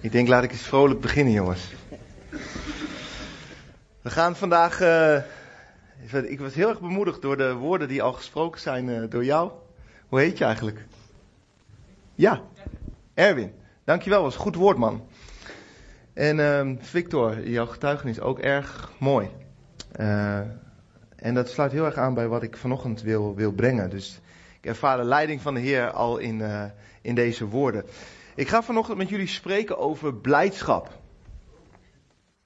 ik 0.00 0.12
denk, 0.12 0.28
laat 0.28 0.42
ik 0.44 0.50
eens 0.50 0.62
vrolijk 0.62 1.00
beginnen, 1.00 1.32
jongens. 1.32 1.72
We 4.02 4.10
gaan 4.10 4.36
vandaag. 4.36 4.80
eh, 4.80 5.22
ik 6.30 6.40
was 6.40 6.54
heel 6.54 6.68
erg 6.68 6.80
bemoedigd 6.80 7.22
door 7.22 7.36
de 7.36 7.54
woorden 7.54 7.88
die 7.88 8.02
al 8.02 8.12
gesproken 8.12 8.60
zijn 8.60 8.88
eh, 8.88 9.10
door 9.10 9.24
jou. 9.24 9.50
Hoe 10.08 10.20
heet 10.20 10.38
je 10.38 10.44
eigenlijk? 10.44 10.86
Ja, 12.14 12.42
Erwin. 13.14 13.52
Dankjewel, 13.84 14.22
was 14.22 14.34
een 14.34 14.40
goed 14.40 14.54
woord, 14.54 14.76
man. 14.76 15.06
En 16.12 16.40
ehm, 16.40 16.76
Victor, 16.80 17.48
jouw 17.48 17.66
getuigenis 17.66 18.20
ook 18.20 18.38
erg 18.38 18.92
mooi. 18.98 19.28
Eh, 19.92 20.38
en 21.16 21.34
dat 21.34 21.50
sluit 21.50 21.72
heel 21.72 21.84
erg 21.84 21.96
aan 21.96 22.14
bij 22.14 22.28
wat 22.28 22.42
ik 22.42 22.56
vanochtend 22.56 23.02
wil, 23.02 23.34
wil 23.34 23.52
brengen. 23.52 23.90
Dus 23.90 24.20
ik 24.60 24.66
ervaar 24.66 24.96
de 24.96 25.04
leiding 25.04 25.40
van 25.40 25.54
de 25.54 25.60
Heer 25.60 25.90
al 25.90 26.18
in, 26.18 26.42
in 27.02 27.14
deze 27.14 27.46
woorden. 27.46 27.84
Ik 28.36 28.48
ga 28.48 28.62
vanochtend 28.62 28.98
met 28.98 29.08
jullie 29.08 29.26
spreken 29.26 29.78
over 29.78 30.14
blijdschap. 30.14 30.98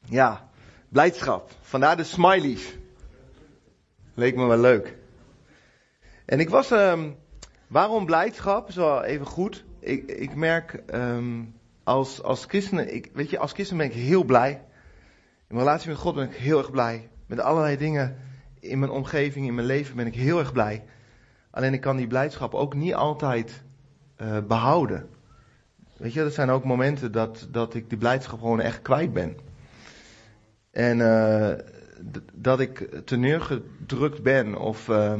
Ja, 0.04 0.50
blijdschap. 0.88 1.50
Vandaar 1.60 1.96
de 1.96 2.04
smileys. 2.04 2.76
Leek 4.14 4.36
me 4.36 4.46
wel 4.46 4.58
leuk. 4.58 4.96
En 6.24 6.40
ik 6.40 6.48
was, 6.48 6.70
ehm, 6.70 7.10
waarom 7.66 8.06
blijdschap? 8.06 8.70
Wel 8.70 9.04
even 9.04 9.26
goed. 9.26 9.64
Ik, 9.78 10.10
ik 10.10 10.34
merk 10.34 10.72
ehm, 10.72 11.44
als, 11.84 12.22
als 12.22 12.44
christen, 12.44 12.94
ik, 12.94 13.10
weet 13.12 13.30
je, 13.30 13.38
als 13.38 13.52
christen 13.52 13.76
ben 13.76 13.86
ik 13.86 13.92
heel 13.92 14.24
blij. 14.24 14.50
In 14.50 15.54
mijn 15.54 15.66
relatie 15.66 15.88
met 15.88 15.98
God 15.98 16.14
ben 16.14 16.30
ik 16.30 16.36
heel 16.36 16.58
erg 16.58 16.70
blij. 16.70 17.08
Met 17.26 17.40
allerlei 17.40 17.76
dingen 17.76 18.16
in 18.60 18.78
mijn 18.78 18.90
omgeving, 18.90 19.46
in 19.46 19.54
mijn 19.54 19.66
leven 19.66 19.96
ben 19.96 20.06
ik 20.06 20.14
heel 20.14 20.38
erg 20.38 20.52
blij. 20.52 20.84
Alleen 21.50 21.72
ik 21.72 21.80
kan 21.80 21.96
die 21.96 22.06
blijdschap 22.06 22.54
ook 22.54 22.74
niet 22.74 22.94
altijd 22.94 23.62
eh, 24.16 24.38
behouden. 24.46 25.16
Weet 25.98 26.12
je, 26.12 26.20
er 26.22 26.30
zijn 26.30 26.50
ook 26.50 26.64
momenten 26.64 27.12
dat, 27.12 27.48
dat 27.50 27.74
ik 27.74 27.88
die 27.88 27.98
blijdschap 27.98 28.38
gewoon 28.38 28.60
echt 28.60 28.82
kwijt 28.82 29.12
ben. 29.12 29.36
En 30.70 30.98
d- 32.12 32.20
dat 32.32 32.60
ik 32.60 33.00
teneurgedrukt 33.04 34.22
ben 34.22 34.58
of 34.58 34.88
uh, 34.88 35.14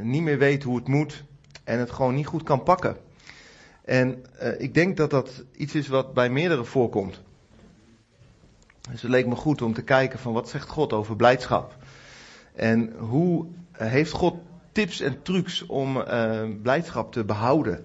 niet 0.00 0.22
meer 0.22 0.38
weet 0.38 0.62
hoe 0.62 0.76
het 0.76 0.88
moet 0.88 1.24
en 1.64 1.78
het 1.78 1.90
gewoon 1.90 2.14
niet 2.14 2.26
goed 2.26 2.42
kan 2.42 2.62
pakken. 2.62 2.96
En 3.84 4.24
uh, 4.42 4.60
ik 4.60 4.74
denk 4.74 4.96
dat 4.96 5.10
dat 5.10 5.44
iets 5.52 5.74
is 5.74 5.88
wat 5.88 6.14
bij 6.14 6.30
meerdere 6.30 6.64
voorkomt. 6.64 7.22
Dus 8.90 9.02
het 9.02 9.10
leek 9.10 9.26
me 9.26 9.34
goed 9.34 9.62
om 9.62 9.74
te 9.74 9.82
kijken 9.82 10.18
van 10.18 10.32
wat 10.32 10.48
zegt 10.48 10.68
God 10.68 10.92
over 10.92 11.16
blijdschap. 11.16 11.76
En 12.54 12.92
hoe 12.98 13.46
heeft 13.72 14.12
God 14.12 14.34
tips 14.72 15.00
en 15.00 15.22
trucs 15.22 15.66
om 15.66 16.04
blijdschap 16.62 17.12
te 17.12 17.24
behouden. 17.24 17.84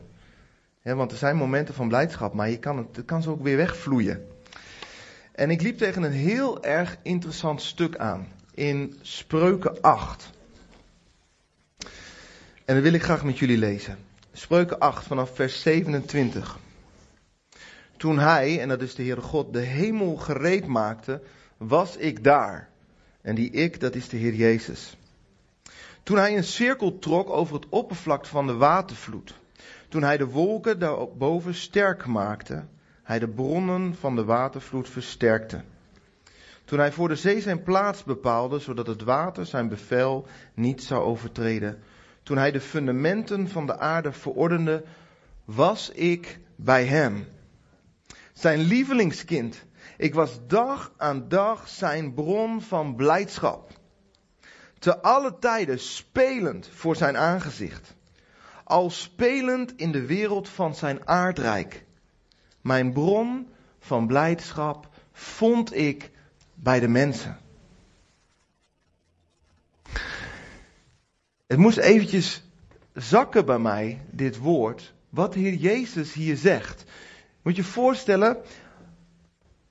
Want 0.84 1.12
er 1.12 1.18
zijn 1.18 1.36
momenten 1.36 1.74
van 1.74 1.88
blijdschap, 1.88 2.34
maar 2.34 2.50
je 2.50 2.60
kan 2.60 2.78
het, 2.78 2.96
het 2.96 3.06
kan 3.06 3.22
ze 3.22 3.30
ook 3.30 3.44
weer 3.44 3.58
wegvloeien. 3.58 4.28
En 5.32 5.50
ik 5.50 5.62
liep 5.62 5.78
tegen 5.78 6.04
een 6.04 6.12
heel 6.12 6.64
erg 6.64 6.98
interessant 7.02 7.62
stuk 7.62 7.98
aan. 7.98 8.28
In 8.54 9.00
Spreuken 9.02 9.82
8. 9.82 10.30
En 12.66 12.76
dat 12.76 12.84
wil 12.84 12.94
ik 12.94 13.04
graag 13.04 13.24
met 13.24 13.40
jullie 13.40 13.58
lezen. 13.58 13.98
Spreuken 14.34 14.80
8 14.80 15.06
vanaf 15.06 15.36
vers 15.36 15.62
27. 15.62 16.60
Toen 17.98 18.20
hij, 18.20 18.62
en 18.62 18.68
dat 18.68 18.82
is 18.82 18.96
de 18.96 19.04
Heere 19.04 19.22
God, 19.22 19.54
de 19.54 19.60
hemel 19.60 20.16
gereed 20.16 20.66
maakte, 20.66 21.22
was 21.58 21.98
ik 21.98 22.24
daar. 22.24 22.70
En 23.22 23.36
die 23.36 23.50
ik, 23.50 23.80
dat 23.80 23.96
is 23.96 24.10
de 24.10 24.18
Heer 24.18 24.34
Jezus. 24.34 24.98
Toen 26.04 26.18
hij 26.18 26.38
een 26.38 26.44
cirkel 26.44 27.00
trok 27.00 27.30
over 27.30 27.56
het 27.56 27.70
oppervlak 27.70 28.26
van 28.26 28.48
de 28.48 28.54
watervloed. 28.54 29.42
Toen 29.94 30.04
hij 30.04 30.18
de 30.18 30.28
wolken 30.28 30.80
daarboven 30.80 31.54
sterk 31.56 32.06
maakte, 32.06 32.66
hij 33.04 33.20
de 33.20 33.28
bronnen 33.28 33.96
van 33.96 34.16
de 34.16 34.24
watervloed 34.24 34.90
versterkte. 34.90 35.62
Toen 36.66 36.80
hij 36.80 36.92
voor 36.92 37.08
de 37.08 37.16
zee 37.16 37.42
zijn 37.42 37.64
plaats 37.64 38.04
bepaalde, 38.04 38.60
zodat 38.60 38.88
het 38.88 39.04
water 39.04 39.46
zijn 39.46 39.68
bevel 39.68 40.28
niet 40.54 40.84
zou 40.84 41.04
overtreden. 41.04 41.84
Toen 42.24 42.38
hij 42.38 42.52
de 42.52 42.60
fundamenten 42.62 43.50
van 43.50 43.66
de 43.66 43.78
aarde 43.78 44.12
verordende, 44.12 44.84
was 45.46 45.90
ik 45.90 46.40
bij 46.56 46.86
hem. 46.86 47.28
Zijn 48.34 48.60
lievelingskind. 48.60 49.66
Ik 49.98 50.14
was 50.14 50.40
dag 50.48 50.92
aan 50.98 51.28
dag 51.28 51.68
zijn 51.68 52.14
bron 52.14 52.62
van 52.62 52.96
blijdschap. 52.96 53.72
Te 54.80 55.02
alle 55.02 55.40
tijden 55.40 55.80
spelend 55.80 56.70
voor 56.74 56.96
zijn 56.96 57.18
aangezicht 57.18 57.96
al 58.64 58.90
spelend 58.90 59.76
in 59.76 59.92
de 59.92 60.06
wereld 60.06 60.50
van 60.50 60.76
zijn 60.76 61.08
aardrijk. 61.08 61.86
Mijn 62.62 62.94
bron 62.94 63.48
van 63.80 64.08
blijdschap 64.08 64.90
vond 65.12 65.76
ik 65.76 66.12
bij 66.54 66.80
de 66.80 66.88
mensen. 66.88 67.38
Het 71.48 71.58
moest 71.58 71.78
eventjes 71.78 72.44
zakken 72.94 73.46
bij 73.46 73.60
mij, 73.60 74.02
dit 74.12 74.38
woord, 74.38 74.94
wat 75.10 75.34
de 75.34 75.40
Heer 75.40 75.54
Jezus 75.54 76.14
hier 76.14 76.38
zegt. 76.38 76.84
Moet 77.42 77.56
je 77.56 77.64
voorstellen, 77.64 78.38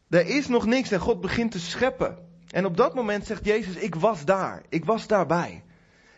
er 0.09 0.27
is 0.27 0.49
nog 0.49 0.67
niks 0.67 0.91
en 0.91 1.01
God 1.01 1.21
begint 1.21 1.51
te 1.51 1.61
scheppen. 1.61 2.19
En 2.49 2.67
op 2.67 2.77
dat 2.77 2.95
moment 2.95 3.27
zegt 3.27 3.45
Jezus, 3.45 3.75
ik 3.75 3.95
was 3.95 4.25
daar, 4.25 4.63
ik 4.69 4.85
was 4.85 5.07
daarbij. 5.07 5.63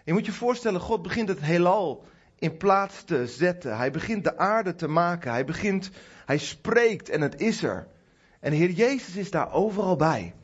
Je 0.04 0.12
moet 0.12 0.26
je 0.26 0.32
voorstellen, 0.32 0.80
God 0.80 1.02
begint 1.02 1.28
het 1.28 1.40
heelal 1.40 2.04
in 2.38 2.56
plaats 2.56 3.04
te 3.04 3.26
zetten. 3.26 3.76
Hij 3.76 3.90
begint 3.90 4.24
de 4.24 4.38
aarde 4.38 4.74
te 4.74 4.88
maken. 4.88 5.30
Hij 5.30 5.44
begint, 5.44 5.90
hij 6.26 6.38
spreekt 6.38 7.08
en 7.08 7.20
het 7.20 7.40
is 7.40 7.62
er. 7.62 7.86
En 8.40 8.50
de 8.50 8.56
Heer 8.56 8.70
Jezus 8.70 9.16
is 9.16 9.30
daar 9.30 9.52
overal 9.52 9.96
bij. 9.96 10.34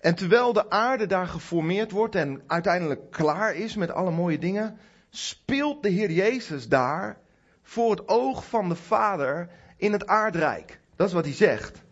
En 0.00 0.14
terwijl 0.14 0.52
de 0.52 0.70
aarde 0.70 1.06
daar 1.06 1.26
geformeerd 1.26 1.90
wordt 1.90 2.14
en 2.14 2.42
uiteindelijk 2.46 3.10
klaar 3.10 3.54
is 3.54 3.76
met 3.76 3.90
alle 3.90 4.10
mooie 4.10 4.38
dingen, 4.38 4.78
speelt 5.10 5.82
de 5.82 5.88
Heer 5.88 6.10
Jezus 6.10 6.68
daar 6.68 7.20
voor 7.62 7.90
het 7.90 8.08
oog 8.08 8.44
van 8.44 8.68
de 8.68 8.76
Vader 8.76 9.50
in 9.76 9.92
het 9.92 10.06
aardrijk. 10.06 10.80
Dat 10.96 11.06
is 11.06 11.12
wat 11.12 11.24
hij 11.24 11.34
zegt. 11.34 11.82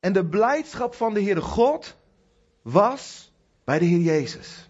En 0.00 0.12
de 0.12 0.26
blijdschap 0.26 0.94
van 0.94 1.14
de 1.14 1.22
Heere 1.22 1.40
God 1.40 1.96
was 2.62 3.32
bij 3.64 3.78
de 3.78 3.84
Heer 3.84 4.00
Jezus. 4.00 4.69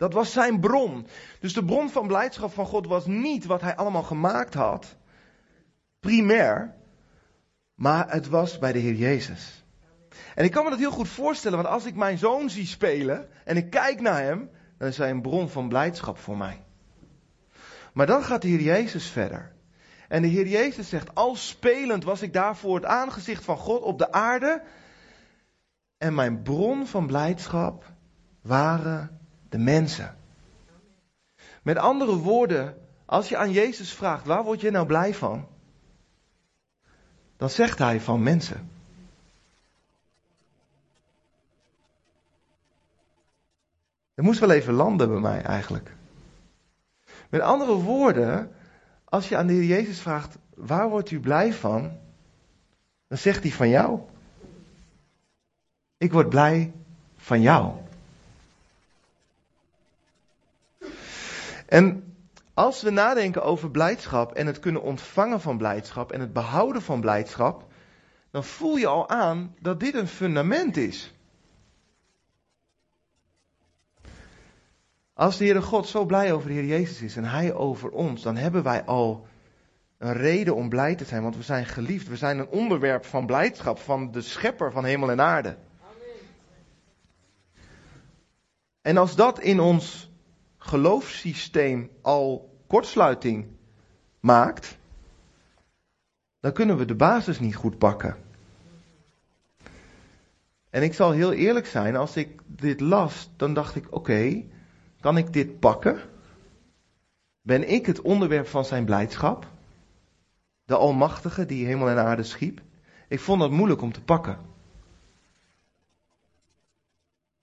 Dat 0.00 0.12
was 0.12 0.32
zijn 0.32 0.60
bron. 0.60 1.06
Dus 1.40 1.52
de 1.52 1.64
bron 1.64 1.90
van 1.90 2.06
blijdschap 2.06 2.52
van 2.52 2.66
God 2.66 2.86
was 2.86 3.06
niet 3.06 3.44
wat 3.44 3.60
hij 3.60 3.76
allemaal 3.76 4.02
gemaakt 4.02 4.54
had, 4.54 4.96
primair, 5.98 6.74
maar 7.74 8.12
het 8.12 8.28
was 8.28 8.58
bij 8.58 8.72
de 8.72 8.78
Heer 8.78 8.94
Jezus. 8.94 9.64
En 10.34 10.44
ik 10.44 10.50
kan 10.50 10.64
me 10.64 10.70
dat 10.70 10.78
heel 10.78 10.90
goed 10.90 11.08
voorstellen, 11.08 11.58
want 11.58 11.70
als 11.70 11.84
ik 11.84 11.94
mijn 11.94 12.18
zoon 12.18 12.50
zie 12.50 12.66
spelen 12.66 13.28
en 13.44 13.56
ik 13.56 13.70
kijk 13.70 14.00
naar 14.00 14.22
hem, 14.22 14.50
dan 14.78 14.88
is 14.88 14.98
hij 14.98 15.10
een 15.10 15.22
bron 15.22 15.48
van 15.48 15.68
blijdschap 15.68 16.18
voor 16.18 16.36
mij. 16.36 16.64
Maar 17.92 18.06
dan 18.06 18.22
gaat 18.24 18.42
de 18.42 18.48
Heer 18.48 18.60
Jezus 18.60 19.06
verder. 19.10 19.52
En 20.08 20.22
de 20.22 20.28
Heer 20.28 20.46
Jezus 20.46 20.88
zegt, 20.88 21.14
al 21.14 21.36
spelend 21.36 22.04
was 22.04 22.22
ik 22.22 22.32
daar 22.32 22.56
voor 22.56 22.74
het 22.74 22.84
aangezicht 22.84 23.44
van 23.44 23.56
God 23.56 23.82
op 23.82 23.98
de 23.98 24.12
aarde. 24.12 24.62
En 25.98 26.14
mijn 26.14 26.42
bron 26.42 26.86
van 26.86 27.06
blijdschap 27.06 27.92
waren 28.42 29.19
de 29.50 29.58
mensen. 29.58 30.16
Met 31.62 31.76
andere 31.76 32.16
woorden, 32.16 32.78
als 33.04 33.28
je 33.28 33.36
aan 33.36 33.52
Jezus 33.52 33.92
vraagt, 33.92 34.26
waar 34.26 34.44
word 34.44 34.60
je 34.60 34.70
nou 34.70 34.86
blij 34.86 35.14
van? 35.14 35.48
Dan 37.36 37.50
zegt 37.50 37.78
hij 37.78 38.00
van 38.00 38.22
mensen. 38.22 38.70
Het 44.14 44.24
moest 44.24 44.40
wel 44.40 44.50
even 44.50 44.74
landen 44.74 45.08
bij 45.08 45.20
mij 45.20 45.42
eigenlijk. 45.42 45.94
Met 47.28 47.40
andere 47.40 47.74
woorden, 47.74 48.54
als 49.04 49.28
je 49.28 49.36
aan 49.36 49.46
de 49.46 49.52
Heer 49.52 49.64
Jezus 49.64 50.00
vraagt, 50.00 50.38
waar 50.54 50.88
wordt 50.88 51.10
u 51.10 51.20
blij 51.20 51.52
van? 51.52 51.98
Dan 53.08 53.18
zegt 53.18 53.42
hij 53.42 53.52
van 53.52 53.68
jou. 53.68 54.00
Ik 55.96 56.12
word 56.12 56.28
blij 56.28 56.72
van 57.16 57.40
jou. 57.40 57.74
En 61.70 62.14
als 62.54 62.82
we 62.82 62.90
nadenken 62.90 63.42
over 63.42 63.70
blijdschap 63.70 64.32
en 64.32 64.46
het 64.46 64.60
kunnen 64.60 64.82
ontvangen 64.82 65.40
van 65.40 65.58
blijdschap 65.58 66.12
en 66.12 66.20
het 66.20 66.32
behouden 66.32 66.82
van 66.82 67.00
blijdschap, 67.00 67.64
dan 68.30 68.44
voel 68.44 68.76
je 68.76 68.86
al 68.86 69.08
aan 69.08 69.54
dat 69.60 69.80
dit 69.80 69.94
een 69.94 70.06
fundament 70.06 70.76
is. 70.76 71.14
Als 75.12 75.36
de 75.36 75.44
Heere 75.44 75.62
God 75.62 75.86
zo 75.86 76.04
blij 76.04 76.32
over 76.32 76.48
de 76.48 76.54
Heer 76.54 76.64
Jezus 76.64 77.02
is 77.02 77.16
en 77.16 77.24
Hij 77.24 77.54
over 77.54 77.90
ons, 77.90 78.22
dan 78.22 78.36
hebben 78.36 78.62
wij 78.62 78.84
al 78.84 79.26
een 79.98 80.12
reden 80.12 80.54
om 80.54 80.68
blij 80.68 80.94
te 80.94 81.04
zijn, 81.04 81.22
want 81.22 81.36
we 81.36 81.42
zijn 81.42 81.66
geliefd. 81.66 82.08
We 82.08 82.16
zijn 82.16 82.38
een 82.38 82.48
onderwerp 82.48 83.04
van 83.04 83.26
blijdschap 83.26 83.78
van 83.78 84.10
de 84.10 84.20
schepper 84.20 84.72
van 84.72 84.84
hemel 84.84 85.10
en 85.10 85.20
aarde. 85.20 85.56
En 88.82 88.96
als 88.96 89.16
dat 89.16 89.40
in 89.40 89.60
ons 89.60 90.09
geloofssysteem 90.62 91.90
al 92.02 92.58
kortsluiting 92.66 93.46
maakt, 94.20 94.78
dan 96.40 96.52
kunnen 96.52 96.76
we 96.76 96.84
de 96.84 96.94
basis 96.94 97.40
niet 97.40 97.56
goed 97.56 97.78
pakken. 97.78 98.16
En 100.70 100.82
ik 100.82 100.94
zal 100.94 101.10
heel 101.10 101.32
eerlijk 101.32 101.66
zijn, 101.66 101.96
als 101.96 102.16
ik 102.16 102.40
dit 102.46 102.80
las, 102.80 103.30
dan 103.36 103.54
dacht 103.54 103.76
ik: 103.76 103.86
oké, 103.94 104.44
kan 105.00 105.16
ik 105.16 105.32
dit 105.32 105.58
pakken? 105.58 106.00
Ben 107.42 107.68
ik 107.68 107.86
het 107.86 108.00
onderwerp 108.00 108.46
van 108.46 108.64
zijn 108.64 108.84
blijdschap? 108.84 109.46
De 110.64 110.76
Almachtige 110.76 111.46
die 111.46 111.66
hemel 111.66 111.88
en 111.88 111.98
aarde 111.98 112.22
schiep? 112.22 112.60
Ik 113.08 113.20
vond 113.20 113.40
dat 113.40 113.50
moeilijk 113.50 113.82
om 113.82 113.92
te 113.92 114.02
pakken. 114.02 114.38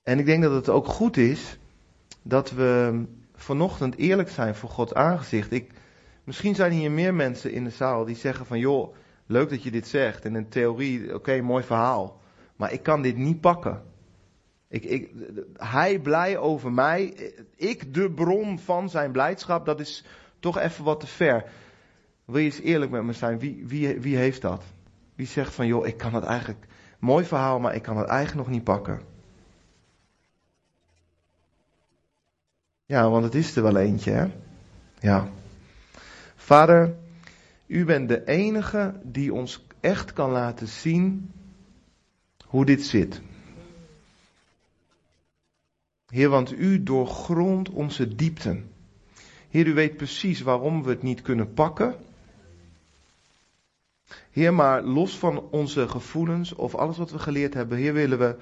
En 0.04 0.20
ik 0.20 0.26
denk 0.26 0.44
dat 0.44 0.52
het 0.52 0.70
ook 0.70 0.88
goed 0.88 1.18
is 1.18 1.58
dat 2.28 2.52
we 2.52 3.04
vanochtend 3.36 3.96
eerlijk 3.96 4.30
zijn 4.30 4.56
voor 4.56 4.70
Gods 4.70 4.94
aangezicht. 4.94 5.52
Ik, 5.52 5.72
misschien 6.24 6.56
zijn 6.56 6.72
hier 6.72 6.92
meer 6.92 7.14
mensen 7.14 7.52
in 7.52 7.64
de 7.64 7.70
zaal 7.70 8.06
die 8.06 8.16
zeggen 8.16 8.46
van 8.46 8.60
joh, 8.60 8.96
leuk 9.26 9.50
dat 9.50 9.64
je 9.64 9.72
dit 9.72 9.88
zegt. 9.88 10.26
En 10.26 10.36
in 10.36 10.50
theorie, 10.50 11.14
oké, 11.14 11.42
mooi 11.42 11.64
verhaal. 11.64 12.22
Maar 12.56 12.74
ik 12.74 12.84
kan 12.84 13.02
dit 13.02 13.18
niet 13.18 13.42
pakken. 13.42 13.84
Ik, 14.70 14.84
ik, 14.84 15.10
hij 15.54 16.00
blij 16.00 16.38
over 16.38 16.72
mij. 16.72 17.32
Ik 17.56 17.94
de 17.94 18.12
bron 18.12 18.60
van 18.60 18.90
zijn 18.90 19.12
blijdschap. 19.12 19.66
Dat 19.66 19.80
is 19.80 20.06
toch 20.40 20.58
even 20.58 20.84
wat 20.84 21.00
te 21.00 21.08
ver. 21.08 21.46
Wil 22.26 22.38
je 22.38 22.46
eens 22.46 22.60
eerlijk 22.60 22.92
met 22.92 23.04
me 23.04 23.14
zijn? 23.14 23.40
Wie, 23.40 23.64
wie, 23.68 24.00
wie 24.00 24.18
heeft 24.18 24.42
dat? 24.42 24.64
Wie 25.16 25.28
zegt 25.28 25.54
van 25.54 25.68
joh, 25.68 25.88
ik 25.88 25.98
kan 25.98 26.14
het 26.14 26.24
eigenlijk. 26.24 26.66
Mooi 27.00 27.26
verhaal, 27.26 27.60
maar 27.60 27.76
ik 27.76 27.82
kan 27.82 27.98
het 27.98 28.08
eigenlijk 28.08 28.48
nog 28.48 28.56
niet 28.56 28.64
pakken. 28.64 29.17
Ja, 32.88 33.10
want 33.10 33.24
het 33.24 33.36
is 33.36 33.56
er 33.56 33.64
wel 33.64 33.78
eentje, 33.78 34.12
hè? 34.12 34.28
Ja. 35.00 35.30
Vader, 36.36 36.96
u 37.66 37.86
bent 37.86 38.10
de 38.10 38.26
enige 38.26 38.94
die 39.04 39.34
ons 39.34 39.66
echt 39.80 40.14
kan 40.14 40.32
laten 40.32 40.68
zien 40.68 41.32
hoe 42.46 42.66
dit 42.66 42.86
zit. 42.86 43.22
Heer, 46.08 46.30
want 46.30 46.52
u 46.52 46.84
doorgrondt 46.84 47.70
onze 47.70 48.16
diepten. 48.16 48.72
Heer, 49.50 49.68
u 49.68 49.74
weet 49.74 49.98
precies 49.98 50.42
waarom 50.42 50.84
we 50.84 50.90
het 50.90 51.04
niet 51.04 51.22
kunnen 51.22 51.54
pakken. 51.54 51.96
Heer, 54.32 54.54
maar 54.54 54.84
los 54.84 55.18
van 55.18 55.50
onze 55.50 55.88
gevoelens 55.88 56.56
of 56.56 56.76
alles 56.76 56.98
wat 56.98 57.12
we 57.12 57.20
geleerd 57.20 57.54
hebben, 57.54 57.78
Heer, 57.78 57.94
willen 57.94 58.20
we, 58.20 58.36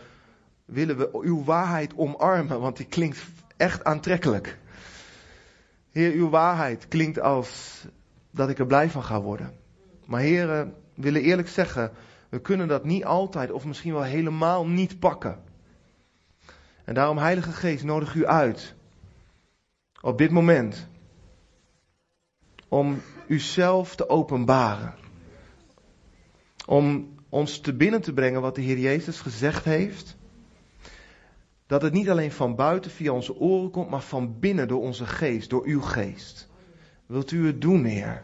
willen 0.66 0.98
we 0.98 1.10
uw 1.22 1.44
waarheid 1.44 1.96
omarmen, 1.96 2.60
want 2.60 2.78
die 2.78 2.86
klinkt 2.86 3.26
echt 3.58 3.84
aantrekkelijk. 3.84 4.58
Heer, 5.92 6.12
uw 6.12 6.30
waarheid 6.30 6.88
klinkt 6.88 7.20
als 7.20 7.82
dat 8.32 8.50
ik 8.50 8.60
er 8.60 8.66
blij 8.66 8.90
van 8.90 9.04
ga 9.04 9.22
worden. 9.22 9.54
Maar 10.06 10.22
Heer, 10.22 10.48
we 10.48 10.72
willen 10.94 11.22
eerlijk 11.22 11.48
zeggen, 11.48 11.92
we 12.30 12.40
kunnen 12.40 12.68
dat 12.68 12.84
niet 12.84 13.06
altijd 13.06 13.52
of 13.52 13.66
misschien 13.66 13.94
wel 13.94 14.04
helemaal 14.04 14.68
niet 14.68 15.00
pakken. 15.00 15.44
En 16.84 16.94
daarom, 16.94 17.18
Heilige 17.18 17.52
Geest, 17.52 17.84
nodig 17.84 18.16
u 18.16 18.26
uit 18.26 18.76
op 20.02 20.18
dit 20.18 20.32
moment 20.32 20.88
om 22.68 23.02
uzelf 23.28 23.96
te 23.96 24.10
openbaren. 24.10 24.94
Om 26.66 27.16
ons 27.30 27.60
te 27.60 27.74
binnen 27.74 28.02
te 28.02 28.14
brengen 28.14 28.42
wat 28.42 28.56
de 28.56 28.62
Heer 28.62 28.78
Jezus 28.78 29.20
gezegd 29.20 29.64
heeft. 29.64 30.18
Dat 31.68 31.82
het 31.82 31.94
niet 31.94 32.10
alleen 32.10 32.32
van 32.32 32.56
buiten 32.56 32.92
via 32.92 33.12
onze 33.12 33.36
oren 33.36 33.72
komt, 33.72 33.90
maar 33.90 34.02
van 34.02 34.40
binnen 34.40 34.68
door 34.68 34.82
onze 34.82 35.06
geest, 35.06 35.50
door 35.50 35.66
uw 35.66 35.82
geest. 35.82 36.48
Wilt 37.06 37.32
u 37.32 37.48
het 37.48 37.62
doen, 37.62 37.84
Heer? 37.84 38.24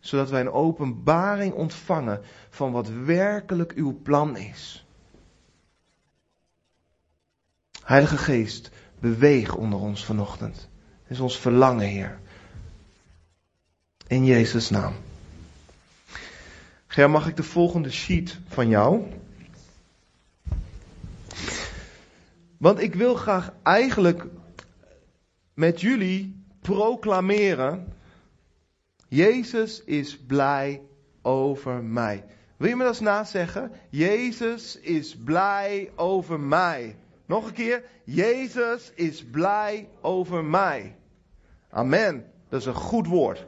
Zodat 0.00 0.30
wij 0.30 0.40
een 0.40 0.50
openbaring 0.50 1.54
ontvangen 1.54 2.20
van 2.48 2.72
wat 2.72 2.88
werkelijk 2.88 3.72
uw 3.72 4.00
plan 4.02 4.36
is. 4.36 4.86
Heilige 7.82 8.18
Geest, 8.18 8.70
beweeg 8.98 9.54
onder 9.54 9.78
ons 9.78 10.04
vanochtend. 10.04 10.54
Dat 11.02 11.10
is 11.10 11.20
ons 11.20 11.38
verlangen, 11.38 11.86
Heer. 11.86 12.18
In 14.06 14.24
Jezus' 14.24 14.70
naam. 14.70 14.94
Ger, 16.86 17.10
mag 17.10 17.28
ik 17.28 17.36
de 17.36 17.42
volgende 17.42 17.90
sheet 17.90 18.38
van 18.48 18.68
jou? 18.68 19.04
Want 22.58 22.80
ik 22.80 22.94
wil 22.94 23.14
graag 23.14 23.52
eigenlijk 23.62 24.26
met 25.54 25.80
jullie 25.80 26.44
proclameren. 26.60 27.92
Jezus 29.08 29.84
is 29.84 30.18
blij 30.18 30.82
over 31.22 31.84
mij. 31.84 32.24
Wil 32.56 32.68
je 32.68 32.76
me 32.76 32.82
dat 32.84 32.92
eens 32.92 33.00
nazeggen? 33.00 33.72
Jezus 33.90 34.80
is 34.80 35.16
blij 35.16 35.90
over 35.94 36.40
mij. 36.40 36.96
Nog 37.26 37.46
een 37.46 37.52
keer. 37.52 37.84
Jezus 38.04 38.92
is 38.94 39.24
blij 39.24 39.88
over 40.00 40.44
mij. 40.44 40.96
Amen. 41.70 42.30
Dat 42.48 42.60
is 42.60 42.66
een 42.66 42.74
goed 42.74 43.06
woord. 43.06 43.46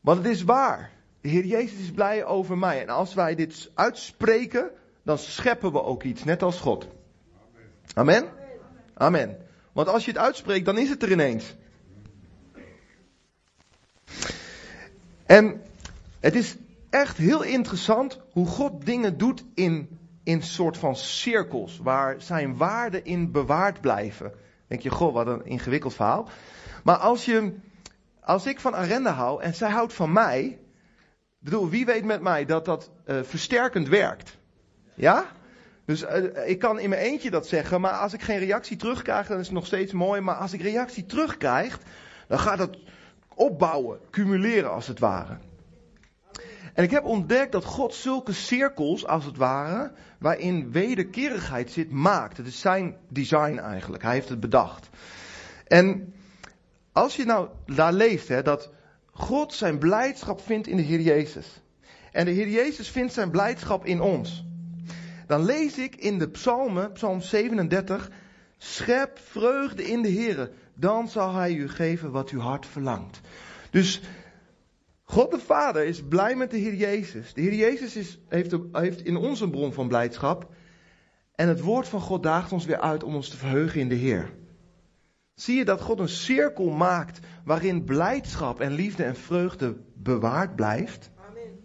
Want 0.00 0.18
het 0.18 0.26
is 0.26 0.42
waar. 0.42 0.90
De 1.20 1.28
Heer 1.28 1.44
Jezus 1.44 1.78
is 1.78 1.90
blij 1.90 2.24
over 2.24 2.58
mij. 2.58 2.80
En 2.80 2.88
als 2.88 3.14
wij 3.14 3.34
dit 3.34 3.70
uitspreken, 3.74 4.70
dan 5.02 5.18
scheppen 5.18 5.72
we 5.72 5.82
ook 5.82 6.02
iets, 6.02 6.24
net 6.24 6.42
als 6.42 6.60
God. 6.60 6.88
Amen? 7.94 8.24
Amen. 8.94 9.36
Want 9.72 9.88
als 9.88 10.04
je 10.04 10.10
het 10.10 10.20
uitspreekt, 10.20 10.64
dan 10.64 10.78
is 10.78 10.88
het 10.88 11.02
er 11.02 11.12
ineens. 11.12 11.54
En 15.26 15.62
het 16.20 16.34
is 16.34 16.56
echt 16.90 17.16
heel 17.16 17.42
interessant 17.42 18.20
hoe 18.30 18.46
God 18.46 18.84
dingen 18.84 19.18
doet 19.18 19.44
in, 19.54 19.98
in 20.22 20.42
soort 20.42 20.76
van 20.76 20.96
cirkels, 20.96 21.78
waar 21.78 22.14
zijn 22.18 22.56
waarden 22.56 23.04
in 23.04 23.30
bewaard 23.30 23.80
blijven. 23.80 24.32
denk 24.66 24.80
je, 24.80 24.90
goh, 24.90 25.12
wat 25.12 25.26
een 25.26 25.46
ingewikkeld 25.46 25.94
verhaal. 25.94 26.28
Maar 26.84 26.96
als, 26.96 27.24
je, 27.24 27.54
als 28.20 28.46
ik 28.46 28.60
van 28.60 28.74
Arenda 28.74 29.12
hou 29.12 29.42
en 29.42 29.54
zij 29.54 29.70
houdt 29.70 29.92
van 29.92 30.12
mij, 30.12 30.58
bedoel, 31.38 31.68
wie 31.68 31.84
weet 31.84 32.04
met 32.04 32.20
mij 32.20 32.44
dat 32.44 32.64
dat 32.64 32.90
uh, 33.06 33.22
versterkend 33.22 33.88
werkt? 33.88 34.38
Ja? 34.94 35.26
Dus 35.84 36.02
uh, 36.02 36.48
ik 36.48 36.58
kan 36.58 36.78
in 36.78 36.88
mijn 36.88 37.02
eentje 37.02 37.30
dat 37.30 37.46
zeggen, 37.46 37.80
maar 37.80 37.92
als 37.92 38.12
ik 38.12 38.22
geen 38.22 38.38
reactie 38.38 38.76
terugkrijg, 38.76 39.26
dan 39.26 39.38
is 39.38 39.46
het 39.46 39.54
nog 39.54 39.66
steeds 39.66 39.92
mooi. 39.92 40.20
Maar 40.20 40.34
als 40.34 40.52
ik 40.52 40.60
reactie 40.60 41.06
terugkrijg, 41.06 41.78
dan 42.28 42.38
gaat 42.38 42.58
het 42.58 42.78
opbouwen, 43.34 43.98
cumuleren 44.10 44.72
als 44.72 44.86
het 44.86 44.98
ware. 44.98 45.38
En 46.74 46.84
ik 46.84 46.90
heb 46.90 47.04
ontdekt 47.04 47.52
dat 47.52 47.64
God 47.64 47.94
zulke 47.94 48.32
cirkels, 48.32 49.06
als 49.06 49.24
het 49.24 49.36
ware, 49.36 49.92
waarin 50.18 50.72
wederkerigheid 50.72 51.70
zit, 51.70 51.90
maakt. 51.90 52.36
Het 52.36 52.46
is 52.46 52.60
zijn 52.60 52.96
design 53.08 53.58
eigenlijk. 53.58 54.02
Hij 54.02 54.12
heeft 54.12 54.28
het 54.28 54.40
bedacht. 54.40 54.88
En 55.66 56.14
als 56.92 57.16
je 57.16 57.24
nou 57.24 57.48
daar 57.66 57.92
leest, 57.92 58.28
hè, 58.28 58.42
dat 58.42 58.70
God 59.10 59.54
zijn 59.54 59.78
blijdschap 59.78 60.40
vindt 60.40 60.66
in 60.66 60.76
de 60.76 60.82
Heer 60.82 61.00
Jezus. 61.00 61.62
En 62.12 62.24
de 62.24 62.30
Heer 62.30 62.48
Jezus 62.48 62.88
vindt 62.88 63.12
zijn 63.12 63.30
blijdschap 63.30 63.84
in 63.84 64.00
ons. 64.00 64.44
Dan 65.32 65.44
lees 65.44 65.78
ik 65.78 65.96
in 65.96 66.18
de 66.18 66.28
psalmen, 66.28 66.92
psalm 66.92 67.20
37, 67.20 68.10
schep 68.58 69.18
vreugde 69.18 69.84
in 69.84 70.02
de 70.02 70.08
Heer. 70.08 70.50
Dan 70.74 71.08
zal 71.08 71.34
hij 71.34 71.54
u 71.54 71.68
geven 71.68 72.10
wat 72.10 72.30
uw 72.30 72.40
hart 72.40 72.66
verlangt. 72.66 73.20
Dus 73.70 74.00
God 75.02 75.30
de 75.30 75.38
Vader 75.38 75.84
is 75.84 76.02
blij 76.02 76.36
met 76.36 76.50
de 76.50 76.56
Heer 76.56 76.74
Jezus. 76.74 77.34
De 77.34 77.40
Heer 77.40 77.54
Jezus 77.54 77.96
is, 77.96 78.18
heeft, 78.28 78.56
heeft 78.72 79.04
in 79.04 79.16
ons 79.16 79.40
een 79.40 79.50
bron 79.50 79.72
van 79.72 79.88
blijdschap. 79.88 80.52
En 81.34 81.48
het 81.48 81.60
woord 81.60 81.88
van 81.88 82.00
God 82.00 82.22
daagt 82.22 82.52
ons 82.52 82.64
weer 82.64 82.80
uit 82.80 83.04
om 83.04 83.14
ons 83.14 83.28
te 83.28 83.36
verheugen 83.36 83.80
in 83.80 83.88
de 83.88 83.94
Heer. 83.94 84.32
Zie 85.34 85.56
je 85.56 85.64
dat 85.64 85.80
God 85.80 85.98
een 85.98 86.08
cirkel 86.08 86.70
maakt 86.70 87.18
waarin 87.44 87.84
blijdschap 87.84 88.60
en 88.60 88.72
liefde 88.72 89.04
en 89.04 89.16
vreugde 89.16 89.76
bewaard 89.94 90.56
blijft? 90.56 91.10
Amen. 91.28 91.64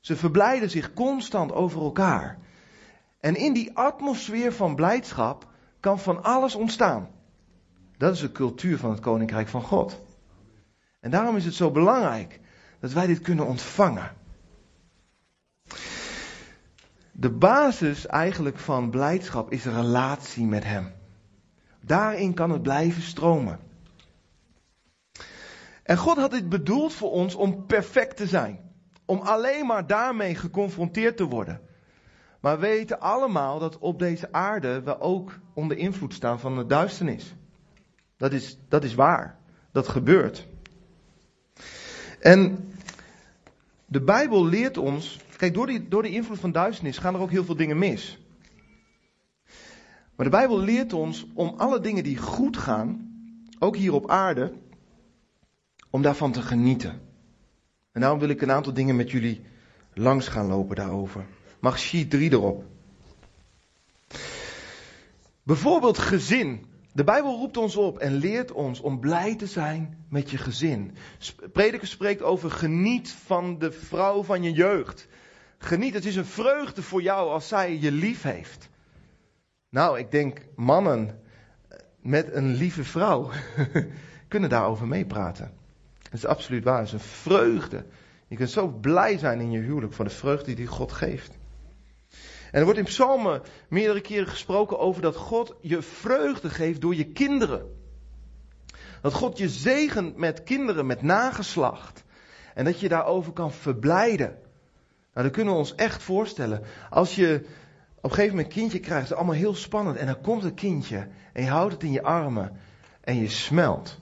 Ze 0.00 0.16
verblijden 0.16 0.70
zich 0.70 0.92
constant 0.92 1.52
over 1.52 1.82
elkaar. 1.82 2.46
En 3.20 3.34
in 3.34 3.52
die 3.52 3.76
atmosfeer 3.76 4.52
van 4.52 4.74
blijdschap 4.74 5.46
kan 5.80 5.98
van 5.98 6.22
alles 6.22 6.54
ontstaan. 6.54 7.08
Dat 7.96 8.14
is 8.14 8.20
de 8.20 8.32
cultuur 8.32 8.78
van 8.78 8.90
het 8.90 9.00
Koninkrijk 9.00 9.48
van 9.48 9.62
God. 9.62 10.00
En 11.00 11.10
daarom 11.10 11.36
is 11.36 11.44
het 11.44 11.54
zo 11.54 11.70
belangrijk 11.70 12.40
dat 12.80 12.92
wij 12.92 13.06
dit 13.06 13.20
kunnen 13.20 13.46
ontvangen. 13.46 14.16
De 17.12 17.30
basis 17.30 18.06
eigenlijk 18.06 18.58
van 18.58 18.90
blijdschap 18.90 19.52
is 19.52 19.64
een 19.64 19.74
relatie 19.74 20.46
met 20.46 20.64
Hem. 20.64 20.92
Daarin 21.80 22.34
kan 22.34 22.50
het 22.50 22.62
blijven 22.62 23.02
stromen. 23.02 23.58
En 25.82 25.96
God 25.96 26.16
had 26.16 26.30
dit 26.30 26.48
bedoeld 26.48 26.92
voor 26.92 27.10
ons 27.10 27.34
om 27.34 27.66
perfect 27.66 28.16
te 28.16 28.26
zijn. 28.26 28.72
Om 29.04 29.20
alleen 29.20 29.66
maar 29.66 29.86
daarmee 29.86 30.34
geconfronteerd 30.34 31.16
te 31.16 31.24
worden. 31.24 31.67
Maar 32.40 32.60
we 32.60 32.66
weten 32.66 33.00
allemaal 33.00 33.58
dat 33.58 33.78
op 33.78 33.98
deze 33.98 34.32
aarde 34.32 34.82
we 34.82 35.00
ook 35.00 35.38
onder 35.52 35.76
invloed 35.76 36.14
staan 36.14 36.40
van 36.40 36.56
de 36.56 36.66
duisternis. 36.66 37.34
Dat 38.16 38.32
is, 38.32 38.58
dat 38.68 38.84
is 38.84 38.94
waar. 38.94 39.38
Dat 39.72 39.88
gebeurt. 39.88 40.46
En 42.20 42.68
de 43.86 44.00
Bijbel 44.00 44.44
leert 44.44 44.76
ons, 44.76 45.20
kijk, 45.36 45.54
door, 45.54 45.66
die, 45.66 45.88
door 45.88 46.02
de 46.02 46.10
invloed 46.10 46.38
van 46.38 46.52
duisternis 46.52 46.98
gaan 46.98 47.14
er 47.14 47.20
ook 47.20 47.30
heel 47.30 47.44
veel 47.44 47.56
dingen 47.56 47.78
mis. 47.78 48.18
Maar 50.14 50.26
de 50.26 50.36
Bijbel 50.36 50.58
leert 50.58 50.92
ons 50.92 51.26
om 51.34 51.54
alle 51.56 51.80
dingen 51.80 52.04
die 52.04 52.16
goed 52.16 52.56
gaan, 52.56 53.12
ook 53.58 53.76
hier 53.76 53.92
op 53.92 54.10
aarde, 54.10 54.52
om 55.90 56.02
daarvan 56.02 56.32
te 56.32 56.42
genieten. 56.42 57.00
En 57.92 58.00
daarom 58.00 58.18
wil 58.18 58.28
ik 58.28 58.42
een 58.42 58.50
aantal 58.50 58.72
dingen 58.72 58.96
met 58.96 59.10
jullie 59.10 59.42
langs 59.94 60.28
gaan 60.28 60.46
lopen 60.46 60.76
daarover. 60.76 61.26
Mag 61.60 61.78
sheet 61.78 62.10
3 62.10 62.32
erop. 62.32 62.64
Bijvoorbeeld 65.42 65.98
gezin. 65.98 66.66
De 66.92 67.04
Bijbel 67.04 67.36
roept 67.36 67.56
ons 67.56 67.76
op 67.76 67.98
en 67.98 68.12
leert 68.12 68.52
ons 68.52 68.80
om 68.80 69.00
blij 69.00 69.36
te 69.36 69.46
zijn 69.46 70.04
met 70.08 70.30
je 70.30 70.38
gezin. 70.38 70.94
Prediker 71.52 71.86
spreekt 71.86 72.22
over 72.22 72.50
geniet 72.50 73.10
van 73.10 73.58
de 73.58 73.72
vrouw 73.72 74.22
van 74.22 74.42
je 74.42 74.52
jeugd. 74.52 75.08
Geniet, 75.58 75.94
het 75.94 76.04
is 76.04 76.16
een 76.16 76.24
vreugde 76.24 76.82
voor 76.82 77.02
jou 77.02 77.30
als 77.30 77.48
zij 77.48 77.78
je 77.78 77.92
lief 77.92 78.22
heeft. 78.22 78.68
Nou, 79.70 79.98
ik 79.98 80.10
denk 80.10 80.40
mannen 80.56 81.20
met 82.00 82.34
een 82.34 82.54
lieve 82.54 82.84
vrouw 82.84 83.30
kunnen 84.28 84.50
daarover 84.50 84.86
meepraten. 84.86 85.52
Dat 86.02 86.12
is 86.12 86.26
absoluut 86.26 86.64
waar, 86.64 86.78
het 86.78 86.86
is 86.86 86.92
een 86.92 87.00
vreugde. 87.00 87.84
Je 88.28 88.36
kunt 88.36 88.50
zo 88.50 88.68
blij 88.68 89.18
zijn 89.18 89.40
in 89.40 89.50
je 89.50 89.60
huwelijk 89.60 89.92
voor 89.92 90.04
de 90.04 90.10
vreugde 90.10 90.54
die 90.54 90.66
God 90.66 90.92
geeft. 90.92 91.38
En 92.50 92.58
er 92.58 92.64
wordt 92.64 92.78
in 92.78 92.84
psalmen 92.84 93.42
meerdere 93.68 94.00
keren 94.00 94.26
gesproken 94.26 94.78
over 94.78 95.02
dat 95.02 95.16
God 95.16 95.54
je 95.60 95.82
vreugde 95.82 96.50
geeft 96.50 96.80
door 96.80 96.94
je 96.94 97.04
kinderen. 97.04 97.76
Dat 99.02 99.14
God 99.14 99.38
je 99.38 99.48
zegent 99.48 100.16
met 100.16 100.42
kinderen, 100.42 100.86
met 100.86 101.02
nageslacht. 101.02 102.04
En 102.54 102.64
dat 102.64 102.80
je 102.80 102.88
daarover 102.88 103.32
kan 103.32 103.52
verblijden. 103.52 104.38
Nou, 105.14 105.26
dat 105.26 105.30
kunnen 105.30 105.52
we 105.52 105.58
ons 105.58 105.74
echt 105.74 106.02
voorstellen. 106.02 106.62
Als 106.90 107.14
je 107.14 107.46
op 107.96 108.04
een 108.04 108.10
gegeven 108.10 108.36
moment 108.36 108.54
een 108.54 108.60
kindje 108.60 108.80
krijgt, 108.80 109.02
is 109.02 109.08
het 109.08 109.18
allemaal 109.18 109.36
heel 109.36 109.54
spannend. 109.54 109.96
En 109.96 110.06
dan 110.06 110.20
komt 110.20 110.44
een 110.44 110.54
kindje 110.54 111.08
en 111.32 111.42
je 111.42 111.50
houdt 111.50 111.72
het 111.72 111.82
in 111.82 111.92
je 111.92 112.02
armen 112.02 112.56
en 113.00 113.16
je 113.16 113.28
smelt. 113.28 113.98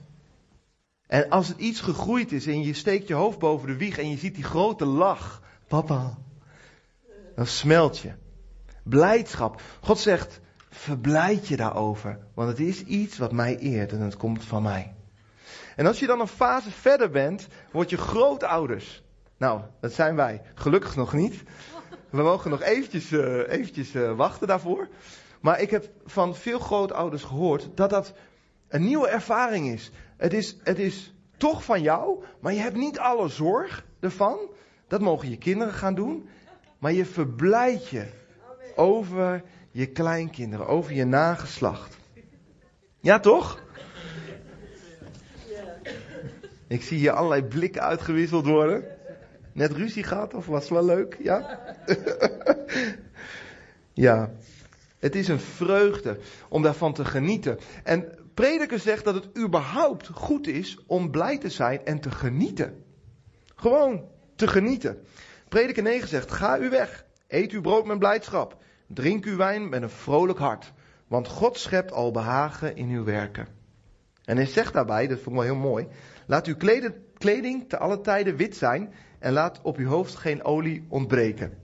En 1.07 1.29
als 1.29 1.47
het 1.47 1.57
iets 1.57 1.79
gegroeid 1.79 2.31
is 2.31 2.47
en 2.47 2.61
je 2.61 2.73
steekt 2.73 3.07
je 3.07 3.13
hoofd 3.13 3.39
boven 3.39 3.67
de 3.67 3.77
wieg 3.77 3.97
en 3.97 4.09
je 4.09 4.17
ziet 4.17 4.35
die 4.35 4.43
grote 4.43 4.85
lach, 4.85 5.41
papa, 5.67 6.17
dan 7.35 7.45
smelt 7.45 7.99
je. 7.99 8.11
Blijdschap. 8.89 9.61
God 9.81 9.99
zegt, 9.99 10.39
verblijd 10.69 11.47
je 11.47 11.55
daarover, 11.55 12.19
want 12.33 12.49
het 12.49 12.59
is 12.59 12.83
iets 12.83 13.17
wat 13.17 13.31
mij 13.31 13.57
eert 13.57 13.91
en 13.91 14.01
het 14.01 14.17
komt 14.17 14.43
van 14.43 14.63
mij. 14.63 14.95
En 15.75 15.85
als 15.85 15.99
je 15.99 16.07
dan 16.07 16.19
een 16.19 16.27
fase 16.27 16.71
verder 16.71 17.09
bent, 17.09 17.47
word 17.71 17.89
je 17.89 17.97
grootouders. 17.97 19.03
Nou, 19.37 19.61
dat 19.79 19.93
zijn 19.93 20.15
wij. 20.15 20.41
Gelukkig 20.53 20.95
nog 20.95 21.13
niet. 21.13 21.43
We 22.09 22.21
mogen 22.21 22.49
nog 22.49 22.61
eventjes, 22.61 23.11
uh, 23.11 23.49
eventjes 23.49 23.93
uh, 23.93 24.15
wachten 24.15 24.47
daarvoor. 24.47 24.87
Maar 25.41 25.61
ik 25.61 25.69
heb 25.69 25.89
van 26.05 26.35
veel 26.35 26.59
grootouders 26.59 27.23
gehoord 27.23 27.69
dat 27.75 27.89
dat 27.89 28.13
een 28.67 28.85
nieuwe 28.85 29.07
ervaring 29.07 29.67
is. 29.67 29.91
Het 30.17 30.33
is, 30.33 30.57
het 30.63 30.79
is 30.79 31.13
toch 31.37 31.63
van 31.63 31.81
jou, 31.81 32.23
maar 32.39 32.53
je 32.53 32.59
hebt 32.59 32.75
niet 32.75 32.99
alle 32.99 33.27
zorg 33.27 33.85
ervan. 33.99 34.37
Dat 34.87 35.01
mogen 35.01 35.29
je 35.29 35.37
kinderen 35.37 35.73
gaan 35.73 35.95
doen. 35.95 36.29
Maar 36.79 36.93
je 36.93 37.05
verblijdt 37.05 37.87
je 37.87 38.05
over 38.77 39.43
je 39.71 39.85
kleinkinderen, 39.85 40.67
over 40.67 40.93
je 40.93 41.05
nageslacht. 41.05 41.97
Ja, 42.99 43.19
toch? 43.19 43.65
Ik 46.67 46.83
zie 46.83 46.97
hier 46.97 47.11
allerlei 47.11 47.43
blikken 47.43 47.81
uitgewisseld 47.81 48.45
worden. 48.45 48.83
Net 49.53 49.71
ruzie 49.71 50.03
gehad, 50.03 50.33
of 50.33 50.45
was 50.45 50.61
het 50.61 50.69
wel 50.69 50.85
leuk? 50.85 51.17
Ja? 51.19 51.59
ja. 53.93 54.31
Het 54.99 55.15
is 55.15 55.27
een 55.27 55.39
vreugde 55.39 56.19
om 56.49 56.61
daarvan 56.61 56.93
te 56.93 57.05
genieten. 57.05 57.57
En 57.83 58.17
Prediker 58.33 58.79
zegt 58.79 59.03
dat 59.03 59.15
het 59.15 59.37
überhaupt 59.37 60.07
goed 60.07 60.47
is 60.47 60.79
om 60.87 61.11
blij 61.11 61.37
te 61.37 61.49
zijn 61.49 61.85
en 61.85 61.99
te 61.99 62.11
genieten. 62.11 62.83
Gewoon 63.55 64.05
te 64.35 64.47
genieten. 64.47 65.03
Prediker 65.49 65.83
9 65.83 66.07
zegt: 66.07 66.31
Ga 66.31 66.59
u 66.59 66.69
weg, 66.69 67.05
eet 67.27 67.51
uw 67.51 67.61
brood 67.61 67.85
met 67.85 67.99
blijdschap, 67.99 68.57
drink 68.87 69.25
uw 69.25 69.37
wijn 69.37 69.69
met 69.69 69.81
een 69.81 69.89
vrolijk 69.89 70.39
hart, 70.39 70.73
want 71.07 71.27
God 71.27 71.57
schept 71.57 71.91
al 71.91 72.11
behagen 72.11 72.75
in 72.75 72.89
uw 72.89 73.03
werken. 73.03 73.47
En 74.25 74.35
hij 74.35 74.45
zegt 74.45 74.73
daarbij, 74.73 75.07
dat 75.07 75.19
vond 75.19 75.35
ik 75.35 75.41
wel 75.41 75.53
heel 75.53 75.69
mooi: 75.69 75.87
Laat 76.25 76.47
uw 76.47 76.55
kleding 77.17 77.69
te 77.69 77.77
alle 77.77 78.01
tijden 78.01 78.35
wit 78.35 78.55
zijn 78.55 78.93
en 79.19 79.33
laat 79.33 79.61
op 79.61 79.77
uw 79.77 79.87
hoofd 79.87 80.15
geen 80.15 80.43
olie 80.43 80.85
ontbreken. 80.87 81.57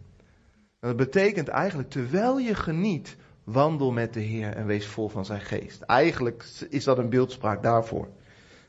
dat 0.80 0.96
betekent 0.96 1.48
eigenlijk, 1.48 1.90
terwijl 1.90 2.40
je 2.40 2.56
geniet, 2.56 3.16
Wandel 3.44 3.92
met 3.92 4.14
de 4.14 4.20
Heer 4.20 4.56
en 4.56 4.66
wees 4.66 4.88
vol 4.88 5.10
van 5.10 5.26
zijn 5.26 5.42
geest. 5.42 5.82
Eigenlijk 5.82 6.46
is 6.70 6.84
dat 6.84 6.98
een 6.98 7.10
beeldspraak 7.10 7.64
daarvoor. 7.64 8.08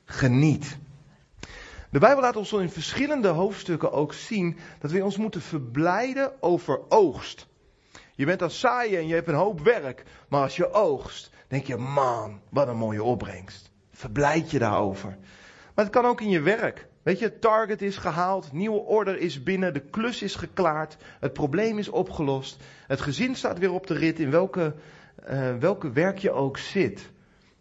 Geniet. 0.05 0.79
De 1.91 1.99
Bijbel 1.99 2.23
laat 2.23 2.37
ons 2.37 2.53
in 2.53 2.71
verschillende 2.71 3.29
hoofdstukken 3.29 3.93
ook 3.93 4.13
zien 4.13 4.57
dat 4.79 4.91
we 4.91 5.05
ons 5.05 5.17
moeten 5.17 5.41
verblijden 5.41 6.43
over 6.43 6.81
oogst. 6.89 7.47
Je 8.17 8.25
bent 8.25 8.43
aan 8.43 8.49
het 8.49 8.93
en 8.93 9.07
je 9.07 9.15
hebt 9.15 9.29
een 9.29 9.35
hoop 9.35 9.61
werk, 9.61 10.05
maar 10.29 10.43
als 10.43 10.57
je 10.57 10.73
oogst, 10.73 11.31
denk 11.49 11.67
je, 11.67 11.77
man, 11.77 12.41
wat 12.49 12.69
een 12.69 12.77
mooie 12.77 13.03
opbrengst. 13.03 13.71
Verblijd 13.93 14.51
je 14.51 14.59
daarover. 14.59 15.17
Maar 15.75 15.85
het 15.85 15.95
kan 15.95 16.05
ook 16.05 16.21
in 16.21 16.29
je 16.29 16.41
werk. 16.41 16.87
Weet 17.03 17.19
je, 17.19 17.25
het 17.25 17.41
target 17.41 17.83
is 17.83 17.97
gehaald, 17.97 18.53
nieuwe 18.53 18.79
order 18.79 19.19
is 19.19 19.43
binnen, 19.43 19.75
de 19.75 19.81
klus 19.81 20.23
is 20.23 20.35
geklaard, 20.35 20.97
het 21.21 21.33
probleem 21.33 21.79
is 21.79 21.89
opgelost, 21.89 22.63
het 22.87 23.01
gezin 23.01 23.35
staat 23.35 23.59
weer 23.59 23.73
op 23.73 23.87
de 23.87 23.95
rit 23.95 24.19
in 24.19 24.31
welke, 24.31 24.75
uh, 25.31 25.57
welke 25.57 25.93
werk 25.93 26.19
je 26.19 26.31
ook 26.31 26.59
zit. 26.59 27.11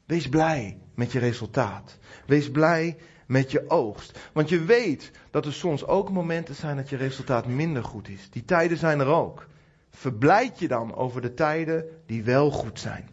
Wees 0.06 0.30
blij 0.30 0.78
met 0.96 1.12
je 1.12 1.20
resultaat. 1.20 1.98
Wees 2.26 2.52
blij 2.52 2.98
met 3.28 3.52
je 3.52 3.70
oogst. 3.70 4.20
Want 4.34 4.50
je 4.50 4.64
weet 4.64 5.12
dat 5.32 5.46
er 5.46 5.54
soms 5.54 5.86
ook 5.86 6.10
momenten 6.10 6.56
zijn 6.56 6.76
dat 6.76 6.90
je 6.90 6.98
resultaat 6.98 7.48
minder 7.48 7.84
goed 7.84 8.08
is. 8.08 8.30
Die 8.30 8.46
tijden 8.46 8.78
zijn 8.78 9.00
er 9.00 9.08
ook. 9.08 9.48
Verblijd 9.96 10.60
je 10.60 10.68
dan 10.68 10.96
over 10.96 11.22
de 11.22 11.34
tijden 11.34 11.86
die 12.06 12.24
wel 12.24 12.52
goed 12.52 12.80
zijn. 12.80 13.10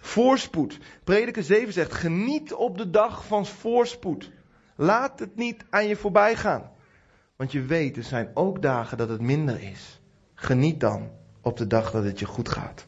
Voorspoed. 0.00 0.78
Prediker 1.04 1.42
7 1.42 1.72
zegt: 1.72 1.92
geniet 1.92 2.54
op 2.54 2.78
de 2.78 2.90
dag 2.90 3.26
van 3.26 3.46
voorspoed. 3.46 4.30
Laat 4.76 5.18
het 5.18 5.36
niet 5.36 5.64
aan 5.70 5.86
je 5.86 5.96
voorbij 5.96 6.36
gaan. 6.36 6.70
Want 7.36 7.52
je 7.52 7.62
weet, 7.62 7.96
er 7.96 8.02
zijn 8.02 8.30
ook 8.34 8.62
dagen 8.62 8.98
dat 8.98 9.08
het 9.08 9.20
minder 9.20 9.62
is. 9.62 10.00
Geniet 10.34 10.80
dan 10.80 11.10
op 11.40 11.56
de 11.56 11.66
dag 11.66 11.90
dat 11.90 12.04
het 12.04 12.18
je 12.18 12.26
goed 12.26 12.48
gaat. 12.48 12.86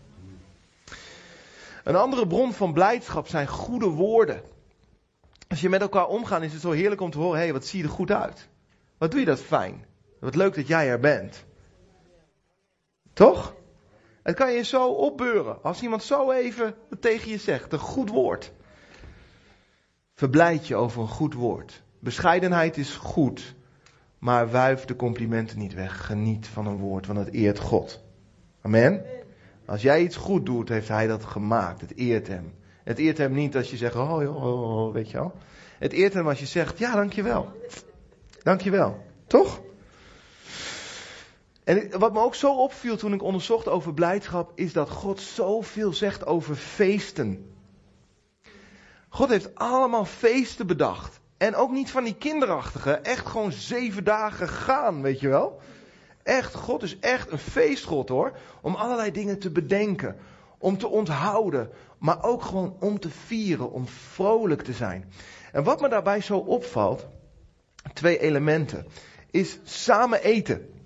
Een 1.84 1.96
andere 1.96 2.26
bron 2.26 2.52
van 2.52 2.72
blijdschap 2.72 3.28
zijn 3.28 3.48
goede 3.48 3.88
woorden. 3.88 4.42
Als 5.48 5.60
je 5.60 5.68
met 5.68 5.80
elkaar 5.80 6.06
omgaat, 6.06 6.42
is 6.42 6.52
het 6.52 6.60
zo 6.60 6.70
heerlijk 6.70 7.00
om 7.00 7.10
te 7.10 7.18
horen: 7.18 7.36
hé, 7.36 7.44
hey, 7.44 7.52
wat 7.52 7.66
zie 7.66 7.78
je 7.78 7.84
er 7.84 7.90
goed 7.90 8.10
uit? 8.10 8.48
Wat 8.98 9.10
doe 9.10 9.20
je 9.20 9.26
dat 9.26 9.40
fijn? 9.40 9.84
Wat 10.20 10.34
leuk 10.34 10.54
dat 10.54 10.66
jij 10.66 10.88
er 10.88 11.00
bent. 11.00 11.44
Toch? 13.12 13.54
Het 14.22 14.36
kan 14.36 14.52
je 14.52 14.62
zo 14.62 14.88
opbeuren. 14.88 15.62
Als 15.62 15.82
iemand 15.82 16.02
zo 16.02 16.30
even 16.30 16.74
tegen 17.00 17.30
je 17.30 17.38
zegt, 17.38 17.72
een 17.72 17.78
goed 17.78 18.10
woord. 18.10 18.52
Verblijd 20.14 20.66
je 20.66 20.76
over 20.76 21.02
een 21.02 21.08
goed 21.08 21.34
woord. 21.34 21.82
Bescheidenheid 21.98 22.76
is 22.76 22.94
goed, 22.94 23.54
maar 24.18 24.50
wuif 24.50 24.84
de 24.84 24.96
complimenten 24.96 25.58
niet 25.58 25.74
weg. 25.74 26.06
Geniet 26.06 26.46
van 26.46 26.66
een 26.66 26.76
woord, 26.76 27.06
want 27.06 27.18
het 27.18 27.32
eert 27.32 27.58
God. 27.58 28.04
Amen. 28.62 29.04
Als 29.66 29.82
jij 29.82 30.02
iets 30.02 30.16
goed 30.16 30.46
doet, 30.46 30.68
heeft 30.68 30.88
hij 30.88 31.06
dat 31.06 31.24
gemaakt. 31.24 31.80
Het 31.80 31.96
eert 31.96 32.26
hem. 32.28 32.54
Het 32.84 32.98
eert 32.98 33.18
hem 33.18 33.32
niet 33.32 33.56
als 33.56 33.70
je 33.70 33.76
zegt, 33.76 33.94
oh, 33.94 34.12
oh, 34.12 34.44
oh, 34.44 34.86
oh 34.86 34.92
weet 34.92 35.10
je 35.10 35.16
wel. 35.16 35.32
Het 35.78 35.92
eert 35.92 36.14
hem 36.14 36.28
als 36.28 36.38
je 36.38 36.46
zegt, 36.46 36.78
ja, 36.78 36.94
dankjewel. 36.94 37.52
Dankjewel. 38.42 39.04
Toch? 39.26 39.60
En 41.64 41.98
wat 41.98 42.12
me 42.12 42.20
ook 42.20 42.34
zo 42.34 42.54
opviel 42.54 42.96
toen 42.96 43.12
ik 43.12 43.22
onderzocht 43.22 43.68
over 43.68 43.94
blijdschap, 43.94 44.52
is 44.54 44.72
dat 44.72 44.90
God 44.90 45.20
zoveel 45.20 45.92
zegt 45.92 46.26
over 46.26 46.54
feesten. 46.54 47.52
God 49.08 49.28
heeft 49.28 49.54
allemaal 49.54 50.04
feesten 50.04 50.66
bedacht. 50.66 51.20
En 51.36 51.54
ook 51.54 51.70
niet 51.70 51.90
van 51.90 52.04
die 52.04 52.14
kinderachtige, 52.14 52.92
echt 52.92 53.26
gewoon 53.26 53.52
zeven 53.52 54.04
dagen 54.04 54.48
gaan, 54.48 55.02
weet 55.02 55.20
je 55.20 55.28
wel. 55.28 55.60
Echt, 56.22 56.54
God 56.54 56.82
is 56.82 56.98
echt 56.98 57.32
een 57.32 57.38
feestgod 57.38 58.08
hoor. 58.08 58.32
Om 58.60 58.74
allerlei 58.74 59.10
dingen 59.10 59.38
te 59.38 59.50
bedenken, 59.50 60.16
om 60.58 60.78
te 60.78 60.88
onthouden, 60.88 61.70
maar 61.98 62.24
ook 62.24 62.42
gewoon 62.42 62.76
om 62.80 63.00
te 63.00 63.10
vieren, 63.10 63.70
om 63.70 63.86
vrolijk 63.86 64.62
te 64.62 64.72
zijn. 64.72 65.12
En 65.52 65.64
wat 65.64 65.80
me 65.80 65.88
daarbij 65.88 66.20
zo 66.20 66.36
opvalt, 66.36 67.06
twee 67.92 68.18
elementen, 68.18 68.86
is 69.30 69.58
samen 69.64 70.22
eten. 70.22 70.81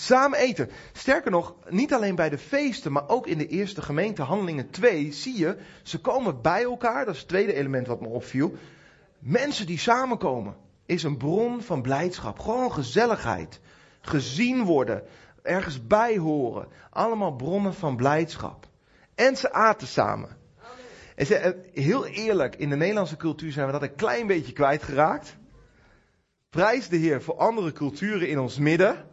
Samen 0.00 0.38
eten. 0.38 0.70
Sterker 0.92 1.30
nog, 1.30 1.54
niet 1.68 1.94
alleen 1.94 2.14
bij 2.14 2.28
de 2.28 2.38
feesten, 2.38 2.92
maar 2.92 3.08
ook 3.08 3.26
in 3.26 3.38
de 3.38 3.46
eerste 3.46 3.82
gemeente, 3.82 4.22
Handelingen 4.22 4.70
2, 4.70 5.12
zie 5.12 5.38
je, 5.38 5.56
ze 5.82 6.00
komen 6.00 6.42
bij 6.42 6.62
elkaar. 6.62 7.04
Dat 7.04 7.14
is 7.14 7.20
het 7.20 7.28
tweede 7.28 7.54
element 7.54 7.86
wat 7.86 8.00
me 8.00 8.08
opviel. 8.08 8.54
Mensen 9.18 9.66
die 9.66 9.78
samenkomen 9.78 10.56
is 10.86 11.02
een 11.02 11.16
bron 11.16 11.62
van 11.62 11.82
blijdschap. 11.82 12.38
Gewoon 12.38 12.72
gezelligheid. 12.72 13.60
Gezien 14.00 14.64
worden. 14.64 15.02
Ergens 15.42 15.86
bij 15.86 16.18
horen. 16.18 16.68
Allemaal 16.90 17.36
bronnen 17.36 17.74
van 17.74 17.96
blijdschap. 17.96 18.66
En 19.14 19.36
ze 19.36 19.52
aten 19.52 19.86
samen. 19.86 20.36
En 21.14 21.26
ze, 21.26 21.36
eh, 21.36 21.84
heel 21.84 22.06
eerlijk, 22.06 22.56
in 22.56 22.68
de 22.68 22.76
Nederlandse 22.76 23.16
cultuur 23.16 23.52
zijn 23.52 23.66
we 23.66 23.72
dat 23.72 23.82
een 23.82 23.94
klein 23.94 24.26
beetje 24.26 24.52
kwijtgeraakt. 24.52 25.36
Prijs 26.50 26.88
de 26.88 26.96
Heer 26.96 27.22
voor 27.22 27.36
andere 27.36 27.72
culturen 27.72 28.28
in 28.28 28.38
ons 28.38 28.58
midden. 28.58 29.06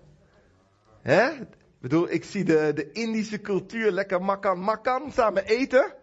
Hè? 1.06 1.30
Ik 1.30 1.82
bedoel, 1.82 2.12
ik 2.12 2.24
zie 2.24 2.44
de, 2.44 2.72
de 2.76 2.92
Indische 2.92 3.42
cultuur 3.42 3.92
lekker 3.92 4.22
makkan 4.22 4.60
makkan 4.60 5.12
samen 5.12 5.46
eten. 5.46 5.94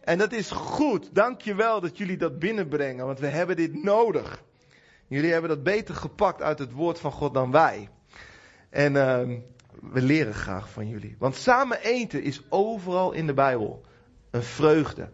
En 0.00 0.18
dat 0.18 0.32
is 0.32 0.50
goed. 0.50 1.14
Dank 1.14 1.40
je 1.40 1.54
wel 1.54 1.80
dat 1.80 1.98
jullie 1.98 2.16
dat 2.16 2.38
binnenbrengen, 2.38 3.06
want 3.06 3.18
we 3.18 3.26
hebben 3.26 3.56
dit 3.56 3.82
nodig. 3.82 4.42
Jullie 5.06 5.32
hebben 5.32 5.50
dat 5.50 5.62
beter 5.62 5.94
gepakt 5.94 6.42
uit 6.42 6.58
het 6.58 6.72
woord 6.72 6.98
van 6.98 7.12
God 7.12 7.34
dan 7.34 7.50
wij. 7.50 7.88
En 8.68 8.94
uh, 8.94 9.38
we 9.92 10.02
leren 10.02 10.34
graag 10.34 10.70
van 10.70 10.88
jullie. 10.88 11.16
Want 11.18 11.34
samen 11.34 11.80
eten 11.82 12.22
is 12.22 12.42
overal 12.48 13.12
in 13.12 13.26
de 13.26 13.34
Bijbel 13.34 13.84
een 14.30 14.42
vreugde. 14.42 15.08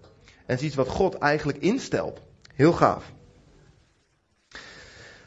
En 0.47 0.57
is 0.57 0.63
iets 0.63 0.75
wat 0.75 0.89
God 0.89 1.15
eigenlijk 1.15 1.59
instelt. 1.59 2.21
Heel 2.55 2.73
gaaf. 2.73 3.13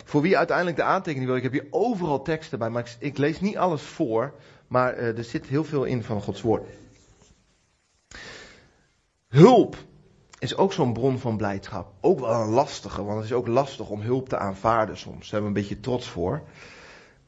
Voor 0.09 0.21
wie 0.21 0.37
uiteindelijk 0.37 0.77
de 0.77 0.83
aantekening 0.83 1.27
wil, 1.27 1.37
ik 1.37 1.43
heb 1.43 1.51
hier 1.51 1.67
overal 1.69 2.21
teksten 2.21 2.59
bij, 2.59 2.69
maar 2.69 2.95
ik, 2.99 3.17
lees 3.17 3.39
niet 3.39 3.57
alles 3.57 3.81
voor, 3.81 4.33
maar 4.67 4.97
uh, 4.97 5.17
er 5.17 5.23
zit 5.23 5.45
heel 5.45 5.63
veel 5.63 5.83
in 5.83 6.03
van 6.03 6.21
Gods 6.21 6.41
woord. 6.41 6.67
Hulp 9.27 9.75
is 10.39 10.55
ook 10.55 10.73
zo'n 10.73 10.93
bron 10.93 11.19
van 11.19 11.37
blijdschap. 11.37 11.93
Ook 12.01 12.19
wel 12.19 12.41
een 12.41 12.49
lastige, 12.49 13.03
want 13.03 13.15
het 13.15 13.25
is 13.25 13.33
ook 13.33 13.47
lastig 13.47 13.89
om 13.89 14.01
hulp 14.01 14.29
te 14.29 14.37
aanvaarden 14.37 14.97
soms. 14.97 15.19
Daar 15.19 15.41
hebben 15.41 15.53
we 15.53 15.59
een 15.59 15.67
beetje 15.67 15.79
trots 15.79 16.07
voor. 16.07 16.41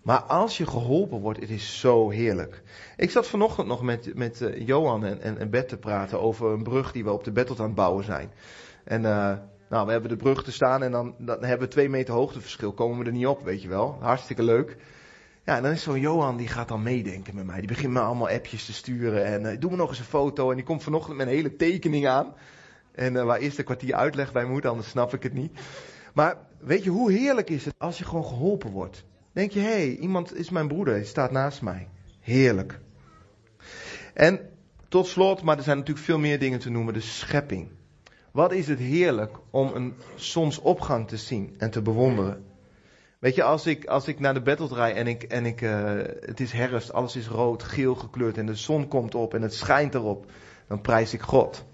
Maar 0.01 0.21
als 0.21 0.57
je 0.57 0.65
geholpen 0.65 1.19
wordt, 1.19 1.39
het 1.39 1.49
is 1.49 1.79
zo 1.79 2.09
heerlijk. 2.09 2.63
Ik 2.97 3.11
zat 3.11 3.27
vanochtend 3.27 3.67
nog 3.67 3.81
met, 3.81 4.15
met 4.15 4.41
uh, 4.41 4.67
Johan 4.67 5.05
en, 5.05 5.21
en, 5.21 5.37
en 5.37 5.49
Bert 5.49 5.69
te 5.69 5.77
praten 5.77 6.21
over 6.21 6.51
een 6.51 6.63
brug 6.63 6.91
die 6.91 7.03
we 7.03 7.11
op 7.11 7.23
de 7.23 7.31
Battle 7.31 7.57
aan 7.57 7.65
het 7.65 7.75
bouwen 7.75 8.03
zijn. 8.03 8.31
En 8.83 9.01
uh, 9.01 9.33
nou, 9.71 9.85
we 9.85 9.91
hebben 9.91 10.09
de 10.09 10.15
brug 10.15 10.43
te 10.43 10.51
staan 10.51 10.83
en 10.83 10.91
dan, 10.91 11.15
dan 11.17 11.43
hebben 11.43 11.67
we 11.67 11.73
twee 11.73 11.89
meter 11.89 12.13
hoogteverschil. 12.13 12.73
Komen 12.73 12.99
we 12.99 13.05
er 13.05 13.11
niet 13.11 13.27
op, 13.27 13.43
weet 13.43 13.61
je 13.61 13.67
wel. 13.67 13.97
Hartstikke 13.99 14.43
leuk. 14.43 14.77
Ja, 15.45 15.55
en 15.55 15.63
dan 15.63 15.71
is 15.71 15.83
zo'n 15.83 15.99
Johan, 15.99 16.37
die 16.37 16.47
gaat 16.47 16.67
dan 16.67 16.83
meedenken 16.83 17.35
met 17.35 17.45
mij. 17.45 17.59
Die 17.59 17.67
begint 17.67 17.93
me 17.93 17.99
allemaal 17.99 18.29
appjes 18.29 18.65
te 18.65 18.73
sturen. 18.73 19.25
En 19.25 19.41
uh, 19.43 19.59
doe 19.59 19.71
me 19.71 19.77
nog 19.77 19.89
eens 19.89 19.99
een 19.99 20.05
foto. 20.05 20.49
En 20.49 20.55
die 20.55 20.65
komt 20.65 20.83
vanochtend 20.83 21.17
met 21.17 21.27
een 21.27 21.33
hele 21.33 21.55
tekening 21.55 22.07
aan. 22.07 22.33
En 22.91 23.13
uh, 23.13 23.23
waar 23.23 23.39
eerst 23.39 23.57
een 23.57 23.63
kwartier 23.63 23.95
uitleg 23.95 24.31
bij 24.31 24.45
moet, 24.45 24.65
anders 24.65 24.89
snap 24.89 25.13
ik 25.13 25.23
het 25.23 25.33
niet. 25.33 25.59
Maar 26.13 26.37
weet 26.59 26.83
je, 26.83 26.89
hoe 26.89 27.11
heerlijk 27.11 27.49
is 27.49 27.65
het 27.65 27.73
als 27.77 27.97
je 27.97 28.05
gewoon 28.05 28.25
geholpen 28.25 28.71
wordt? 28.71 29.05
Denk 29.31 29.51
je, 29.51 29.59
hé, 29.59 29.65
hey, 29.65 29.95
iemand 29.95 30.35
is 30.35 30.49
mijn 30.49 30.67
broeder, 30.67 30.93
hij 30.93 31.05
staat 31.05 31.31
naast 31.31 31.61
mij. 31.61 31.87
Heerlijk. 32.19 32.79
En 34.13 34.39
tot 34.87 35.07
slot, 35.07 35.41
maar 35.41 35.57
er 35.57 35.63
zijn 35.63 35.77
natuurlijk 35.77 36.05
veel 36.05 36.19
meer 36.19 36.39
dingen 36.39 36.59
te 36.59 36.69
noemen, 36.69 36.93
de 36.93 36.99
schepping. 36.99 37.69
Wat 38.31 38.51
is 38.51 38.67
het 38.67 38.79
heerlijk 38.79 39.37
om 39.49 39.71
een 39.75 39.93
zonsopgang 40.15 41.07
te 41.07 41.17
zien 41.17 41.55
en 41.57 41.71
te 41.71 41.81
bewonderen. 41.81 42.45
Weet 43.19 43.35
je, 43.35 43.43
als 43.43 43.65
ik, 43.65 43.85
als 43.85 44.07
ik 44.07 44.19
naar 44.19 44.33
de 44.33 44.41
battle 44.41 44.67
rij 44.67 44.93
en, 44.93 45.07
ik, 45.07 45.23
en 45.23 45.45
ik, 45.45 45.61
uh, 45.61 45.91
het 46.19 46.39
is 46.39 46.51
herfst, 46.51 46.93
alles 46.93 47.15
is 47.15 47.27
rood, 47.27 47.63
geel 47.63 47.95
gekleurd 47.95 48.37
en 48.37 48.45
de 48.45 48.55
zon 48.55 48.87
komt 48.87 49.15
op 49.15 49.33
en 49.33 49.41
het 49.41 49.53
schijnt 49.53 49.93
erop, 49.93 50.31
dan 50.67 50.81
prijs 50.81 51.13
ik 51.13 51.21
God. 51.21 51.65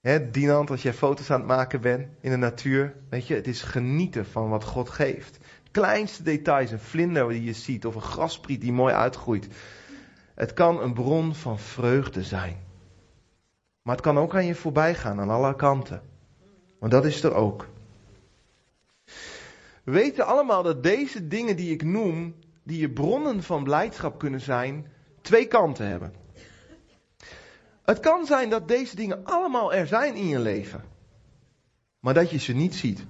Hè, 0.00 0.30
Dinant, 0.30 0.70
als 0.70 0.82
jij 0.82 0.92
foto's 0.92 1.30
aan 1.30 1.38
het 1.38 1.48
maken 1.48 1.80
bent 1.80 2.08
in 2.20 2.30
de 2.30 2.36
natuur, 2.36 2.94
weet 3.10 3.26
je, 3.26 3.34
het 3.34 3.46
is 3.46 3.62
genieten 3.62 4.26
van 4.26 4.48
wat 4.48 4.64
God 4.64 4.88
geeft. 4.88 5.38
Kleinste 5.70 6.22
details, 6.22 6.70
een 6.70 6.80
vlinder 6.80 7.28
die 7.28 7.44
je 7.44 7.52
ziet 7.52 7.86
of 7.86 7.94
een 7.94 8.00
graspriet 8.00 8.60
die 8.60 8.72
mooi 8.72 8.94
uitgroeit. 8.94 9.48
Het 10.34 10.52
kan 10.52 10.82
een 10.82 10.94
bron 10.94 11.34
van 11.34 11.58
vreugde 11.58 12.22
zijn. 12.22 12.67
Maar 13.88 13.96
het 13.96 14.06
kan 14.06 14.18
ook 14.18 14.34
aan 14.34 14.46
je 14.46 14.54
voorbij 14.54 14.94
gaan 14.94 15.20
aan 15.20 15.30
alle 15.30 15.56
kanten. 15.56 16.02
Want 16.78 16.92
dat 16.92 17.04
is 17.04 17.22
er 17.22 17.34
ook. 17.34 17.68
We 19.84 19.92
weten 19.92 20.26
allemaal 20.26 20.62
dat 20.62 20.82
deze 20.82 21.28
dingen 21.28 21.56
die 21.56 21.72
ik 21.72 21.82
noem, 21.82 22.34
die 22.62 22.80
je 22.80 22.90
bronnen 22.90 23.42
van 23.42 23.64
blijdschap 23.64 24.18
kunnen 24.18 24.40
zijn, 24.40 24.86
twee 25.20 25.46
kanten 25.46 25.86
hebben. 25.86 26.12
Het 27.82 28.00
kan 28.00 28.26
zijn 28.26 28.50
dat 28.50 28.68
deze 28.68 28.96
dingen 28.96 29.24
allemaal 29.24 29.72
er 29.72 29.86
zijn 29.86 30.14
in 30.14 30.26
je 30.26 30.38
leven, 30.38 30.84
maar 32.00 32.14
dat 32.14 32.30
je 32.30 32.38
ze 32.38 32.52
niet 32.52 32.74
ziet, 32.74 33.04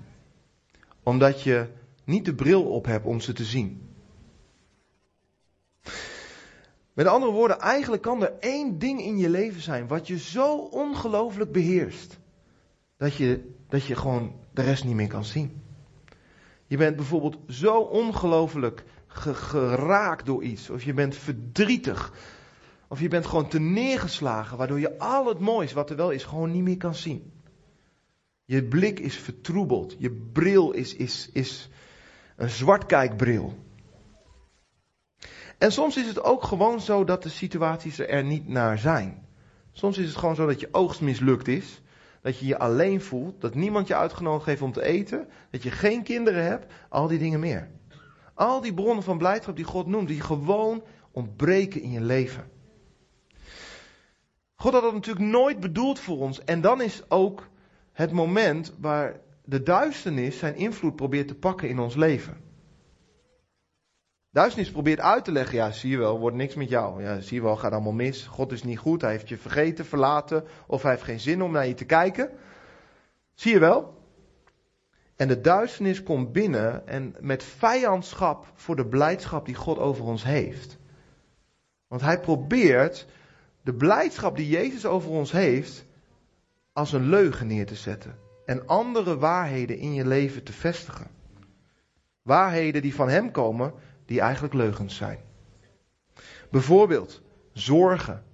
omdat 1.03 1.43
je 1.43 1.67
niet 2.05 2.25
de 2.25 2.35
bril 2.35 2.63
op 2.63 2.85
hebt 2.85 3.07
om 3.07 3.21
ze 3.21 3.33
te 3.33 3.45
zien. 3.45 3.88
Met 6.99 7.07
andere 7.07 7.33
woorden, 7.33 7.61
eigenlijk 7.61 8.03
kan 8.03 8.23
er 8.23 8.33
één 8.41 8.79
ding 8.79 9.03
in 9.03 9.19
je 9.19 9.29
leven 9.29 9.61
zijn 9.61 9.87
wat 9.87 10.07
je 10.07 10.19
zo 10.19 10.57
ongelooflijk 10.57 11.53
beheerst, 11.53 12.19
dat 12.97 13.15
je, 13.15 13.55
dat 13.69 13.85
je 13.85 13.95
gewoon 13.95 14.33
de 14.53 14.63
rest 14.63 14.85
niet 14.85 14.95
meer 14.95 15.09
kan 15.09 15.25
zien. 15.25 15.63
Je 16.67 16.77
bent 16.77 16.97
bijvoorbeeld 16.97 17.39
zo 17.49 17.79
ongelooflijk 17.79 18.85
geraakt 19.07 20.27
door 20.27 20.43
iets. 20.43 20.71
Of 20.71 20.83
je 20.83 20.95
bent 20.95 21.17
verdrietig. 21.17 22.13
Of 22.89 23.01
je 23.01 23.09
bent 23.09 23.27
gewoon 23.27 23.49
te 23.49 23.61
neergeslagen. 23.61 24.57
Waardoor 24.57 24.81
je 24.81 24.99
al 24.99 25.27
het 25.27 25.39
moois 25.39 25.73
wat 25.73 25.91
er 25.91 25.97
wel 25.97 26.11
is 26.11 26.25
gewoon 26.25 26.51
niet 26.51 26.63
meer 26.63 26.77
kan 26.77 26.95
zien. 26.95 27.33
Je 28.45 28.65
blik 28.65 29.01
is 29.01 29.17
vertroebeld. 29.17 29.97
Je 29.99 30.11
bril 30.33 30.71
is, 30.71 30.95
is, 30.95 31.31
is 31.33 31.71
een 32.37 32.51
zwartkijkbril. 32.51 33.67
En 35.59 35.73
soms 35.73 35.97
is 35.97 36.07
het 36.07 36.23
ook 36.23 36.43
gewoon 36.43 36.81
zo 36.81 37.05
dat 37.05 37.23
de 37.23 37.29
situaties 37.29 37.99
er 37.99 38.25
niet 38.25 38.49
naar 38.49 38.79
zijn. 38.79 39.27
Soms 39.73 39.99
is 39.99 40.07
het 40.07 40.17
gewoon 40.17 40.35
zo 40.35 40.47
dat 40.47 40.61
je 40.61 40.69
oogst 40.73 41.01
mislukt 41.01 41.49
is. 41.49 41.81
Dat 42.21 42.39
je 42.39 42.47
je 42.47 42.59
alleen 42.59 43.01
voelt, 43.01 43.41
dat 43.41 43.55
niemand 43.55 43.87
je 43.87 43.97
uitgenodigd 43.97 44.47
heeft 44.47 44.63
om 44.63 44.73
te 44.73 44.83
eten, 44.83 45.29
dat 45.51 45.63
je 45.63 45.71
geen 45.71 46.03
kinderen 46.03 46.45
hebt, 46.45 46.73
al 46.89 47.07
die 47.07 47.19
dingen 47.19 47.41
meer. 47.41 47.69
Al 48.35 48.61
die 48.61 48.75
bronnen 48.75 49.05
van 49.05 49.19
blijdschap 49.19 49.57
die 49.57 49.65
God 49.65 49.87
noemt, 49.87 50.09
die 50.09 50.21
gewoon 50.21 50.83
ontbreken 51.11 51.83
in 51.83 51.91
je 51.91 52.01
leven. 52.01 52.51
God 54.55 54.73
had 54.73 54.83
dat 54.83 54.93
natuurlijk 54.93 55.27
nooit 55.27 55.61
bedoeld 55.61 55.99
voor 55.99 56.19
ons. 56.19 56.45
En 56.45 56.61
dan 56.61 56.81
is 56.81 57.03
ook 57.11 57.49
het 57.93 58.13
moment 58.13 58.75
waar 58.81 59.21
de 59.45 59.63
duisternis 59.63 60.39
zijn 60.39 60.57
invloed 60.57 60.97
probeert 60.97 61.29
te 61.29 61.35
pakken 61.35 61.69
in 61.69 61.79
ons 61.79 61.95
leven. 61.95 62.48
Duisternis 64.39 64.71
probeert 64.71 65.01
uit 65.01 65.25
te 65.25 65.33
leggen, 65.33 65.57
ja 65.57 65.71
zie 65.71 65.91
je 65.91 65.99
wel, 65.99 66.19
wordt 66.19 66.37
niks 66.37 66.55
met 66.55 66.69
jou. 66.69 67.03
Ja, 67.03 67.21
zie 67.21 67.37
je 67.37 67.43
wel, 67.43 67.57
gaat 67.57 67.73
allemaal 67.73 67.93
mis. 67.93 68.27
God 68.27 68.53
is 68.53 68.63
niet 68.63 68.79
goed, 68.79 69.01
hij 69.01 69.11
heeft 69.11 69.29
je 69.29 69.37
vergeten, 69.37 69.87
verlaten 69.87 70.45
of 70.67 70.83
hij 70.83 70.91
heeft 70.91 71.03
geen 71.03 71.21
zin 71.21 71.43
om 71.43 71.53
naar 71.53 71.67
je 71.67 71.75
te 71.75 71.85
kijken. 71.85 72.31
Zie 73.35 73.53
je 73.53 73.59
wel? 73.59 74.03
En 75.17 75.29
de 75.29 75.41
duisternis 75.41 76.03
komt 76.03 76.33
binnen 76.33 76.87
en 76.87 77.15
met 77.21 77.45
vijandschap 77.45 78.47
voor 78.55 78.77
de 78.77 78.87
blijdschap 78.87 79.47
die 79.47 79.55
God 79.55 79.79
over 79.79 80.05
ons 80.05 80.25
heeft. 80.25 80.79
Want 81.89 82.01
hij 82.01 82.21
probeert 82.21 83.07
de 83.63 83.75
blijdschap 83.75 84.37
die 84.37 84.49
Jezus 84.49 84.87
over 84.87 85.11
ons 85.11 85.33
heeft 85.33 85.85
als 86.73 86.93
een 86.93 87.09
leugen 87.09 87.47
neer 87.47 87.67
te 87.67 87.75
zetten. 87.75 88.19
En 88.45 88.67
andere 88.67 89.19
waarheden 89.19 89.79
in 89.79 89.95
je 89.95 90.07
leven 90.07 90.43
te 90.43 90.53
vestigen. 90.53 91.07
Waarheden 92.23 92.83
die 92.83 92.95
van 92.95 93.09
hem 93.09 93.31
komen, 93.31 93.73
die 94.09 94.21
eigenlijk 94.21 94.55
leugens 94.55 94.97
zijn. 94.97 95.19
Bijvoorbeeld 96.51 97.23
zorgen. 97.53 98.25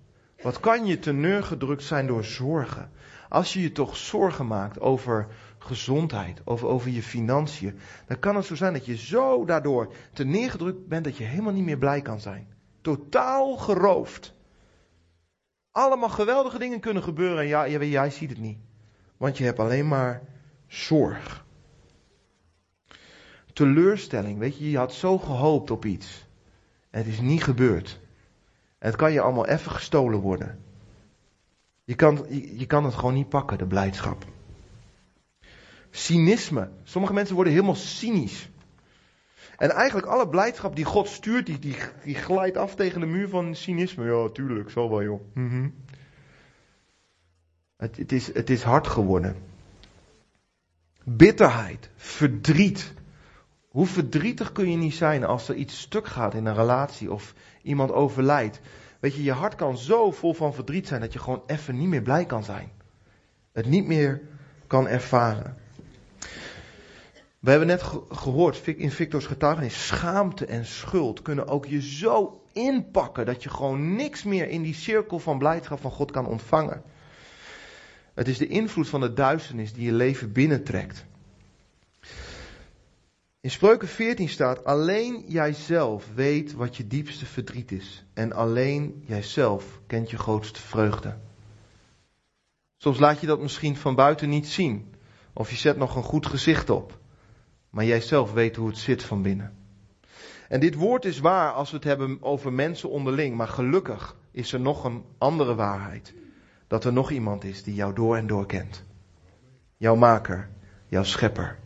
Wat 0.43 0.61
kan 0.61 0.87
je 0.87 0.99
teneurgedrukt 0.99 1.83
zijn 1.83 2.07
door 2.07 2.25
zorgen? 2.25 2.91
Als 3.29 3.53
je 3.53 3.61
je 3.61 3.73
toch 3.73 3.97
zorgen 3.97 4.47
maakt 4.47 4.81
over 4.81 5.27
gezondheid, 5.59 6.41
over, 6.45 6.69
over 6.69 6.91
je 6.91 7.03
financiën, 7.03 7.79
dan 8.07 8.19
kan 8.19 8.37
het 8.37 8.45
zo 8.45 8.55
zijn 8.55 8.73
dat 8.73 8.87
je 8.87 8.97
zo 8.97 9.45
daardoor 9.45 9.93
te 10.13 10.25
neergedrukt 10.25 10.87
bent 10.89 11.05
dat 11.05 11.17
je 11.17 11.25
helemaal 11.25 11.53
niet 11.53 11.65
meer 11.65 11.79
blij 11.79 12.03
kan 12.03 12.21
zijn. 12.21 12.47
Totaal 12.81 13.57
geroofd. 13.57 14.35
Allemaal 15.71 16.09
geweldige 16.09 16.59
dingen 16.59 16.81
kunnen 16.81 17.03
gebeuren 17.03 17.39
en 17.39 17.49
jij, 17.49 17.89
jij 17.89 18.11
ziet 18.11 18.31
het 18.31 18.39
niet. 18.39 18.59
Want 19.17 19.39
je 19.39 19.45
hebt 19.45 19.59
alleen 19.59 19.89
maar 19.89 20.23
zorg. 20.67 21.44
Teleurstelling, 23.55 24.39
weet 24.39 24.59
je, 24.59 24.71
je 24.71 24.77
had 24.77 24.93
zo 24.93 25.19
gehoopt 25.19 25.71
op 25.71 25.85
iets. 25.85 26.27
En 26.91 26.99
het 26.99 27.09
is 27.09 27.21
niet 27.21 27.43
gebeurd. 27.43 28.01
Het 28.79 28.97
kan 28.97 29.13
je 29.13 29.21
allemaal 29.21 29.47
even 29.47 29.71
gestolen 29.71 30.21
worden. 30.21 30.59
Je 31.85 31.95
kan, 31.95 32.27
je, 32.29 32.59
je 32.59 32.67
kan 32.67 32.85
het 32.85 32.95
gewoon 32.95 33.15
niet 33.15 33.29
pakken, 33.29 33.59
de 33.59 33.67
blijdschap. 33.67 34.25
Cynisme. 35.91 36.71
Sommige 36.83 37.13
mensen 37.13 37.35
worden 37.35 37.53
helemaal 37.53 37.75
cynisch. 37.75 38.49
En 39.57 39.71
eigenlijk 39.71 40.07
alle 40.07 40.29
blijdschap 40.29 40.77
die 40.77 40.85
God 40.85 41.09
stuurt, 41.09 41.47
die, 41.47 41.59
die, 41.59 41.77
die 42.05 42.15
glijdt 42.15 42.57
af 42.57 42.75
tegen 42.75 43.01
de 43.01 43.07
muur 43.07 43.29
van 43.29 43.55
cynisme. 43.55 44.05
Ja, 44.05 44.29
tuurlijk, 44.29 44.71
zal 44.71 44.91
wel 44.91 45.03
joh. 45.03 45.21
-hmm. 45.33 45.75
het, 47.77 47.97
het, 47.97 48.13
is, 48.13 48.35
het 48.35 48.51
is 48.51 48.63
hard 48.63 48.87
geworden. 48.87 49.37
bitterheid, 51.05 51.91
verdriet. 51.97 52.93
Hoe 53.75 53.87
verdrietig 53.87 54.53
kun 54.53 54.71
je 54.71 54.77
niet 54.77 54.95
zijn 54.95 55.25
als 55.25 55.49
er 55.49 55.55
iets 55.55 55.81
stuk 55.81 56.07
gaat 56.07 56.35
in 56.35 56.47
een 56.47 56.55
relatie 56.55 57.13
of 57.13 57.35
iemand 57.63 57.93
overlijdt? 57.93 58.61
Weet 59.01 59.15
je, 59.15 59.23
je 59.23 59.33
hart 59.33 59.55
kan 59.55 59.79
zo 59.79 60.11
vol 60.11 60.35
van 60.35 60.55
verdriet 60.55 60.87
zijn 60.87 61.01
dat 61.01 61.13
je 61.13 61.19
gewoon 61.19 61.43
even 61.47 61.79
niet 61.79 61.89
meer 61.89 62.03
blij 62.03 62.25
kan 62.25 62.45
zijn. 62.45 62.71
Het 63.53 63.67
niet 63.67 63.87
meer 63.87 64.23
kan 64.67 64.89
ervaren. 64.89 65.57
We 67.39 67.51
hebben 67.51 67.69
net 67.69 67.83
gehoord 68.09 68.67
in 68.67 68.91
Victor's 68.91 69.27
getuigenis, 69.27 69.87
schaamte 69.87 70.47
en 70.47 70.67
schuld 70.67 71.23
kunnen 71.23 71.49
ook 71.49 71.67
je 71.67 71.83
zo 71.83 72.43
inpakken 72.53 73.27
dat 73.27 73.43
je 73.43 73.51
gewoon 73.51 73.97
niks 73.97 74.23
meer 74.23 74.49
in 74.49 74.63
die 74.63 74.75
cirkel 74.75 75.19
van 75.19 75.39
blijdschap 75.39 75.81
van 75.81 75.91
God 75.91 76.11
kan 76.11 76.27
ontvangen. 76.27 76.83
Het 78.15 78.29
is 78.29 78.39
de 78.39 78.47
invloed 78.47 78.89
van 78.89 79.01
de 79.01 79.13
duisternis 79.13 79.73
die 79.73 79.85
je 79.85 79.93
leven 79.93 80.33
binnentrekt. 80.33 81.05
In 83.45 83.51
Spreuken 83.51 83.89
14 83.89 84.29
staat: 84.29 84.65
Alleen 84.65 85.25
jijzelf 85.27 86.09
weet 86.15 86.53
wat 86.53 86.77
je 86.77 86.87
diepste 86.87 87.27
verdriet 87.27 87.73
is. 87.73 88.05
En 88.15 88.33
alleen 88.33 89.03
jijzelf 89.07 89.81
kent 89.87 90.11
je 90.11 90.19
grootste 90.19 90.61
vreugde. 90.61 91.17
Soms 92.77 92.99
laat 92.99 93.21
je 93.21 93.27
dat 93.27 93.41
misschien 93.41 93.77
van 93.77 93.95
buiten 93.95 94.29
niet 94.29 94.49
zien. 94.49 94.95
Of 95.33 95.51
je 95.51 95.57
zet 95.57 95.77
nog 95.77 95.97
een 95.97 96.03
goed 96.03 96.27
gezicht 96.27 96.71
op. 96.71 96.99
Maar 97.71 97.85
jijzelf 97.85 98.33
weet 98.33 98.57
hoe 98.57 98.69
het 98.69 98.79
zit 98.79 99.03
van 99.03 99.23
binnen. 99.23 99.55
En 100.49 100.61
dit 100.61 100.75
woord 100.75 101.05
is 101.05 101.19
waar 101.19 101.53
als 101.53 101.71
we 101.71 101.77
het 101.77 101.85
hebben 101.85 102.23
over 102.23 102.53
mensen 102.53 102.91
onderling. 102.91 103.37
Maar 103.37 103.49
gelukkig 103.49 104.17
is 104.31 104.53
er 104.53 104.61
nog 104.61 104.85
een 104.85 105.05
andere 105.19 105.55
waarheid. 105.55 106.15
Dat 106.67 106.85
er 106.85 106.93
nog 106.93 107.11
iemand 107.11 107.45
is 107.45 107.63
die 107.63 107.75
jou 107.75 107.95
door 107.95 108.17
en 108.17 108.27
door 108.27 108.47
kent. 108.47 108.85
Jouw 109.77 109.97
maker, 109.97 110.49
jouw 110.89 111.05
schepper. 111.05 111.63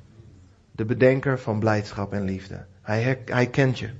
De 0.78 0.84
bedenker 0.84 1.38
van 1.38 1.58
blijdschap 1.58 2.12
en 2.12 2.22
liefde. 2.22 2.64
Hij, 2.82 3.22
hij 3.24 3.46
kent 3.46 3.78
je. 3.78 3.90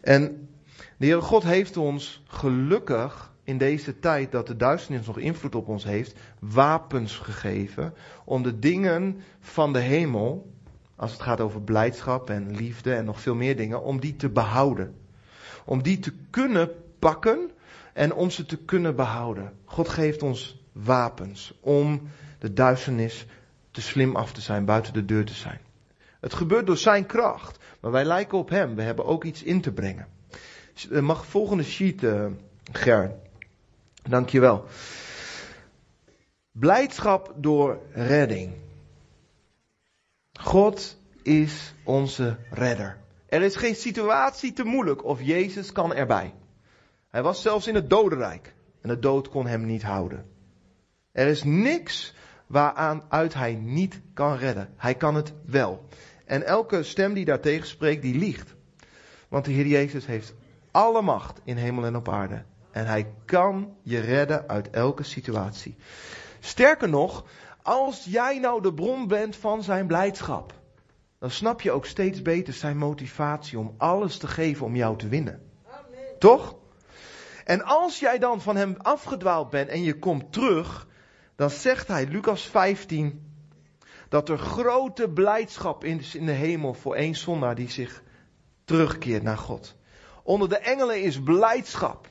En 0.00 0.48
de 0.96 1.06
Heere 1.06 1.20
God 1.20 1.42
heeft 1.42 1.76
ons 1.76 2.22
gelukkig 2.26 3.32
in 3.44 3.58
deze 3.58 3.98
tijd 3.98 4.32
dat 4.32 4.46
de 4.46 4.56
duisternis 4.56 5.06
nog 5.06 5.18
invloed 5.18 5.54
op 5.54 5.68
ons 5.68 5.84
heeft, 5.84 6.14
wapens 6.38 7.16
gegeven 7.16 7.94
om 8.24 8.42
de 8.42 8.58
dingen 8.58 9.20
van 9.40 9.72
de 9.72 9.78
hemel, 9.78 10.52
als 10.96 11.12
het 11.12 11.22
gaat 11.22 11.40
over 11.40 11.62
blijdschap 11.62 12.30
en 12.30 12.56
liefde 12.56 12.94
en 12.94 13.04
nog 13.04 13.20
veel 13.20 13.34
meer 13.34 13.56
dingen, 13.56 13.82
om 13.82 14.00
die 14.00 14.16
te 14.16 14.28
behouden. 14.28 14.94
Om 15.64 15.82
die 15.82 15.98
te 15.98 16.12
kunnen 16.30 16.70
pakken 16.98 17.50
en 17.92 18.14
om 18.14 18.30
ze 18.30 18.46
te 18.46 18.56
kunnen 18.56 18.96
behouden. 18.96 19.52
God 19.64 19.88
geeft 19.88 20.22
ons 20.22 20.64
wapens 20.72 21.58
om 21.60 22.08
de 22.38 22.52
duisternis 22.52 23.26
te 23.70 23.80
slim 23.80 24.16
af 24.16 24.32
te 24.32 24.40
zijn, 24.40 24.64
buiten 24.64 24.92
de 24.92 25.04
deur 25.04 25.24
te 25.24 25.34
zijn. 25.34 25.63
Het 26.24 26.34
gebeurt 26.34 26.66
door 26.66 26.76
zijn 26.76 27.06
kracht, 27.06 27.58
maar 27.80 27.90
wij 27.90 28.04
lijken 28.04 28.38
op 28.38 28.48
hem. 28.48 28.74
We 28.74 28.82
hebben 28.82 29.04
ook 29.04 29.24
iets 29.24 29.42
in 29.42 29.60
te 29.60 29.72
brengen. 29.72 30.08
Mag 30.90 31.26
volgende 31.26 31.62
sheet, 31.62 32.02
uh, 32.02 32.26
Ger. 32.72 33.14
Dankjewel. 34.02 34.64
Blijdschap 36.52 37.34
door 37.36 37.78
redding. 37.92 38.52
God 40.40 40.98
is 41.22 41.74
onze 41.82 42.36
redder. 42.50 42.98
Er 43.26 43.42
is 43.42 43.56
geen 43.56 43.76
situatie 43.76 44.52
te 44.52 44.64
moeilijk 44.64 45.04
of 45.04 45.22
Jezus 45.22 45.72
kan 45.72 45.94
erbij. 45.94 46.34
Hij 47.10 47.22
was 47.22 47.42
zelfs 47.42 47.66
in 47.66 47.74
het 47.74 47.90
dodenrijk 47.90 48.54
en 48.80 48.88
de 48.88 48.98
dood 48.98 49.28
kon 49.28 49.46
hem 49.46 49.64
niet 49.64 49.82
houden. 49.82 50.26
Er 51.12 51.26
is 51.26 51.42
niks 51.42 52.14
waaraan 52.46 53.02
uit 53.08 53.34
hij 53.34 53.54
niet 53.54 54.00
kan 54.14 54.36
redden. 54.36 54.68
Hij 54.76 54.94
kan 54.94 55.14
het 55.14 55.32
wel. 55.46 55.88
En 56.24 56.46
elke 56.46 56.82
stem 56.82 57.14
die 57.14 57.24
daartegen 57.24 57.66
spreekt, 57.66 58.02
die 58.02 58.18
liegt. 58.18 58.54
Want 59.28 59.44
de 59.44 59.52
Heer 59.52 59.66
Jezus 59.66 60.06
heeft 60.06 60.34
alle 60.70 61.02
macht 61.02 61.40
in 61.44 61.56
hemel 61.56 61.84
en 61.84 61.96
op 61.96 62.08
aarde. 62.08 62.42
En 62.70 62.86
hij 62.86 63.12
kan 63.24 63.76
je 63.82 64.00
redden 64.00 64.48
uit 64.48 64.70
elke 64.70 65.02
situatie. 65.02 65.76
Sterker 66.40 66.88
nog, 66.88 67.24
als 67.62 68.04
jij 68.04 68.38
nou 68.38 68.62
de 68.62 68.74
bron 68.74 69.06
bent 69.06 69.36
van 69.36 69.62
zijn 69.62 69.86
blijdschap, 69.86 70.52
dan 71.18 71.30
snap 71.30 71.60
je 71.60 71.70
ook 71.70 71.86
steeds 71.86 72.22
beter 72.22 72.52
zijn 72.52 72.76
motivatie 72.76 73.58
om 73.58 73.74
alles 73.78 74.18
te 74.18 74.26
geven 74.26 74.66
om 74.66 74.76
jou 74.76 74.98
te 74.98 75.08
winnen. 75.08 75.42
Amen. 75.66 76.18
Toch? 76.18 76.56
En 77.44 77.62
als 77.62 78.00
jij 78.00 78.18
dan 78.18 78.40
van 78.40 78.56
hem 78.56 78.74
afgedwaald 78.78 79.50
bent 79.50 79.68
en 79.68 79.82
je 79.82 79.98
komt 79.98 80.32
terug, 80.32 80.86
dan 81.36 81.50
zegt 81.50 81.88
hij, 81.88 82.06
Lucas 82.06 82.42
15, 82.42 83.23
dat 84.08 84.28
er 84.28 84.38
grote 84.38 85.08
blijdschap 85.08 85.84
is 85.84 86.14
in 86.14 86.26
de 86.26 86.32
hemel 86.32 86.74
voor 86.74 86.94
één 86.94 87.14
zondaar 87.14 87.54
die 87.54 87.70
zich 87.70 88.02
terugkeert 88.64 89.22
naar 89.22 89.38
God. 89.38 89.76
Onder 90.22 90.48
de 90.48 90.58
engelen 90.58 91.02
is 91.02 91.22
blijdschap. 91.22 92.08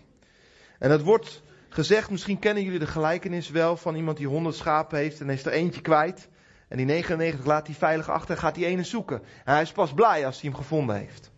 En 0.79 0.91
het 0.91 1.01
wordt 1.01 1.41
gezegd, 1.69 2.09
misschien 2.09 2.39
kennen 2.39 2.63
jullie 2.63 2.79
de 2.79 2.87
gelijkenis 2.87 3.49
wel 3.49 3.77
van 3.77 3.95
iemand 3.95 4.17
die 4.17 4.27
honderd 4.27 4.55
schapen 4.55 4.97
heeft 4.97 5.21
en 5.21 5.29
is 5.29 5.45
er 5.45 5.51
eentje 5.51 5.81
kwijt. 5.81 6.29
En 6.67 6.77
die 6.77 6.85
99 6.85 7.45
laat 7.45 7.67
hij 7.67 7.75
veilig 7.75 8.09
achter 8.09 8.35
en 8.35 8.41
gaat 8.41 8.55
die 8.55 8.65
ene 8.65 8.83
zoeken. 8.83 9.21
En 9.43 9.53
hij 9.53 9.61
is 9.61 9.71
pas 9.71 9.93
blij 9.93 10.25
als 10.25 10.41
hij 10.41 10.49
hem 10.49 10.59
gevonden 10.59 10.95
heeft. 10.95 11.31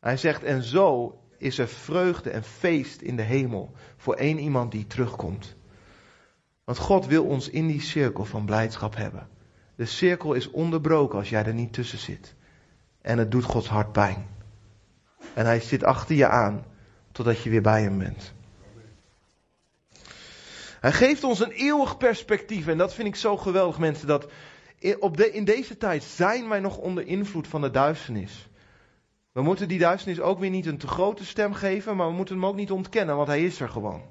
Hij 0.00 0.16
zegt, 0.16 0.42
en 0.42 0.62
zo 0.62 1.18
is 1.38 1.58
er 1.58 1.68
vreugde 1.68 2.30
en 2.30 2.42
feest 2.42 3.00
in 3.00 3.16
de 3.16 3.22
hemel 3.22 3.72
voor 3.96 4.14
één 4.14 4.38
iemand 4.38 4.72
die 4.72 4.86
terugkomt. 4.86 5.56
Want 6.64 6.78
God 6.78 7.06
wil 7.06 7.24
ons 7.24 7.48
in 7.48 7.66
die 7.66 7.80
cirkel 7.80 8.24
van 8.24 8.44
blijdschap 8.44 8.96
hebben. 8.96 9.28
De 9.76 9.84
cirkel 9.84 10.32
is 10.32 10.50
onderbroken 10.50 11.18
als 11.18 11.28
jij 11.28 11.44
er 11.44 11.54
niet 11.54 11.72
tussen 11.72 11.98
zit. 11.98 12.34
En 13.00 13.18
het 13.18 13.30
doet 13.30 13.44
Gods 13.44 13.68
hart 13.68 13.92
pijn. 13.92 14.26
En 15.34 15.44
hij 15.44 15.60
zit 15.60 15.84
achter 15.84 16.16
je 16.16 16.26
aan 16.26 16.64
totdat 17.12 17.42
je 17.42 17.50
weer 17.50 17.62
bij 17.62 17.82
hem 17.82 17.98
bent. 17.98 18.32
Hij 20.80 20.92
geeft 20.92 21.24
ons 21.24 21.40
een 21.40 21.50
eeuwig 21.50 21.96
perspectief. 21.96 22.66
En 22.66 22.78
dat 22.78 22.94
vind 22.94 23.08
ik 23.08 23.16
zo 23.16 23.36
geweldig, 23.36 23.78
mensen. 23.78 24.06
Dat 24.06 24.30
op 24.98 25.16
de, 25.16 25.32
in 25.32 25.44
deze 25.44 25.76
tijd 25.76 26.02
zijn 26.02 26.48
wij 26.48 26.60
nog 26.60 26.76
onder 26.78 27.06
invloed 27.06 27.48
van 27.48 27.60
de 27.60 27.70
duisternis. 27.70 28.48
We 29.32 29.42
moeten 29.42 29.68
die 29.68 29.78
duisternis 29.78 30.20
ook 30.20 30.38
weer 30.38 30.50
niet 30.50 30.66
een 30.66 30.78
te 30.78 30.86
grote 30.86 31.24
stem 31.24 31.54
geven, 31.54 31.96
maar 31.96 32.06
we 32.06 32.14
moeten 32.14 32.34
hem 32.34 32.46
ook 32.46 32.56
niet 32.56 32.70
ontkennen, 32.70 33.16
want 33.16 33.28
hij 33.28 33.44
is 33.44 33.60
er 33.60 33.68
gewoon. 33.68 34.02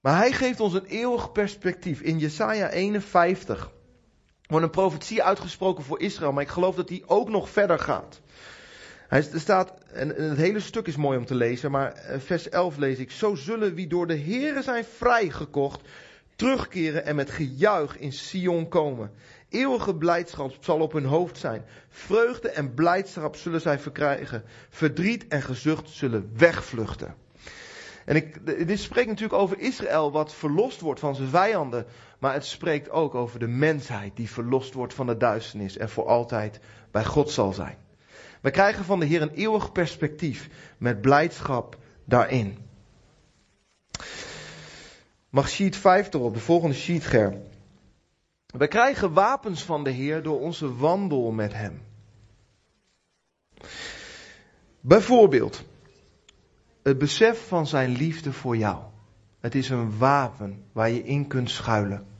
Maar 0.00 0.16
hij 0.16 0.32
geeft 0.32 0.60
ons 0.60 0.74
een 0.74 0.84
eeuwig 0.84 1.32
perspectief. 1.32 2.00
In 2.00 2.18
Jesaja 2.18 2.68
51 2.68 3.72
wordt 4.52 4.66
een 4.66 4.82
profetie 4.82 5.22
uitgesproken 5.22 5.84
voor 5.84 6.00
Israël, 6.00 6.32
maar 6.32 6.42
ik 6.42 6.48
geloof 6.48 6.74
dat 6.74 6.88
die 6.88 7.02
ook 7.06 7.28
nog 7.28 7.48
verder 7.48 7.78
gaat. 7.78 8.20
Hij, 9.08 9.22
staat, 9.34 9.72
en 9.92 10.08
het 10.08 10.38
hele 10.38 10.60
stuk 10.60 10.86
is 10.86 10.96
mooi 10.96 11.18
om 11.18 11.24
te 11.24 11.34
lezen, 11.34 11.70
maar 11.70 11.92
eh, 11.92 12.20
vers 12.20 12.48
11 12.48 12.76
lees 12.76 12.98
ik. 12.98 13.10
Zo 13.10 13.34
zullen 13.34 13.74
wie 13.74 13.86
door 13.86 14.06
de 14.06 14.18
Here 14.18 14.62
zijn 14.62 14.84
vrijgekocht, 14.84 15.80
terugkeren 16.36 17.04
en 17.04 17.16
met 17.16 17.30
gejuich 17.30 17.98
in 17.98 18.12
Sion 18.12 18.68
komen. 18.68 19.10
Eeuwige 19.48 19.94
blijdschap 19.94 20.56
zal 20.60 20.80
op 20.80 20.92
hun 20.92 21.04
hoofd 21.04 21.38
zijn. 21.38 21.64
Vreugde 21.88 22.48
en 22.48 22.74
blijdschap 22.74 23.36
zullen 23.36 23.60
zij 23.60 23.78
verkrijgen. 23.78 24.42
Verdriet 24.70 25.28
en 25.28 25.42
gezucht 25.42 25.88
zullen 25.88 26.30
wegvluchten. 26.36 27.14
En 28.04 28.16
ik, 28.16 28.46
dit 28.66 28.80
spreekt 28.80 29.08
natuurlijk 29.08 29.40
over 29.40 29.58
Israël, 29.58 30.12
wat 30.12 30.34
verlost 30.34 30.80
wordt 30.80 31.00
van 31.00 31.14
zijn 31.14 31.28
vijanden. 31.28 31.86
Maar 32.22 32.32
het 32.32 32.46
spreekt 32.46 32.90
ook 32.90 33.14
over 33.14 33.38
de 33.38 33.46
mensheid 33.46 34.16
die 34.16 34.30
verlost 34.30 34.74
wordt 34.74 34.94
van 34.94 35.06
de 35.06 35.16
duisternis 35.16 35.76
en 35.76 35.88
voor 35.88 36.06
altijd 36.06 36.60
bij 36.90 37.04
God 37.04 37.30
zal 37.30 37.52
zijn. 37.52 37.76
We 38.40 38.50
krijgen 38.50 38.84
van 38.84 39.00
de 39.00 39.06
Heer 39.06 39.22
een 39.22 39.34
eeuwig 39.34 39.72
perspectief 39.72 40.48
met 40.78 41.00
blijdschap 41.00 41.78
daarin. 42.04 42.58
Mag 45.30 45.48
sheet 45.48 45.76
5 45.76 46.12
erop, 46.12 46.34
de 46.34 46.40
volgende 46.40 46.74
sheet, 46.74 47.04
Ger. 47.04 47.40
We 48.46 48.66
krijgen 48.68 49.12
wapens 49.12 49.64
van 49.64 49.84
de 49.84 49.90
Heer 49.90 50.22
door 50.22 50.40
onze 50.40 50.76
wandel 50.76 51.30
met 51.30 51.52
Hem. 51.52 51.82
Bijvoorbeeld, 54.80 55.64
het 56.82 56.98
besef 56.98 57.48
van 57.48 57.66
Zijn 57.66 57.90
liefde 57.90 58.32
voor 58.32 58.56
jou. 58.56 58.82
Het 59.40 59.54
is 59.54 59.68
een 59.68 59.98
wapen 59.98 60.64
waar 60.72 60.90
je 60.90 61.02
in 61.02 61.26
kunt 61.26 61.50
schuilen. 61.50 62.10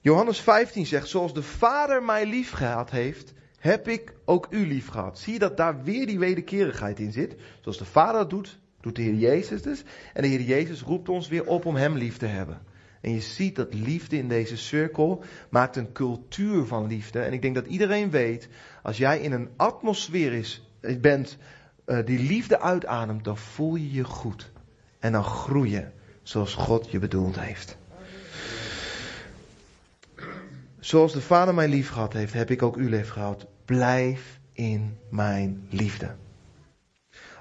Johannes 0.00 0.40
15 0.40 0.86
zegt, 0.86 1.08
zoals 1.08 1.34
de 1.34 1.42
Vader 1.42 2.02
mij 2.02 2.26
lief 2.26 2.50
gehad 2.50 2.90
heeft, 2.90 3.32
heb 3.58 3.88
ik 3.88 4.14
ook 4.24 4.46
u 4.50 4.66
lief 4.66 4.88
gehad. 4.88 5.18
Zie 5.18 5.32
je 5.32 5.38
dat 5.38 5.56
daar 5.56 5.82
weer 5.82 6.06
die 6.06 6.18
wederkerigheid 6.18 7.00
in 7.00 7.12
zit? 7.12 7.36
Zoals 7.60 7.78
de 7.78 7.84
Vader 7.84 8.20
dat 8.20 8.30
doet, 8.30 8.58
doet 8.80 8.96
de 8.96 9.02
Heer 9.02 9.14
Jezus 9.14 9.62
dus. 9.62 9.84
En 10.14 10.22
de 10.22 10.28
Heer 10.28 10.40
Jezus 10.40 10.82
roept 10.82 11.08
ons 11.08 11.28
weer 11.28 11.46
op 11.46 11.64
om 11.64 11.76
Hem 11.76 11.96
lief 11.96 12.16
te 12.16 12.26
hebben. 12.26 12.60
En 13.00 13.12
je 13.12 13.20
ziet 13.20 13.56
dat 13.56 13.74
liefde 13.74 14.16
in 14.16 14.28
deze 14.28 14.56
cirkel 14.56 15.24
maakt 15.50 15.76
een 15.76 15.92
cultuur 15.92 16.66
van 16.66 16.86
liefde. 16.86 17.20
En 17.20 17.32
ik 17.32 17.42
denk 17.42 17.54
dat 17.54 17.66
iedereen 17.66 18.10
weet, 18.10 18.48
als 18.82 18.96
jij 18.96 19.20
in 19.20 19.32
een 19.32 19.50
atmosfeer 19.56 20.32
is, 20.32 20.70
bent 21.00 21.36
uh, 21.86 22.06
die 22.06 22.18
liefde 22.18 22.60
uitademt, 22.60 23.24
dan 23.24 23.36
voel 23.36 23.74
je 23.74 23.92
je 23.92 24.04
goed. 24.04 24.50
En 24.98 25.12
dan 25.12 25.24
groei 25.24 25.70
je 25.70 25.86
zoals 26.22 26.54
God 26.54 26.90
je 26.90 26.98
bedoeld 26.98 27.40
heeft. 27.40 27.77
Zoals 30.80 31.12
de 31.12 31.20
Vader 31.20 31.54
mij 31.54 31.68
lief 31.68 31.90
gehad 31.90 32.12
heeft, 32.12 32.32
heb 32.32 32.50
ik 32.50 32.62
ook 32.62 32.76
u 32.76 32.88
lief 32.88 33.08
gehad. 33.08 33.46
Blijf 33.64 34.40
in 34.52 34.98
mijn 35.10 35.66
liefde. 35.70 36.14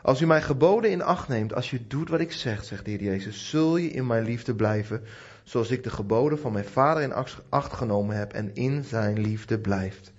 Als 0.01 0.21
u 0.21 0.25
mijn 0.25 0.41
geboden 0.41 0.91
in 0.91 1.01
acht 1.01 1.27
neemt, 1.27 1.53
als 1.53 1.69
je 1.69 1.87
doet 1.87 2.09
wat 2.09 2.19
ik 2.19 2.31
zeg, 2.31 2.63
zegt 2.63 2.85
de 2.85 2.91
Heer 2.91 3.03
Jezus, 3.03 3.49
zul 3.49 3.77
je 3.77 3.89
in 3.89 4.07
mijn 4.07 4.23
liefde 4.23 4.55
blijven, 4.55 5.03
zoals 5.43 5.69
ik 5.69 5.83
de 5.83 5.89
geboden 5.89 6.39
van 6.39 6.51
mijn 6.51 6.65
Vader 6.65 7.03
in 7.03 7.13
acht 7.49 7.73
genomen 7.73 8.15
heb 8.15 8.33
en 8.33 8.53
in 8.53 8.83
zijn 8.83 9.19
liefde 9.19 9.59
blijft. 9.59 10.13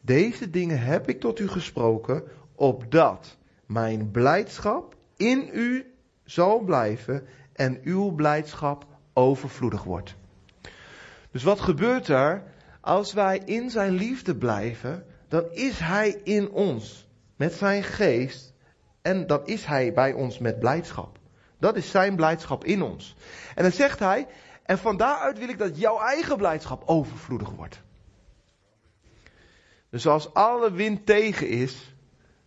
Deze 0.00 0.50
dingen 0.50 0.80
heb 0.80 1.08
ik 1.08 1.20
tot 1.20 1.38
u 1.38 1.48
gesproken, 1.48 2.22
opdat 2.54 3.36
mijn 3.66 4.10
blijdschap 4.10 4.94
in 5.16 5.50
u 5.52 5.94
zal 6.24 6.58
blijven 6.58 7.26
en 7.52 7.80
uw 7.82 8.10
blijdschap 8.10 8.86
overvloedig 9.12 9.82
wordt. 9.82 10.16
Dus 11.34 11.42
wat 11.42 11.60
gebeurt 11.60 12.08
er 12.08 12.42
als 12.80 13.12
wij 13.12 13.42
in 13.44 13.70
zijn 13.70 13.92
liefde 13.92 14.36
blijven? 14.36 15.06
Dan 15.28 15.50
is 15.50 15.78
hij 15.78 16.20
in 16.22 16.50
ons 16.50 17.08
met 17.36 17.52
zijn 17.52 17.82
geest 17.82 18.52
en 19.02 19.26
dan 19.26 19.46
is 19.46 19.64
hij 19.64 19.92
bij 19.92 20.12
ons 20.12 20.38
met 20.38 20.58
blijdschap. 20.58 21.18
Dat 21.58 21.76
is 21.76 21.90
zijn 21.90 22.16
blijdschap 22.16 22.64
in 22.64 22.82
ons. 22.82 23.16
En 23.54 23.62
dan 23.62 23.72
zegt 23.72 23.98
hij, 23.98 24.26
en 24.62 24.78
van 24.78 24.96
daaruit 24.96 25.38
wil 25.38 25.48
ik 25.48 25.58
dat 25.58 25.78
jouw 25.78 26.00
eigen 26.00 26.36
blijdschap 26.36 26.82
overvloedig 26.86 27.50
wordt. 27.50 27.80
Dus 29.90 30.06
als 30.06 30.34
alle 30.34 30.72
wind 30.72 31.06
tegen 31.06 31.48
is, 31.48 31.94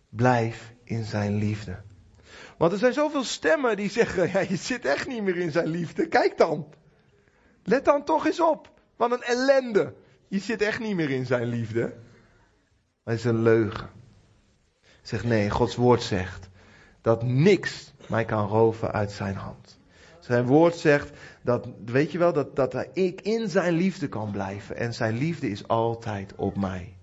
blijf 0.08 0.72
in 0.84 1.04
zijn 1.04 1.34
liefde. 1.34 1.82
Want 2.56 2.72
er 2.72 2.78
zijn 2.78 2.92
zoveel 2.92 3.24
stemmen 3.24 3.76
die 3.76 3.90
zeggen, 3.90 4.30
ja, 4.30 4.40
je 4.40 4.56
zit 4.56 4.84
echt 4.84 5.08
niet 5.08 5.22
meer 5.22 5.36
in 5.36 5.52
zijn 5.52 5.68
liefde. 5.68 6.08
Kijk 6.08 6.38
dan. 6.38 6.68
Let 7.64 7.84
dan 7.84 8.04
toch 8.04 8.26
eens 8.26 8.40
op. 8.40 8.76
Wat 8.98 9.12
een 9.12 9.22
ellende. 9.22 9.94
Je 10.28 10.38
zit 10.38 10.62
echt 10.62 10.80
niet 10.80 10.96
meer 10.96 11.10
in 11.10 11.26
zijn 11.26 11.46
liefde. 11.46 11.94
Maar 13.04 13.14
is 13.14 13.24
een 13.24 13.42
leugen. 13.42 13.90
Zeg 15.02 15.24
nee, 15.24 15.50
Gods 15.50 15.76
woord 15.76 16.02
zegt 16.02 16.48
dat 17.00 17.22
niks 17.22 17.92
mij 18.08 18.24
kan 18.24 18.48
roven 18.48 18.92
uit 18.92 19.12
zijn 19.12 19.34
hand. 19.34 19.78
Zijn 20.18 20.46
woord 20.46 20.76
zegt 20.76 21.10
dat, 21.42 21.68
weet 21.84 22.12
je 22.12 22.18
wel, 22.18 22.32
dat, 22.32 22.56
dat 22.56 22.86
ik 22.92 23.20
in 23.20 23.48
zijn 23.48 23.74
liefde 23.74 24.08
kan 24.08 24.30
blijven. 24.30 24.76
En 24.76 24.94
zijn 24.94 25.16
liefde 25.16 25.50
is 25.50 25.68
altijd 25.68 26.34
op 26.36 26.56
mij. 26.56 26.96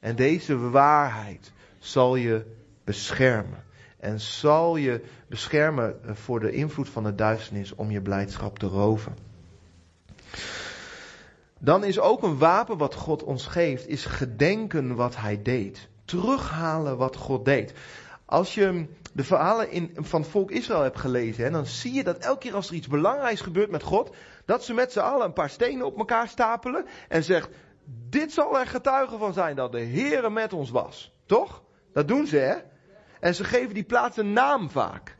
En 0.00 0.16
deze 0.16 0.58
waarheid 0.58 1.52
zal 1.78 2.16
je 2.16 2.44
beschermen. 2.84 3.64
En 4.00 4.20
zal 4.20 4.76
je 4.76 5.04
beschermen 5.28 6.00
voor 6.04 6.40
de 6.40 6.52
invloed 6.52 6.88
van 6.88 7.04
de 7.04 7.14
duisternis 7.14 7.74
om 7.74 7.90
je 7.90 8.00
blijdschap 8.00 8.58
te 8.58 8.66
roven. 8.66 9.16
Dan 11.58 11.84
is 11.84 12.00
ook 12.00 12.22
een 12.22 12.38
wapen 12.38 12.78
wat 12.78 12.94
God 12.94 13.22
ons 13.22 13.46
geeft, 13.46 13.88
is 13.88 14.04
gedenken 14.04 14.94
wat 14.94 15.16
hij 15.16 15.42
deed. 15.42 15.88
Terughalen 16.04 16.96
wat 16.96 17.16
God 17.16 17.44
deed. 17.44 17.72
Als 18.24 18.54
je 18.54 18.86
de 19.12 19.24
verhalen 19.24 19.70
in, 19.70 19.96
van 19.96 20.24
volk 20.24 20.50
Israël 20.50 20.82
hebt 20.82 20.98
gelezen, 20.98 21.44
hè, 21.44 21.50
dan 21.50 21.66
zie 21.66 21.92
je 21.92 22.04
dat 22.04 22.18
elke 22.18 22.38
keer 22.38 22.54
als 22.54 22.68
er 22.68 22.74
iets 22.74 22.88
belangrijks 22.88 23.40
gebeurt 23.40 23.70
met 23.70 23.82
God, 23.82 24.14
dat 24.44 24.64
ze 24.64 24.74
met 24.74 24.92
z'n 24.92 24.98
allen 24.98 25.26
een 25.26 25.32
paar 25.32 25.50
stenen 25.50 25.86
op 25.86 25.98
elkaar 25.98 26.28
stapelen 26.28 26.86
en 27.08 27.24
zegt, 27.24 27.48
dit 28.08 28.32
zal 28.32 28.58
er 28.58 28.66
getuige 28.66 29.18
van 29.18 29.32
zijn 29.32 29.56
dat 29.56 29.72
de 29.72 29.84
Heere 29.84 30.30
met 30.30 30.52
ons 30.52 30.70
was. 30.70 31.12
Toch? 31.26 31.62
Dat 31.92 32.08
doen 32.08 32.26
ze, 32.26 32.36
hè? 32.36 32.56
En 33.20 33.34
ze 33.34 33.44
geven 33.44 33.74
die 33.74 33.84
plaats 33.84 34.16
een 34.16 34.32
naam 34.32 34.70
vaak. 34.70 35.16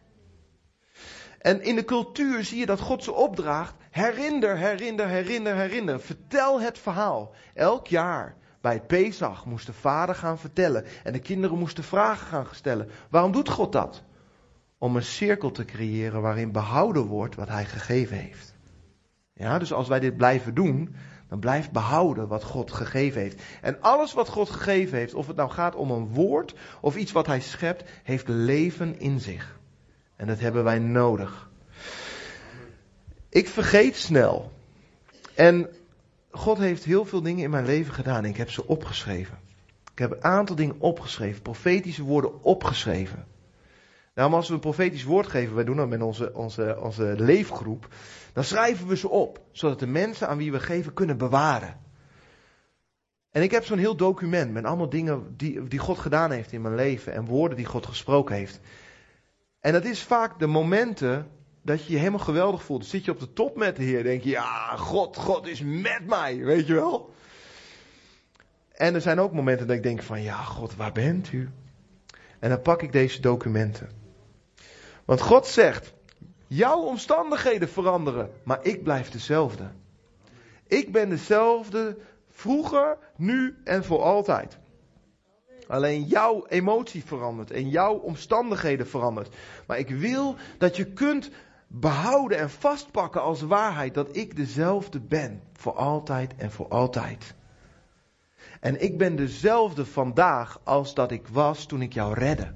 En 1.39 1.63
in 1.63 1.77
de 1.77 1.85
cultuur 1.85 2.45
zie 2.45 2.59
je 2.59 2.67
dat 2.67 2.81
God 2.81 3.05
ze 3.05 3.13
opdraagt. 3.13 3.75
Herinner, 3.99 4.57
herinner, 4.57 5.09
herinner, 5.09 5.55
herinner. 5.55 6.01
Vertel 6.01 6.61
het 6.61 6.79
verhaal. 6.79 7.35
Elk 7.55 7.87
jaar 7.87 8.37
bij 8.61 8.81
Pesach 8.81 9.47
moest 9.47 9.67
de 9.67 9.73
vader 9.73 10.15
gaan 10.15 10.39
vertellen. 10.39 10.85
En 11.05 11.13
de 11.13 11.19
kinderen 11.19 11.59
moesten 11.59 11.85
vragen 11.85 12.27
gaan 12.27 12.47
stellen. 12.51 12.89
Waarom 13.11 13.33
doet 13.33 13.49
God 13.49 13.73
dat? 13.73 14.03
Om 14.79 14.97
een 14.97 15.03
cirkel 15.03 15.51
te 15.51 15.65
creëren 15.65 16.21
waarin 16.21 16.53
behouden 16.53 17.07
wordt 17.07 17.35
wat 17.35 17.49
hij 17.49 17.65
gegeven 17.65 18.17
heeft. 18.17 18.55
Ja, 19.33 19.59
dus 19.59 19.73
als 19.73 19.89
wij 19.89 20.01
dit 20.01 20.17
blijven 20.17 20.55
doen, 20.55 20.95
dan 21.29 21.39
blijft 21.39 21.73
behouden 21.73 22.29
wat 22.29 22.45
God 22.45 22.73
gegeven 22.73 23.21
heeft. 23.21 23.43
En 23.61 23.81
alles 23.81 24.13
wat 24.13 24.29
God 24.29 24.51
gegeven 24.51 24.99
heeft, 24.99 25.15
of 25.15 25.27
het 25.27 25.37
nou 25.37 25.51
gaat 25.51 25.75
om 25.75 25.91
een 25.91 26.09
woord 26.09 26.55
of 26.81 26.97
iets 26.97 27.13
wat 27.13 27.27
hij 27.27 27.41
schept, 27.41 27.91
heeft 28.03 28.29
leven 28.29 28.99
in 28.99 29.21
zich. 29.21 29.59
En 30.17 30.27
dat 30.27 30.41
hebben 30.41 30.65
wij 30.65 30.79
nodig. 30.79 31.48
Ik 33.29 33.49
vergeet 33.49 33.97
snel. 33.97 34.53
En 35.35 35.69
God 36.31 36.59
heeft 36.59 36.85
heel 36.85 37.05
veel 37.05 37.23
dingen 37.23 37.45
in 37.45 37.51
mijn 37.51 37.67
leven 37.67 37.95
gedaan 37.95 38.25
ik 38.25 38.37
heb 38.37 38.51
ze 38.51 38.67
opgeschreven. 38.67 39.39
Ik 39.93 39.99
heb 39.99 40.11
een 40.11 40.25
aantal 40.25 40.57
dingen 40.57 40.81
opgeschreven, 40.81 41.43
profetische 41.43 42.03
woorden 42.03 42.43
opgeschreven. 42.43 43.27
Nou, 44.15 44.33
als 44.33 44.49
we 44.49 44.55
een 44.55 44.61
profetisch 44.61 45.05
woord 45.05 45.27
geven, 45.27 45.55
wij 45.55 45.65
doen 45.65 45.77
dat 45.77 45.89
met 45.89 46.03
onze, 46.03 46.35
onze, 46.35 46.79
onze 46.81 47.15
leefgroep, 47.19 47.89
dan 48.33 48.45
schrijven 48.45 48.87
we 48.87 48.97
ze 48.97 49.09
op, 49.09 49.41
zodat 49.53 49.79
de 49.79 49.87
mensen 49.87 50.29
aan 50.29 50.39
wie 50.39 50.53
we 50.53 50.61
geven 50.61 50.95
kunnen 50.95 51.19
bewaren. 51.19 51.81
En 53.31 53.43
ik 53.43 53.51
heb 53.51 53.65
zo'n 53.65 53.79
heel 53.79 53.97
document 53.97 54.53
met 54.53 54.65
allemaal 54.65 54.89
dingen 54.89 55.37
die, 55.37 55.69
die 55.69 55.79
God 55.79 55.99
gedaan 55.99 56.31
heeft 56.31 56.53
in 56.53 56.61
mijn 56.61 56.75
leven 56.75 57.13
en 57.13 57.25
woorden 57.25 57.57
die 57.57 57.67
God 57.67 57.87
gesproken 57.87 58.37
heeft. 58.37 58.61
En 59.61 59.73
dat 59.73 59.85
is 59.85 60.03
vaak 60.03 60.39
de 60.39 60.47
momenten 60.47 61.31
dat 61.69 61.85
je 61.85 61.93
je 61.93 61.99
helemaal 61.99 62.19
geweldig 62.19 62.63
voelt. 62.63 62.87
Zit 62.87 63.05
je 63.05 63.11
op 63.11 63.21
de 63.21 63.33
top 63.33 63.57
met 63.57 63.77
de 63.77 63.83
Heer, 63.83 64.03
denk 64.03 64.23
je, 64.23 64.31
ja, 64.31 64.77
God, 64.77 65.17
God 65.17 65.47
is 65.47 65.61
met 65.61 66.07
mij, 66.07 66.39
weet 66.39 66.67
je 66.67 66.75
wel. 66.75 67.15
En 68.73 68.95
er 68.95 69.01
zijn 69.01 69.21
ook 69.21 69.33
momenten 69.33 69.67
dat 69.67 69.77
ik 69.77 69.83
denk 69.83 70.03
van, 70.03 70.23
ja, 70.23 70.43
God, 70.43 70.77
waar 70.77 70.93
bent 70.93 71.33
u? 71.33 71.51
En 72.39 72.49
dan 72.49 72.63
pak 72.63 72.83
ik 72.83 72.93
deze 72.93 73.21
documenten. 73.21 73.91
Want 75.05 75.21
God 75.21 75.47
zegt, 75.47 75.93
jouw 76.47 76.81
omstandigheden 76.81 77.69
veranderen, 77.69 78.31
maar 78.43 78.59
ik 78.63 78.83
blijf 78.83 79.11
dezelfde. 79.11 79.71
Ik 80.67 80.93
ben 80.93 81.09
dezelfde 81.09 81.99
vroeger, 82.31 82.99
nu 83.17 83.57
en 83.65 83.85
voor 83.85 84.03
altijd. 84.03 84.59
Alleen 85.67 86.03
jouw 86.03 86.47
emotie 86.47 87.05
verandert 87.05 87.51
en 87.51 87.69
jouw 87.69 87.95
omstandigheden 87.95 88.87
verandert. 88.87 89.35
Maar 89.67 89.79
ik 89.79 89.89
wil 89.89 90.37
dat 90.59 90.77
je 90.77 90.85
kunt 90.85 91.31
behouden 91.69 92.39
en 92.39 92.51
vastpakken 92.51 93.23
als 93.23 93.41
waarheid 93.41 93.95
dat 93.95 94.17
ik 94.17 94.37
dezelfde 94.37 95.01
ben. 95.01 95.43
Voor 95.53 95.75
altijd 95.75 96.37
en 96.37 96.51
voor 96.51 96.69
altijd. 96.69 97.35
En 98.61 98.83
ik 98.83 98.99
ben 98.99 99.17
dezelfde 99.17 99.87
vandaag 99.87 100.61
als 100.65 100.95
dat 100.95 101.11
ik 101.11 101.29
was 101.29 101.67
toen 101.67 101.83
ik 101.83 101.93
jou 101.93 102.15
redde. 102.15 102.55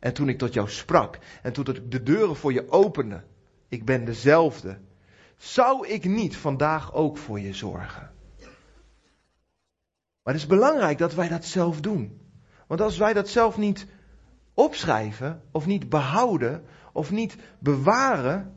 En 0.00 0.12
toen 0.12 0.28
ik 0.28 0.38
tot 0.38 0.52
jou 0.52 0.68
sprak. 0.68 1.18
En 1.42 1.52
toen 1.52 1.66
ik 1.66 1.90
de 1.90 2.02
deuren 2.02 2.36
voor 2.36 2.52
je 2.52 2.70
opende. 2.70 3.22
Ik 3.68 3.84
ben 3.84 4.04
dezelfde. 4.04 4.78
Zou 5.36 5.86
ik 5.88 6.04
niet 6.04 6.36
vandaag 6.36 6.92
ook 6.92 7.16
voor 7.16 7.40
je 7.40 7.54
zorgen? 7.54 8.10
Maar 10.22 10.34
het 10.34 10.42
is 10.42 10.48
belangrijk 10.48 10.98
dat 10.98 11.14
wij 11.14 11.28
dat 11.28 11.44
zelf 11.44 11.80
doen. 11.80 12.20
Want 12.66 12.80
als 12.80 12.98
wij 12.98 13.12
dat 13.12 13.28
zelf 13.28 13.58
niet 13.58 13.86
opschrijven, 14.54 15.42
of 15.50 15.66
niet 15.66 15.88
behouden, 15.88 16.64
of 16.92 17.10
niet 17.10 17.36
bewaren, 17.58 18.54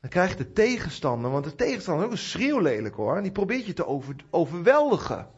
dan 0.00 0.10
krijgt 0.10 0.38
de 0.38 0.52
tegenstander, 0.52 1.30
want 1.30 1.44
de 1.44 1.54
tegenstander 1.54 2.04
is 2.04 2.10
ook 2.10 2.16
een 2.16 2.24
schreeuwlelijk 2.24 2.94
hoor, 2.94 3.22
die 3.22 3.32
probeert 3.32 3.66
je 3.66 3.72
te 3.72 3.86
over, 3.86 4.14
overweldigen. 4.30 5.28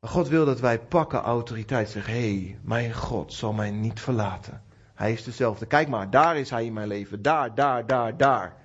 Maar 0.00 0.10
God 0.10 0.28
wil 0.28 0.44
dat 0.44 0.60
wij 0.60 0.80
pakken 0.80 1.20
autoriteit, 1.20 1.88
zeggen, 1.88 2.12
hé, 2.12 2.34
hey, 2.34 2.58
mijn 2.62 2.94
God 2.94 3.32
zal 3.32 3.52
mij 3.52 3.70
niet 3.70 4.00
verlaten. 4.00 4.62
Hij 4.94 5.12
is 5.12 5.24
dezelfde. 5.24 5.66
Kijk 5.66 5.88
maar, 5.88 6.10
daar 6.10 6.36
is 6.36 6.50
hij 6.50 6.64
in 6.64 6.72
mijn 6.72 6.88
leven, 6.88 7.22
daar, 7.22 7.54
daar, 7.54 7.86
daar, 7.86 8.16
daar. 8.16 8.56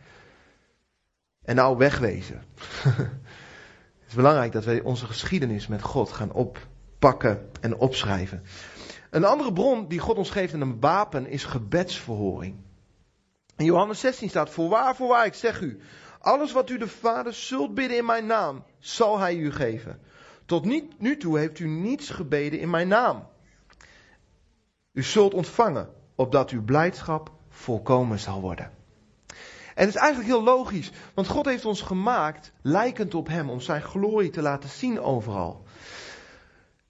En 1.43 1.55
nou 1.55 1.77
wegwezen. 1.77 2.43
Het 4.01 4.09
is 4.09 4.13
belangrijk 4.13 4.51
dat 4.51 4.65
wij 4.65 4.81
onze 4.81 5.05
geschiedenis 5.05 5.67
met 5.67 5.81
God 5.81 6.11
gaan 6.11 6.31
oppakken 6.31 7.49
en 7.61 7.77
opschrijven. 7.77 8.43
Een 9.11 9.25
andere 9.25 9.53
bron 9.53 9.87
die 9.87 9.99
God 9.99 10.17
ons 10.17 10.29
geeft 10.29 10.53
in 10.53 10.61
een 10.61 10.79
wapen 10.79 11.27
is 11.27 11.43
gebedsverhoring. 11.43 12.55
In 13.57 13.65
Johannes 13.65 13.99
16 13.99 14.29
staat, 14.29 14.49
voorwaar, 14.49 14.95
voorwaar, 14.95 15.25
ik 15.25 15.33
zeg 15.33 15.61
u, 15.61 15.79
alles 16.19 16.51
wat 16.51 16.69
u 16.69 16.77
de 16.77 16.87
Vader 16.87 17.33
zult 17.33 17.73
bidden 17.73 17.97
in 17.97 18.05
mijn 18.05 18.25
naam, 18.25 18.63
zal 18.79 19.19
hij 19.19 19.35
u 19.35 19.51
geven. 19.51 19.99
Tot 20.45 20.65
nu 20.97 21.17
toe 21.17 21.37
heeft 21.37 21.59
u 21.59 21.67
niets 21.67 22.09
gebeden 22.09 22.59
in 22.59 22.69
mijn 22.69 22.87
naam. 22.87 23.27
U 24.91 25.03
zult 25.03 25.33
ontvangen, 25.33 25.89
opdat 26.15 26.49
uw 26.49 26.63
blijdschap 26.63 27.31
volkomen 27.49 28.19
zal 28.19 28.41
worden. 28.41 28.71
En 29.75 29.85
het 29.85 29.95
is 29.95 30.01
eigenlijk 30.01 30.29
heel 30.29 30.43
logisch, 30.43 30.91
want 31.13 31.27
God 31.27 31.45
heeft 31.45 31.65
ons 31.65 31.81
gemaakt 31.81 32.51
lijkend 32.61 33.15
op 33.15 33.27
Hem, 33.27 33.49
om 33.49 33.59
Zijn 33.59 33.81
glorie 33.81 34.29
te 34.29 34.41
laten 34.41 34.69
zien 34.69 35.01
overal. 35.01 35.63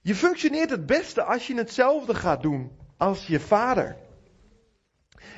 Je 0.01 0.15
functioneert 0.15 0.69
het 0.69 0.85
beste 0.85 1.23
als 1.23 1.47
je 1.47 1.55
hetzelfde 1.55 2.15
gaat 2.15 2.41
doen 2.41 2.71
als 2.97 3.27
je 3.27 3.39
vader. 3.39 3.97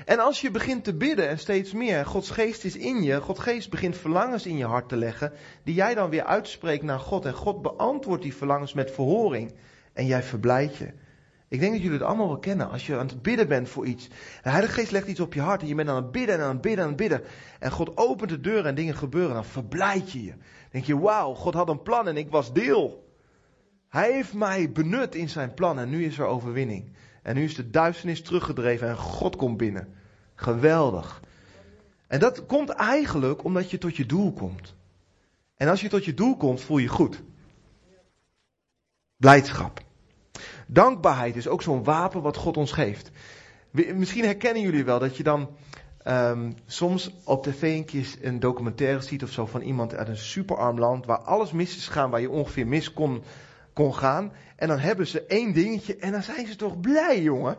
En 0.06 0.19
als 0.19 0.41
je 0.41 0.52
begint 0.52 0.84
te 0.84 0.95
bidden 0.95 1.30
en 1.30 1.39
steeds 1.39 1.73
meer, 1.73 2.06
Gods 2.06 2.30
geest 2.30 2.63
is 2.63 2.76
in 2.76 3.04
je, 3.04 3.21
Gods 3.21 3.39
geest 3.39 3.69
begint 3.69 3.97
verlangens 3.97 4.45
in 4.45 4.58
je 4.58 4.65
hart 4.65 4.89
te 4.89 4.95
leggen, 4.95 5.34
die 5.63 5.73
jij 5.73 5.93
dan 5.93 6.10
weer 6.10 6.23
uitspreekt 6.23 6.84
naar 6.84 6.99
God. 6.99 7.26
En 7.26 7.34
God 7.34 7.62
beantwoordt 7.62 8.23
die 8.23 8.36
verlangens 8.36 8.73
met 8.73 8.91
verhoring. 8.91 9.54
En 9.93 10.06
jij 10.06 10.23
verblijdt 10.23 10.78
je. 10.78 10.93
Ik 11.47 11.60
denk 11.60 11.71
dat 11.71 11.82
jullie 11.82 11.97
het 11.97 12.08
allemaal 12.08 12.28
wel 12.28 12.39
kennen. 12.39 12.69
Als 12.69 12.88
je 12.88 12.97
aan 12.97 13.08
het 13.08 13.21
bidden 13.21 13.47
bent 13.47 13.69
voor 13.69 13.86
iets. 13.86 14.08
De 14.41 14.49
Heilige 14.49 14.73
Geest 14.73 14.91
legt 14.91 15.08
iets 15.08 15.19
op 15.19 15.34
je 15.34 15.41
hart. 15.41 15.62
En 15.62 15.67
je 15.67 15.76
bent 15.76 15.89
aan 15.89 15.95
het 15.95 16.12
bidden 16.12 16.36
en 16.36 16.41
aan 16.41 16.49
het 16.49 16.62
bidden 16.62 16.80
en 16.80 16.84
aan 16.84 16.97
het 16.97 17.10
bidden. 17.10 17.23
En 17.60 17.71
God 17.71 17.97
opent 17.97 18.30
de 18.30 18.39
deur 18.39 18.65
en 18.65 18.76
dingen 18.76 18.95
gebeuren. 18.95 19.34
Dan 19.34 19.45
verblijd 19.45 20.12
je 20.12 20.23
je. 20.23 20.30
Dan 20.30 20.39
denk 20.71 20.86
je, 20.86 20.99
wauw, 20.99 21.34
God 21.34 21.54
had 21.54 21.69
een 21.69 21.82
plan 21.82 22.08
en 22.08 22.17
ik 22.17 22.30
was 22.30 22.54
deel. 22.54 23.03
Hij 23.94 24.12
heeft 24.12 24.34
mij 24.34 24.72
benut 24.72 25.16
in 25.16 25.30
zijn 25.30 25.54
plan 25.54 25.80
en 25.80 25.90
nu 25.90 26.06
is 26.06 26.18
er 26.18 26.26
overwinning. 26.26 26.92
En 27.22 27.36
nu 27.36 27.44
is 27.44 27.56
de 27.56 27.70
duisternis 27.70 28.22
teruggedreven 28.22 28.88
en 28.88 28.98
God 28.98 29.36
komt 29.36 29.58
binnen. 29.58 29.94
Geweldig. 30.36 31.22
En 32.08 32.20
dat 32.20 32.46
komt 32.46 32.70
eigenlijk 32.70 33.44
omdat 33.44 33.72
je 33.72 33.78
tot 33.78 33.96
je 33.96 34.06
doel 34.06 34.34
komt. 34.34 34.76
En 35.56 35.68
als 35.68 35.82
je 35.82 35.90
tot 35.90 36.06
je 36.06 36.14
doel 36.14 36.38
komt, 36.38 36.62
voel 36.62 36.78
je 36.78 36.88
goed. 36.88 37.22
Blijdschap. 39.18 39.82
Dankbaarheid 40.68 41.36
is 41.36 41.48
ook 41.48 41.62
zo'n 41.62 41.84
wapen 41.84 42.22
wat 42.22 42.38
God 42.38 42.58
ons 42.58 42.72
geeft. 42.72 43.12
Misschien 43.72 44.26
herkennen 44.26 44.62
jullie 44.62 44.84
wel 44.84 45.00
dat 45.00 45.18
je 45.18 45.24
dan 45.24 45.50
um, 46.08 46.56
soms 46.66 47.12
op 47.24 47.44
tv 47.44 47.94
een 47.94 48.06
een 48.22 48.40
documentaire 48.40 49.02
ziet 49.02 49.24
of 49.24 49.32
zo 49.32 49.46
van 49.46 49.62
iemand 49.62 49.96
uit 49.96 50.08
een 50.08 50.18
superarm 50.18 50.80
land 50.80 51.06
waar 51.06 51.22
alles 51.22 51.52
mis 51.52 51.78
is 51.78 51.88
gegaan, 51.88 52.10
waar 52.10 52.22
je 52.22 52.30
ongeveer 52.30 52.68
mis 52.68 52.94
kon, 52.94 53.24
kon 53.74 53.96
gaan. 53.96 54.34
En 54.56 54.68
dan 54.68 54.80
hebben 54.80 55.08
ze 55.08 55.26
één 55.26 55.54
dingetje 55.54 55.96
en 55.98 56.12
dan 56.12 56.24
zijn 56.24 56.48
ze 56.48 56.56
toch 56.56 56.80
blij, 56.80 57.22
jongen. 57.22 57.58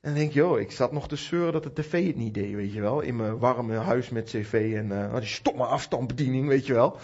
En 0.00 0.10
dan 0.10 0.14
denk 0.14 0.32
je, 0.32 0.46
oh, 0.46 0.60
ik 0.60 0.70
zat 0.70 0.92
nog 0.92 1.08
te 1.08 1.16
zeuren 1.16 1.52
dat 1.52 1.62
de 1.62 1.72
tv 1.72 2.06
het 2.06 2.16
niet 2.16 2.34
deed, 2.34 2.54
weet 2.54 2.72
je 2.72 2.80
wel. 2.80 3.00
In 3.00 3.16
mijn 3.16 3.38
warme 3.38 3.76
huis 3.76 4.08
met 4.08 4.24
cv 4.28 4.72
en 4.76 4.90
uh, 4.90 5.16
die 5.18 5.28
stomme 5.28 5.64
afstandsbediening, 5.64 6.48
weet 6.48 6.66
je 6.66 6.72
wel. 6.74 6.90
Dan 6.90 7.00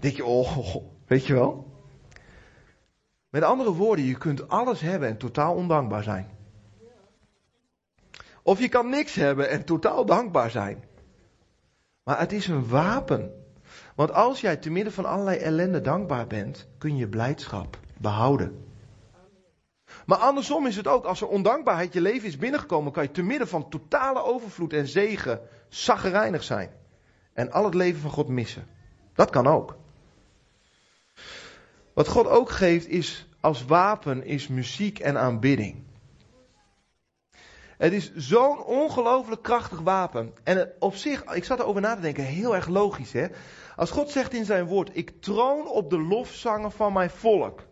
denk 0.00 0.16
je, 0.16 0.24
oh, 0.24 0.76
weet 1.06 1.26
je 1.26 1.34
wel. 1.34 1.70
Met 3.28 3.42
andere 3.42 3.72
woorden, 3.72 4.04
je 4.04 4.18
kunt 4.18 4.48
alles 4.48 4.80
hebben 4.80 5.08
en 5.08 5.16
totaal 5.16 5.54
ondankbaar 5.54 6.02
zijn. 6.02 6.30
Of 8.42 8.58
je 8.58 8.68
kan 8.68 8.88
niks 8.88 9.14
hebben 9.14 9.50
en 9.50 9.64
totaal 9.64 10.04
dankbaar 10.04 10.50
zijn. 10.50 10.84
Maar 12.04 12.18
het 12.18 12.32
is 12.32 12.46
een 12.46 12.68
wapen. 12.68 13.41
Want 13.94 14.12
als 14.12 14.40
jij 14.40 14.56
te 14.56 14.70
midden 14.70 14.92
van 14.92 15.04
allerlei 15.04 15.38
ellende 15.38 15.80
dankbaar 15.80 16.26
bent, 16.26 16.68
kun 16.78 16.96
je 16.96 17.08
blijdschap 17.08 17.78
behouden. 17.98 18.64
Maar 20.06 20.18
andersom 20.18 20.66
is 20.66 20.76
het 20.76 20.86
ook, 20.86 21.04
als 21.04 21.20
er 21.20 21.28
ondankbaarheid 21.28 21.92
je 21.92 22.00
leven 22.00 22.28
is 22.28 22.36
binnengekomen, 22.36 22.92
kan 22.92 23.02
je 23.02 23.10
te 23.10 23.22
midden 23.22 23.48
van 23.48 23.68
totale 23.68 24.22
overvloed 24.22 24.72
en 24.72 24.88
zegen 24.88 25.40
zaggerijnig 25.68 26.42
zijn. 26.42 26.70
En 27.32 27.52
al 27.52 27.64
het 27.64 27.74
leven 27.74 28.00
van 28.00 28.10
God 28.10 28.28
missen. 28.28 28.66
Dat 29.14 29.30
kan 29.30 29.46
ook. 29.46 29.76
Wat 31.92 32.08
God 32.08 32.26
ook 32.26 32.50
geeft 32.50 32.88
is 32.88 33.26
als 33.40 33.64
wapen 33.64 34.24
is 34.24 34.48
muziek 34.48 34.98
en 34.98 35.18
aanbidding. 35.18 35.82
Het 37.78 37.92
is 37.92 38.14
zo'n 38.14 38.64
ongelooflijk 38.64 39.42
krachtig 39.42 39.80
wapen. 39.80 40.32
En 40.42 40.72
op 40.78 40.94
zich, 40.94 41.24
ik 41.24 41.44
zat 41.44 41.58
erover 41.58 41.80
na 41.80 41.94
te 41.94 42.00
denken, 42.00 42.24
heel 42.24 42.54
erg 42.54 42.68
logisch 42.68 43.12
hè. 43.12 43.26
Als 43.76 43.90
God 43.90 44.10
zegt 44.10 44.34
in 44.34 44.44
zijn 44.44 44.66
woord, 44.66 44.90
ik 44.92 45.20
troon 45.20 45.68
op 45.68 45.90
de 45.90 45.98
lofzangen 45.98 46.72
van 46.72 46.92
mijn 46.92 47.10
volk. 47.10 47.66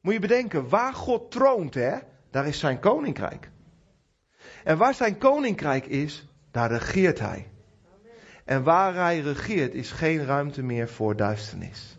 Moet 0.00 0.12
je 0.12 0.20
bedenken, 0.20 0.68
waar 0.68 0.94
God 0.94 1.30
troont 1.30 1.74
hè, 1.74 1.98
daar 2.30 2.46
is 2.46 2.58
zijn 2.58 2.80
koninkrijk. 2.80 3.50
En 4.64 4.78
waar 4.78 4.94
zijn 4.94 5.18
koninkrijk 5.18 5.86
is, 5.86 6.28
daar 6.50 6.70
regeert 6.70 7.18
hij. 7.18 7.50
En 8.44 8.62
waar 8.62 8.94
hij 8.94 9.20
regeert 9.20 9.74
is 9.74 9.90
geen 9.90 10.24
ruimte 10.24 10.62
meer 10.62 10.88
voor 10.88 11.16
duisternis. 11.16 11.98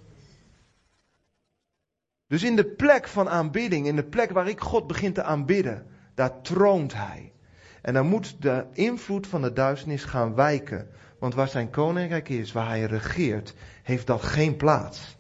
Dus 2.28 2.44
in 2.44 2.56
de 2.56 2.66
plek 2.66 3.08
van 3.08 3.30
aanbidding, 3.30 3.88
in 3.88 3.96
de 3.96 4.04
plek 4.04 4.32
waar 4.32 4.48
ik 4.48 4.60
God 4.60 4.88
begin 4.88 5.14
te 5.14 5.24
aanbidden, 5.24 5.86
daar 6.16 6.42
troont 6.42 6.94
hij. 6.94 7.34
En 7.82 7.94
dan 7.94 8.08
moet 8.08 8.42
de 8.42 8.66
invloed 8.74 9.28
van 9.28 9.42
de 9.42 9.54
duisternis 9.54 10.04
gaan 10.04 10.36
wijken. 10.36 10.90
Want 11.22 11.34
waar 11.34 11.48
zijn 11.48 11.70
koninkrijk 11.70 12.30
is, 12.30 12.52
waar 12.52 12.68
hij 12.68 12.84
regeert, 12.84 13.54
heeft 13.84 14.08
dat 14.08 14.22
geen 14.22 14.56
plaats. 14.56 15.18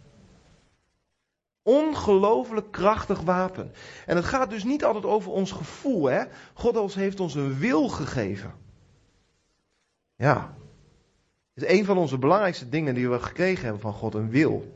Ongelooflijk 1.61 2.71
krachtig 2.71 3.21
wapen. 3.21 3.71
En 4.05 4.15
het 4.15 4.25
gaat 4.25 4.49
dus 4.49 4.63
niet 4.63 4.83
altijd 4.83 5.05
over 5.05 5.31
ons 5.31 5.51
gevoel. 5.51 6.05
Hè? 6.05 6.23
God 6.53 6.93
heeft 6.93 7.19
ons 7.19 7.35
een 7.35 7.57
wil 7.57 7.89
gegeven. 7.89 8.53
Ja. 10.15 10.55
Het 11.53 11.63
is 11.63 11.77
een 11.77 11.85
van 11.85 11.97
onze 11.97 12.17
belangrijkste 12.17 12.69
dingen 12.69 12.95
die 12.95 13.09
we 13.09 13.19
gekregen 13.19 13.63
hebben 13.63 13.81
van 13.81 13.93
God, 13.93 14.13
een 14.13 14.29
wil. 14.29 14.75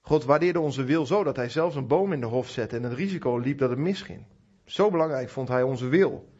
God 0.00 0.24
waardeerde 0.24 0.60
onze 0.60 0.84
wil 0.84 1.06
zo 1.06 1.24
dat 1.24 1.36
hij 1.36 1.48
zelfs 1.48 1.76
een 1.76 1.86
boom 1.86 2.12
in 2.12 2.20
de 2.20 2.26
hof 2.26 2.48
zette 2.48 2.76
en 2.76 2.82
het 2.82 2.92
risico 2.92 3.38
liep 3.38 3.58
dat 3.58 3.70
het 3.70 3.78
misging. 3.78 4.24
Zo 4.64 4.90
belangrijk 4.90 5.28
vond 5.28 5.48
hij 5.48 5.62
onze 5.62 5.86
wil. 5.86 6.31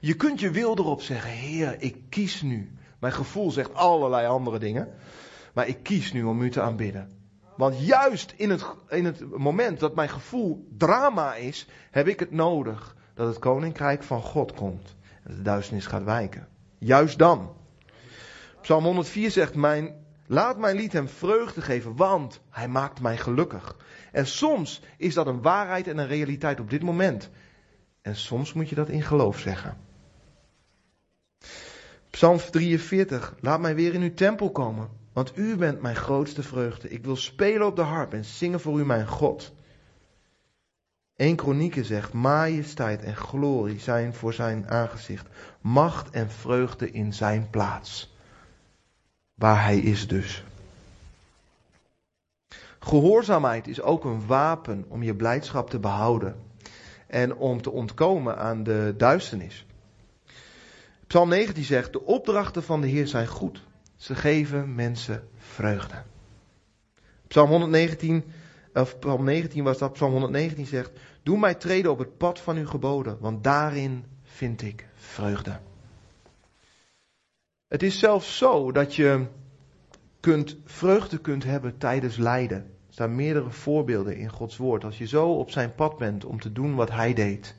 Je 0.00 0.14
kunt 0.14 0.40
je 0.40 0.50
wil 0.50 0.78
erop 0.78 1.02
zeggen, 1.02 1.30
Heer, 1.30 1.76
ik 1.78 1.96
kies 2.08 2.42
nu. 2.42 2.72
Mijn 2.98 3.12
gevoel 3.12 3.50
zegt 3.50 3.74
allerlei 3.74 4.26
andere 4.26 4.58
dingen, 4.58 4.88
maar 5.54 5.68
ik 5.68 5.82
kies 5.82 6.12
nu 6.12 6.22
om 6.22 6.42
u 6.42 6.50
te 6.50 6.60
aanbidden. 6.60 7.10
Want 7.56 7.86
juist 7.86 8.34
in 8.36 8.50
het, 8.50 8.64
in 8.88 9.04
het 9.04 9.36
moment 9.36 9.80
dat 9.80 9.94
mijn 9.94 10.08
gevoel 10.08 10.68
drama 10.76 11.34
is, 11.34 11.66
heb 11.90 12.08
ik 12.08 12.20
het 12.20 12.30
nodig 12.30 12.96
dat 13.14 13.26
het 13.26 13.38
koninkrijk 13.38 14.02
van 14.02 14.22
God 14.22 14.52
komt. 14.54 14.96
En 15.22 15.34
de 15.34 15.42
duisternis 15.42 15.86
gaat 15.86 16.04
wijken. 16.04 16.48
Juist 16.78 17.18
dan. 17.18 17.52
Psalm 18.60 18.84
104 18.84 19.30
zegt, 19.30 19.54
mijn 19.54 19.94
Laat 20.32 20.58
mijn 20.58 20.76
lied 20.76 20.92
hem 20.92 21.08
vreugde 21.08 21.62
geven, 21.62 21.96
want 21.96 22.40
hij 22.50 22.68
maakt 22.68 23.00
mij 23.00 23.16
gelukkig. 23.16 23.76
En 24.12 24.26
soms 24.26 24.82
is 24.96 25.14
dat 25.14 25.26
een 25.26 25.42
waarheid 25.42 25.88
en 25.88 25.98
een 25.98 26.06
realiteit 26.06 26.60
op 26.60 26.70
dit 26.70 26.82
moment. 26.82 27.30
En 28.02 28.16
soms 28.16 28.52
moet 28.52 28.68
je 28.68 28.74
dat 28.74 28.88
in 28.88 29.02
geloof 29.02 29.38
zeggen. 29.38 29.78
Psalm 32.10 32.38
43. 32.38 33.34
Laat 33.40 33.60
mij 33.60 33.74
weer 33.74 33.94
in 33.94 34.02
uw 34.02 34.14
tempel 34.14 34.50
komen, 34.50 34.88
want 35.12 35.32
u 35.34 35.56
bent 35.56 35.80
mijn 35.80 35.96
grootste 35.96 36.42
vreugde. 36.42 36.88
Ik 36.88 37.04
wil 37.04 37.16
spelen 37.16 37.66
op 37.66 37.76
de 37.76 37.82
harp 37.82 38.12
en 38.12 38.24
zingen 38.24 38.60
voor 38.60 38.80
u 38.80 38.84
mijn 38.84 39.06
God. 39.06 39.52
1 41.16 41.36
Kronieken 41.36 41.84
zegt, 41.84 42.12
majesteit 42.12 43.02
en 43.02 43.16
glorie 43.16 43.80
zijn 43.80 44.14
voor 44.14 44.32
zijn 44.32 44.68
aangezicht, 44.68 45.26
macht 45.60 46.10
en 46.10 46.30
vreugde 46.30 46.90
in 46.90 47.12
zijn 47.12 47.50
plaats 47.50 48.14
waar 49.40 49.64
hij 49.64 49.78
is 49.78 50.08
dus. 50.08 50.44
Gehoorzaamheid 52.78 53.68
is 53.68 53.82
ook 53.82 54.04
een 54.04 54.26
wapen 54.26 54.84
om 54.88 55.02
je 55.02 55.14
blijdschap 55.14 55.70
te 55.70 55.78
behouden 55.78 56.36
en 57.06 57.36
om 57.36 57.62
te 57.62 57.70
ontkomen 57.70 58.38
aan 58.38 58.62
de 58.62 58.94
duisternis. 58.96 59.66
Psalm 61.10 61.28
19 61.28 61.64
zegt: 61.64 61.92
De 61.92 62.04
opdrachten 62.04 62.62
van 62.62 62.80
de 62.80 62.86
Heer 62.86 63.06
zijn 63.06 63.26
goed. 63.26 63.62
Ze 63.96 64.14
geven 64.14 64.74
mensen 64.74 65.28
vreugde. 65.36 66.02
Psalm 67.26 67.48
119, 67.48 68.24
of 68.74 68.98
Psalm 68.98 69.24
19 69.24 69.64
was 69.64 69.78
dat, 69.78 69.92
Psalm 69.92 70.12
119 70.12 70.66
zegt: 70.66 70.90
Doe 71.22 71.38
mij 71.38 71.54
treden 71.54 71.90
op 71.90 71.98
het 71.98 72.16
pad 72.16 72.40
van 72.40 72.56
uw 72.56 72.66
geboden, 72.66 73.18
want 73.20 73.44
daarin 73.44 74.04
vind 74.22 74.62
ik 74.62 74.86
vreugde. 74.94 75.60
Het 77.68 77.82
is 77.82 77.98
zelfs 77.98 78.36
zo 78.36 78.72
dat 78.72 78.94
je 78.94 79.26
kunt, 80.20 80.56
vreugde 80.64 81.18
kunt 81.18 81.44
hebben 81.44 81.78
tijdens 81.78 82.16
lijden. 82.16 82.58
Er 82.58 82.92
staan 82.92 83.14
meerdere 83.14 83.50
voorbeelden 83.50 84.16
in 84.16 84.28
Gods 84.28 84.56
woord. 84.56 84.84
Als 84.84 84.98
je 84.98 85.06
zo 85.06 85.32
op 85.32 85.50
zijn 85.50 85.74
pad 85.74 85.98
bent 85.98 86.24
om 86.24 86.40
te 86.40 86.52
doen 86.52 86.74
wat 86.74 86.90
hij 86.90 87.14
deed, 87.14 87.54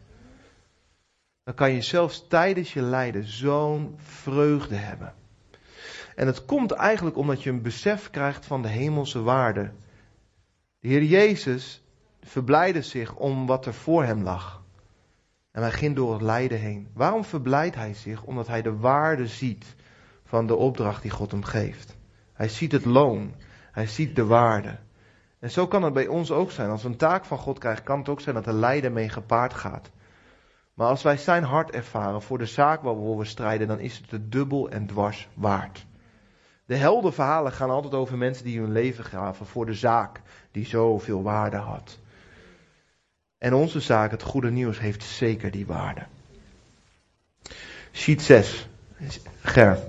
dan 1.52 1.68
kan 1.68 1.76
je 1.76 1.82
zelfs 1.82 2.28
tijdens 2.28 2.74
je 2.74 2.82
lijden 2.82 3.24
zo'n 3.24 3.94
vreugde 3.98 4.76
hebben. 4.76 5.14
En 6.16 6.28
het 6.28 6.46
komt 6.46 6.72
eigenlijk 6.72 7.18
omdat 7.18 7.44
je 7.44 7.50
een 7.50 7.62
besef 7.62 8.10
krijgt 8.10 8.46
van 8.46 8.62
de 8.62 8.68
hemelse 8.68 9.22
waarde. 9.22 9.72
De 10.80 10.88
Heer 10.88 11.04
Jezus 11.04 11.84
verblijde 12.22 12.82
zich 12.82 13.16
om 13.16 13.46
wat 13.46 13.66
er 13.66 13.74
voor 13.74 14.04
hem 14.04 14.24
lag. 14.24 14.64
En 15.52 15.62
hij 15.62 15.72
ging 15.72 15.96
door 15.96 16.14
het 16.14 16.22
lijden 16.22 16.60
heen. 16.60 16.88
Waarom 16.94 17.24
verblijdt 17.24 17.76
hij 17.76 17.94
zich? 17.94 18.24
Omdat 18.24 18.48
hij 18.48 18.62
de 18.62 18.76
waarde 18.78 19.28
ziet 19.28 19.76
van 20.26 20.48
de 20.48 20.56
opdracht 20.56 21.02
die 21.02 21.12
God 21.12 21.32
hem 21.32 21.44
geeft. 21.44 21.98
Hij 22.34 22.50
ziet 22.50 22.72
het 22.72 22.86
loon. 22.86 23.34
Hij 23.72 23.88
ziet 23.88 24.16
de 24.16 24.26
waarde. 24.26 24.78
En 25.40 25.52
zo 25.52 25.68
kan 25.68 25.84
het 25.84 25.94
bij 25.94 26.08
ons 26.08 26.32
ook 26.32 26.52
zijn. 26.52 26.70
Als 26.70 26.84
we 26.84 26.90
een 26.90 26.98
taak 26.98 27.26
van 27.26 27.38
God 27.38 27.60
krijgen, 27.60 27.84
kan 27.84 28.00
het 28.00 28.10
ook 28.10 28.22
zijn 28.22 28.36
dat 28.36 28.48
er 28.48 28.54
lijden 28.54 28.94
mee 28.94 29.10
gepaard 29.10 29.54
gaat. 29.54 29.92
Maar 30.82 30.90
als 30.90 31.04
wij 31.04 31.18
zijn 31.18 31.44
hart 31.44 31.72
ervaren 31.72 32.22
voor 32.22 32.38
de 32.38 32.46
zaak 32.46 32.82
waarvoor 32.82 33.18
we 33.18 33.26
strijden, 33.26 33.68
dan 33.68 33.80
is 33.80 33.98
het 33.98 34.10
de 34.10 34.30
dubbel 34.30 34.70
en 34.70 34.88
dwars 34.88 35.28
waard. 35.34 35.86
De 36.66 36.76
heldenverhalen 36.76 37.52
gaan 37.52 37.70
altijd 37.70 37.94
over 37.94 38.18
mensen 38.18 38.46
die 38.46 38.60
hun 38.60 38.72
leven 38.72 39.04
gaven 39.04 39.46
voor 39.46 39.66
de 39.66 39.74
zaak 39.74 40.22
die 40.52 40.66
zoveel 40.66 41.24
waarde 41.24 41.58
had. 41.58 42.00
En 43.38 43.54
onze 43.54 43.80
zaak, 43.80 44.12
het 44.12 44.22
goede 44.22 44.52
nieuws, 44.52 44.80
heeft 44.80 45.04
zeker 45.04 45.52
die 45.52 45.66
waarde. 45.66 46.02
Sheet 47.92 48.22
6. 48.22 48.68
Ger. 49.42 49.80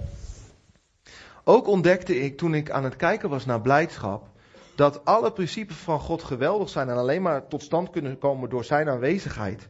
Ook 1.44 1.66
ontdekte 1.66 2.20
ik 2.20 2.36
toen 2.36 2.54
ik 2.54 2.70
aan 2.70 2.84
het 2.84 2.96
kijken 2.96 3.28
was 3.28 3.44
naar 3.44 3.60
blijdschap. 3.60 4.28
dat 4.74 5.04
alle 5.04 5.32
principes 5.32 5.76
van 5.76 6.00
God 6.00 6.22
geweldig 6.22 6.68
zijn 6.68 6.88
en 6.88 6.96
alleen 6.96 7.22
maar 7.22 7.48
tot 7.48 7.62
stand 7.62 7.90
kunnen 7.90 8.18
komen 8.18 8.50
door 8.50 8.64
zijn 8.64 8.88
aanwezigheid. 8.88 9.68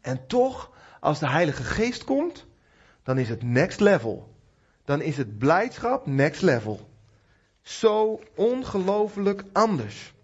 En 0.00 0.26
toch, 0.26 0.70
als 1.00 1.18
de 1.18 1.28
Heilige 1.28 1.62
Geest 1.62 2.04
komt, 2.04 2.46
dan 3.02 3.18
is 3.18 3.28
het 3.28 3.42
next 3.42 3.80
level. 3.80 4.34
Dan 4.84 5.00
is 5.00 5.16
het 5.16 5.38
blijdschap 5.38 6.06
next 6.06 6.42
level. 6.42 6.88
Zo 7.62 8.20
ongelooflijk 8.34 9.44
anders. 9.52 10.14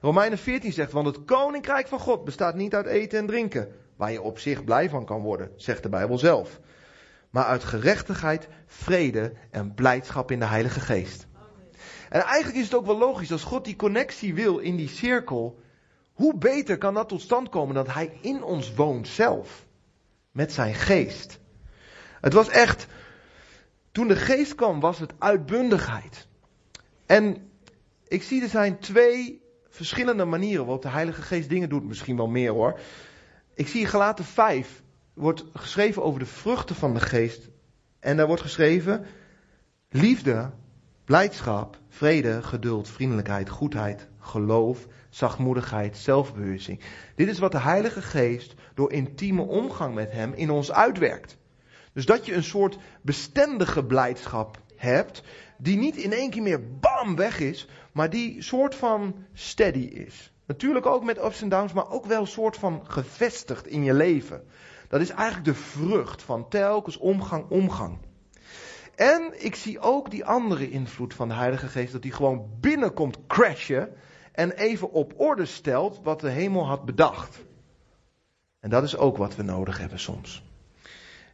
Romeinen 0.00 0.38
14 0.38 0.72
zegt, 0.72 0.92
want 0.92 1.06
het 1.06 1.24
koninkrijk 1.24 1.88
van 1.88 1.98
God 1.98 2.24
bestaat 2.24 2.54
niet 2.54 2.74
uit 2.74 2.86
eten 2.86 3.18
en 3.18 3.26
drinken, 3.26 3.68
waar 3.96 4.12
je 4.12 4.22
op 4.22 4.38
zich 4.38 4.64
blij 4.64 4.90
van 4.90 5.04
kan 5.04 5.20
worden, 5.20 5.50
zegt 5.56 5.82
de 5.82 5.88
Bijbel 5.88 6.18
zelf. 6.18 6.60
Maar 7.30 7.44
uit 7.44 7.64
gerechtigheid, 7.64 8.48
vrede 8.66 9.32
en 9.50 9.74
blijdschap 9.74 10.30
in 10.30 10.38
de 10.38 10.46
Heilige 10.46 10.80
Geest. 10.80 11.26
En 12.08 12.20
eigenlijk 12.20 12.58
is 12.58 12.64
het 12.64 12.74
ook 12.74 12.86
wel 12.86 12.98
logisch, 12.98 13.32
als 13.32 13.44
God 13.44 13.64
die 13.64 13.76
connectie 13.76 14.34
wil 14.34 14.58
in 14.58 14.76
die 14.76 14.88
cirkel, 14.88 15.60
hoe 16.20 16.38
beter 16.38 16.78
kan 16.78 16.94
dat 16.94 17.08
tot 17.08 17.20
stand 17.20 17.48
komen 17.48 17.74
dat 17.74 17.92
Hij 17.92 18.18
in 18.20 18.42
ons 18.42 18.74
woont 18.74 19.08
zelf, 19.08 19.66
met 20.30 20.52
zijn 20.52 20.74
geest. 20.74 21.38
Het 22.20 22.32
was 22.32 22.48
echt, 22.48 22.86
toen 23.92 24.08
de 24.08 24.16
geest 24.16 24.54
kwam, 24.54 24.80
was 24.80 24.98
het 24.98 25.12
uitbundigheid. 25.18 26.26
En 27.06 27.50
ik 28.08 28.22
zie 28.22 28.42
er 28.42 28.48
zijn 28.48 28.78
twee 28.78 29.42
verschillende 29.68 30.24
manieren 30.24 30.64
waarop 30.64 30.82
de 30.82 30.88
Heilige 30.88 31.22
Geest 31.22 31.48
dingen 31.48 31.68
doet. 31.68 31.84
Misschien 31.84 32.16
wel 32.16 32.28
meer 32.28 32.52
hoor. 32.52 32.80
Ik 33.54 33.68
zie 33.68 33.86
gelaten 33.86 34.24
5 34.24 34.82
wordt 35.14 35.44
geschreven 35.54 36.02
over 36.02 36.20
de 36.20 36.26
vruchten 36.26 36.76
van 36.76 36.94
de 36.94 37.00
geest. 37.00 37.48
En 38.00 38.16
daar 38.16 38.26
wordt 38.26 38.42
geschreven 38.42 39.06
liefde, 39.88 40.50
blijdschap, 41.04 41.78
vrede, 41.88 42.42
geduld, 42.42 42.88
vriendelijkheid, 42.88 43.48
goedheid, 43.48 44.08
geloof, 44.20 44.86
zachtmoedigheid, 45.08 45.96
zelfbeheersing. 45.96 46.80
Dit 47.14 47.28
is 47.28 47.38
wat 47.38 47.52
de 47.52 47.60
Heilige 47.60 48.02
Geest 48.02 48.54
door 48.74 48.92
intieme 48.92 49.42
omgang 49.42 49.94
met 49.94 50.12
Hem 50.12 50.32
in 50.32 50.50
ons 50.50 50.72
uitwerkt. 50.72 51.38
Dus 51.92 52.06
dat 52.06 52.26
je 52.26 52.34
een 52.34 52.44
soort 52.44 52.78
bestendige 53.02 53.84
blijdschap 53.84 54.58
hebt, 54.76 55.22
die 55.58 55.76
niet 55.76 55.96
in 55.96 56.12
één 56.12 56.30
keer 56.30 56.42
meer 56.42 56.78
bam 56.80 57.16
weg 57.16 57.40
is, 57.40 57.68
maar 57.92 58.10
die 58.10 58.42
soort 58.42 58.74
van 58.74 59.14
steady 59.32 59.78
is. 59.78 60.32
Natuurlijk 60.46 60.86
ook 60.86 61.04
met 61.04 61.24
ups 61.24 61.42
en 61.42 61.48
downs, 61.48 61.72
maar 61.72 61.90
ook 61.90 62.06
wel 62.06 62.20
een 62.20 62.26
soort 62.26 62.56
van 62.56 62.82
gevestigd 62.86 63.66
in 63.66 63.84
je 63.84 63.94
leven. 63.94 64.42
Dat 64.88 65.00
is 65.00 65.10
eigenlijk 65.10 65.44
de 65.44 65.54
vrucht 65.54 66.22
van 66.22 66.48
telkens 66.48 66.96
omgang, 66.96 67.44
omgang. 67.48 67.98
En 68.94 69.44
ik 69.44 69.54
zie 69.54 69.80
ook 69.80 70.10
die 70.10 70.24
andere 70.24 70.70
invloed 70.70 71.14
van 71.14 71.28
de 71.28 71.34
Heilige 71.34 71.66
Geest, 71.66 71.92
dat 71.92 72.02
die 72.02 72.12
gewoon 72.12 72.50
binnenkomt 72.60 73.18
crashen 73.26 73.88
en 74.40 74.50
even 74.50 74.90
op 74.90 75.12
orde 75.16 75.44
stelt 75.44 76.00
wat 76.02 76.20
de 76.20 76.28
hemel 76.28 76.66
had 76.66 76.84
bedacht. 76.84 77.44
En 78.60 78.70
dat 78.70 78.82
is 78.82 78.96
ook 78.96 79.16
wat 79.16 79.36
we 79.36 79.42
nodig 79.42 79.78
hebben 79.78 79.98
soms. 79.98 80.44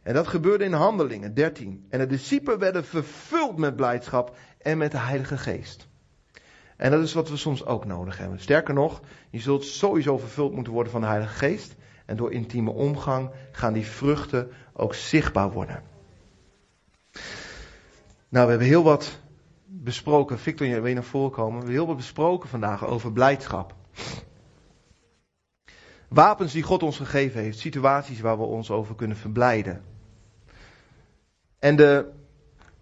En 0.03 0.13
dat 0.13 0.27
gebeurde 0.27 0.63
in 0.63 0.73
Handelingen 0.73 1.33
13. 1.33 1.85
En 1.89 1.99
de 1.99 2.07
discipelen 2.07 2.59
werden 2.59 2.85
vervuld 2.85 3.57
met 3.57 3.75
blijdschap 3.75 4.37
en 4.61 4.77
met 4.77 4.91
de 4.91 4.97
Heilige 4.97 5.37
Geest. 5.37 5.87
En 6.77 6.91
dat 6.91 7.03
is 7.03 7.13
wat 7.13 7.29
we 7.29 7.37
soms 7.37 7.65
ook 7.65 7.85
nodig 7.85 8.17
hebben. 8.17 8.39
Sterker 8.39 8.73
nog, 8.73 9.01
je 9.29 9.39
zult 9.39 9.65
sowieso 9.65 10.17
vervuld 10.17 10.53
moeten 10.53 10.73
worden 10.73 10.91
van 10.91 11.01
de 11.01 11.07
Heilige 11.07 11.35
Geest. 11.35 11.75
En 12.05 12.17
door 12.17 12.31
intieme 12.31 12.71
omgang 12.71 13.31
gaan 13.51 13.73
die 13.73 13.85
vruchten 13.85 14.51
ook 14.73 14.93
zichtbaar 14.93 15.51
worden. 15.51 15.83
Nou, 18.29 18.45
we 18.45 18.49
hebben 18.49 18.67
heel 18.67 18.83
wat 18.83 19.19
besproken. 19.67 20.39
Victor, 20.39 20.67
je 20.67 20.81
weet 20.81 20.93
naar 20.93 21.03
voren 21.03 21.31
komen. 21.31 21.51
We 21.51 21.57
hebben 21.57 21.73
heel 21.73 21.87
wat 21.87 21.95
besproken 21.95 22.49
vandaag 22.49 22.85
over 22.85 23.11
blijdschap. 23.11 23.75
Wapens 26.07 26.53
die 26.53 26.63
God 26.63 26.83
ons 26.83 26.97
gegeven 26.97 27.41
heeft. 27.41 27.59
Situaties 27.59 28.19
waar 28.19 28.37
we 28.37 28.43
ons 28.43 28.71
over 28.71 28.95
kunnen 28.95 29.17
verblijden. 29.17 29.83
En 31.59 31.75
de 31.75 32.11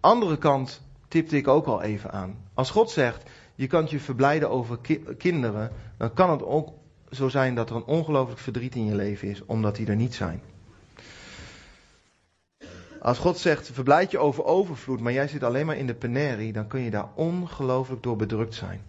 andere 0.00 0.38
kant 0.38 0.82
tipte 1.08 1.36
ik 1.36 1.48
ook 1.48 1.66
al 1.66 1.82
even 1.82 2.12
aan. 2.12 2.36
Als 2.54 2.70
God 2.70 2.90
zegt, 2.90 3.30
je 3.54 3.66
kan 3.66 3.86
je 3.88 4.00
verblijden 4.00 4.50
over 4.50 4.78
kinderen, 5.18 5.70
dan 5.96 6.12
kan 6.14 6.30
het 6.30 6.42
ook 6.42 6.72
zo 7.10 7.28
zijn 7.28 7.54
dat 7.54 7.70
er 7.70 7.76
een 7.76 7.84
ongelooflijk 7.84 8.40
verdriet 8.40 8.74
in 8.74 8.84
je 8.84 8.94
leven 8.94 9.28
is, 9.28 9.44
omdat 9.44 9.76
die 9.76 9.86
er 9.86 9.96
niet 9.96 10.14
zijn. 10.14 10.40
Als 13.06 13.18
God 13.18 13.38
zegt, 13.38 13.70
verblijd 13.72 14.10
je 14.10 14.18
over 14.18 14.44
overvloed, 14.44 15.00
maar 15.00 15.12
jij 15.12 15.28
zit 15.28 15.42
alleen 15.42 15.66
maar 15.66 15.76
in 15.76 15.86
de 15.86 15.94
penerie, 15.94 16.52
dan 16.52 16.66
kun 16.66 16.80
je 16.80 16.90
daar 16.90 17.08
ongelooflijk 17.14 18.02
door 18.02 18.16
bedrukt 18.16 18.54
zijn. 18.54 18.82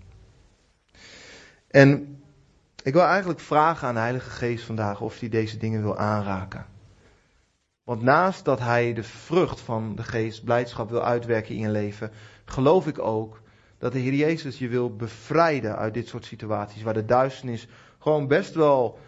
En 1.67 2.19
ik 2.83 2.93
wil 2.93 3.03
eigenlijk 3.03 3.39
vragen 3.39 3.87
aan 3.87 3.93
de 3.93 3.99
Heilige 3.99 4.29
Geest 4.29 4.65
vandaag 4.65 5.01
of 5.01 5.19
hij 5.19 5.29
deze 5.29 5.57
dingen 5.57 5.81
wil 5.81 5.97
aanraken. 5.97 6.65
Want 7.83 8.01
naast 8.01 8.45
dat 8.45 8.59
hij 8.59 8.93
de 8.93 9.03
vrucht 9.03 9.59
van 9.59 9.95
de 9.95 10.03
geest, 10.03 10.43
blijdschap 10.43 10.89
wil 10.89 11.03
uitwerken 11.03 11.55
in 11.55 11.61
je 11.61 11.69
leven, 11.69 12.11
geloof 12.45 12.87
ik 12.87 12.99
ook 12.99 13.41
dat 13.77 13.91
de 13.91 13.99
Heer 13.99 14.13
Jezus 14.13 14.57
je 14.57 14.67
wil 14.67 14.95
bevrijden 14.95 15.77
uit 15.77 15.93
dit 15.93 16.07
soort 16.07 16.25
situaties, 16.25 16.81
waar 16.81 16.93
de 16.93 17.05
duisternis 17.05 17.67
gewoon 17.99 18.27
best 18.27 18.53
wel 18.53 18.99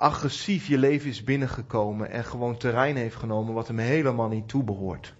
agressief 0.00 0.66
je 0.66 0.78
leven 0.78 1.08
is 1.08 1.24
binnengekomen 1.24 2.10
en 2.10 2.24
gewoon 2.24 2.56
terrein 2.56 2.96
heeft 2.96 3.16
genomen 3.16 3.54
wat 3.54 3.66
hem 3.66 3.78
helemaal 3.78 4.28
niet 4.28 4.48
toebehoort. 4.48 5.14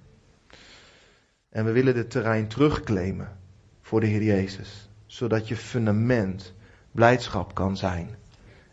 En 1.49 1.65
we 1.65 1.73
willen 1.73 1.95
dit 1.95 2.11
terrein 2.11 2.49
terugclaimen 2.49 3.37
voor 3.81 4.01
de 4.01 4.07
Heer 4.07 4.23
Jezus, 4.23 4.91
zodat 5.07 5.49
je 5.49 5.57
fundament 5.57 6.55
blijdschap 6.93 7.55
kan 7.55 7.77
zijn 7.77 8.11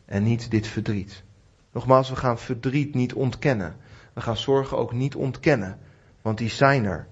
en 0.05 0.23
niet 0.23 0.51
dit 0.51 0.67
verdriet. 0.67 1.23
Nogmaals, 1.71 2.09
we 2.09 2.15
gaan 2.15 2.39
verdriet 2.39 2.93
niet 2.93 3.13
ontkennen. 3.13 3.75
We 4.13 4.21
gaan 4.21 4.37
zorgen 4.37 4.77
ook 4.77 4.93
niet 4.93 5.15
ontkennen, 5.15 5.79
want 6.21 6.37
die 6.37 6.49
zijn 6.49 6.85
er. 6.85 7.07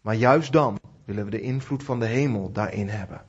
Maar 0.00 0.14
juist 0.14 0.52
dan 0.52 0.78
willen 1.04 1.24
we 1.24 1.30
de 1.30 1.40
invloed 1.40 1.84
van 1.84 2.00
de 2.00 2.06
hemel 2.06 2.52
daarin 2.52 2.88
hebben. 2.88 3.22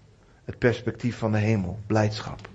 Het 0.43 0.57
perspectief 0.57 1.17
van 1.17 1.31
de 1.31 1.37
hemel, 1.37 1.79
blijdschap. 1.87 2.49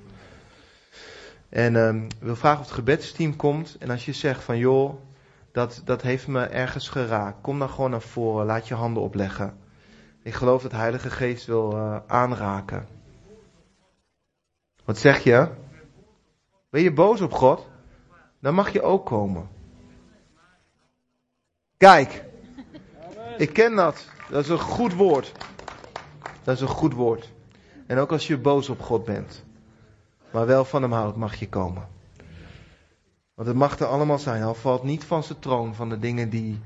En 1.57 2.05
ik 2.05 2.17
wil 2.19 2.37
vragen 2.37 2.61
of 2.61 2.67
het 2.67 2.75
gebedsteam 2.75 3.37
komt. 3.37 3.77
En 3.79 3.91
als 3.91 4.05
je 4.05 4.13
zegt 4.13 4.45
van 4.45 4.59
joh, 4.59 4.95
dat, 5.53 5.83
dat 5.85 6.03
heeft 6.03 6.27
me 6.27 6.45
ergens 6.45 6.89
geraakt. 6.89 7.41
Kom 7.41 7.59
dan 7.59 7.69
gewoon 7.69 7.91
naar 7.91 8.01
voren, 8.01 8.47
laat 8.47 8.69
je 8.69 8.75
handen 8.75 9.03
opleggen. 9.03 9.59
Ik 10.23 10.35
geloof 10.35 10.63
dat 10.63 10.71
de 10.71 10.77
Heilige 10.77 11.11
Geest 11.11 11.47
wil 11.47 11.73
uh, 11.73 11.97
aanraken. 12.07 12.89
Wat 14.85 14.99
zeg 14.99 15.25
je? 15.25 15.49
Ben 16.71 16.83
je 16.83 16.93
boos 16.93 17.21
op 17.21 17.33
God? 17.33 17.69
Dan 18.41 18.55
mag 18.55 18.73
je 18.73 18.83
ook 18.83 19.07
komen. 19.07 19.49
Kijk, 21.77 22.25
ik 23.37 23.53
ken 23.53 23.75
dat. 23.75 24.09
Dat 24.31 24.43
is 24.43 24.49
een 24.49 24.59
goed 24.59 24.95
woord. 24.95 25.33
Dat 26.43 26.55
is 26.55 26.61
een 26.61 26.69
goed 26.69 26.93
woord. 26.93 27.33
En 27.87 27.99
ook 27.99 28.13
als 28.13 28.27
je 28.27 28.39
boos 28.39 28.69
op 28.69 28.81
God 28.81 29.05
bent, 29.05 29.45
maar 30.37 30.47
wel 30.47 30.65
van 30.65 30.83
hem 30.83 30.93
houdt, 30.93 31.17
mag 31.17 31.35
je 31.35 31.49
komen. 31.49 31.89
Want 33.35 33.49
het 33.49 33.57
mag 33.57 33.79
er 33.79 33.87
allemaal 33.87 34.19
zijn. 34.19 34.43
Hij 34.43 34.55
valt 34.55 34.83
niet 34.83 35.05
van 35.05 35.23
zijn 35.23 35.39
troon 35.39 35.75
van 35.75 35.89
de 35.89 35.99
dingen 35.99 36.31
die 36.31 36.61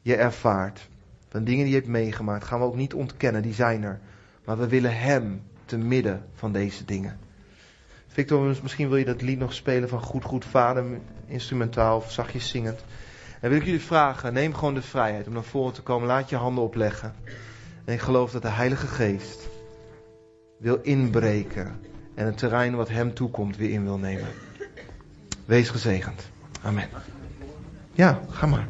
je 0.00 0.16
ervaart. 0.16 0.88
Van 1.28 1.44
dingen 1.44 1.64
die 1.64 1.72
je 1.72 1.78
hebt 1.78 1.90
meegemaakt. 1.90 2.44
Gaan 2.44 2.58
we 2.58 2.64
ook 2.64 2.76
niet 2.76 2.94
ontkennen, 2.94 3.42
die 3.42 3.54
zijn 3.54 3.82
er. 3.82 4.00
Maar 4.44 4.58
we 4.58 4.68
willen 4.68 4.98
hem 4.98 5.42
te 5.64 5.78
midden 5.78 6.24
van 6.34 6.52
deze 6.52 6.84
dingen. 6.84 7.18
Victor, 8.06 8.56
misschien 8.62 8.88
wil 8.88 8.96
je 8.96 9.04
dat 9.04 9.22
lied 9.22 9.38
nog 9.38 9.54
spelen 9.54 9.88
van 9.88 10.02
Goed 10.02 10.24
Goed 10.24 10.44
Vader, 10.44 10.84
instrumentaal 11.26 11.96
of 11.96 12.12
zachtjes 12.12 12.48
zingend. 12.48 12.84
En 13.40 13.50
wil 13.50 13.58
ik 13.58 13.64
jullie 13.64 13.80
vragen, 13.80 14.32
neem 14.32 14.54
gewoon 14.54 14.74
de 14.74 14.82
vrijheid 14.82 15.26
om 15.26 15.32
naar 15.32 15.42
voren 15.42 15.72
te 15.72 15.82
komen. 15.82 16.06
Laat 16.06 16.28
je 16.28 16.36
handen 16.36 16.64
opleggen. 16.64 17.14
En 17.84 17.94
ik 17.94 18.00
geloof 18.00 18.30
dat 18.30 18.42
de 18.42 18.48
Heilige 18.48 18.86
Geest 18.86 19.48
wil 20.58 20.78
inbreken 20.82 21.96
en 22.18 22.26
het 22.26 22.38
terrein 22.38 22.74
wat 22.74 22.88
hem 22.88 23.14
toekomt 23.14 23.56
weer 23.56 23.70
in 23.70 23.84
wil 23.84 23.98
nemen. 23.98 24.28
Wees 25.44 25.68
gezegend. 25.68 26.28
Amen. 26.62 26.88
Ja, 27.92 28.20
ga 28.30 28.46
maar. 28.46 28.66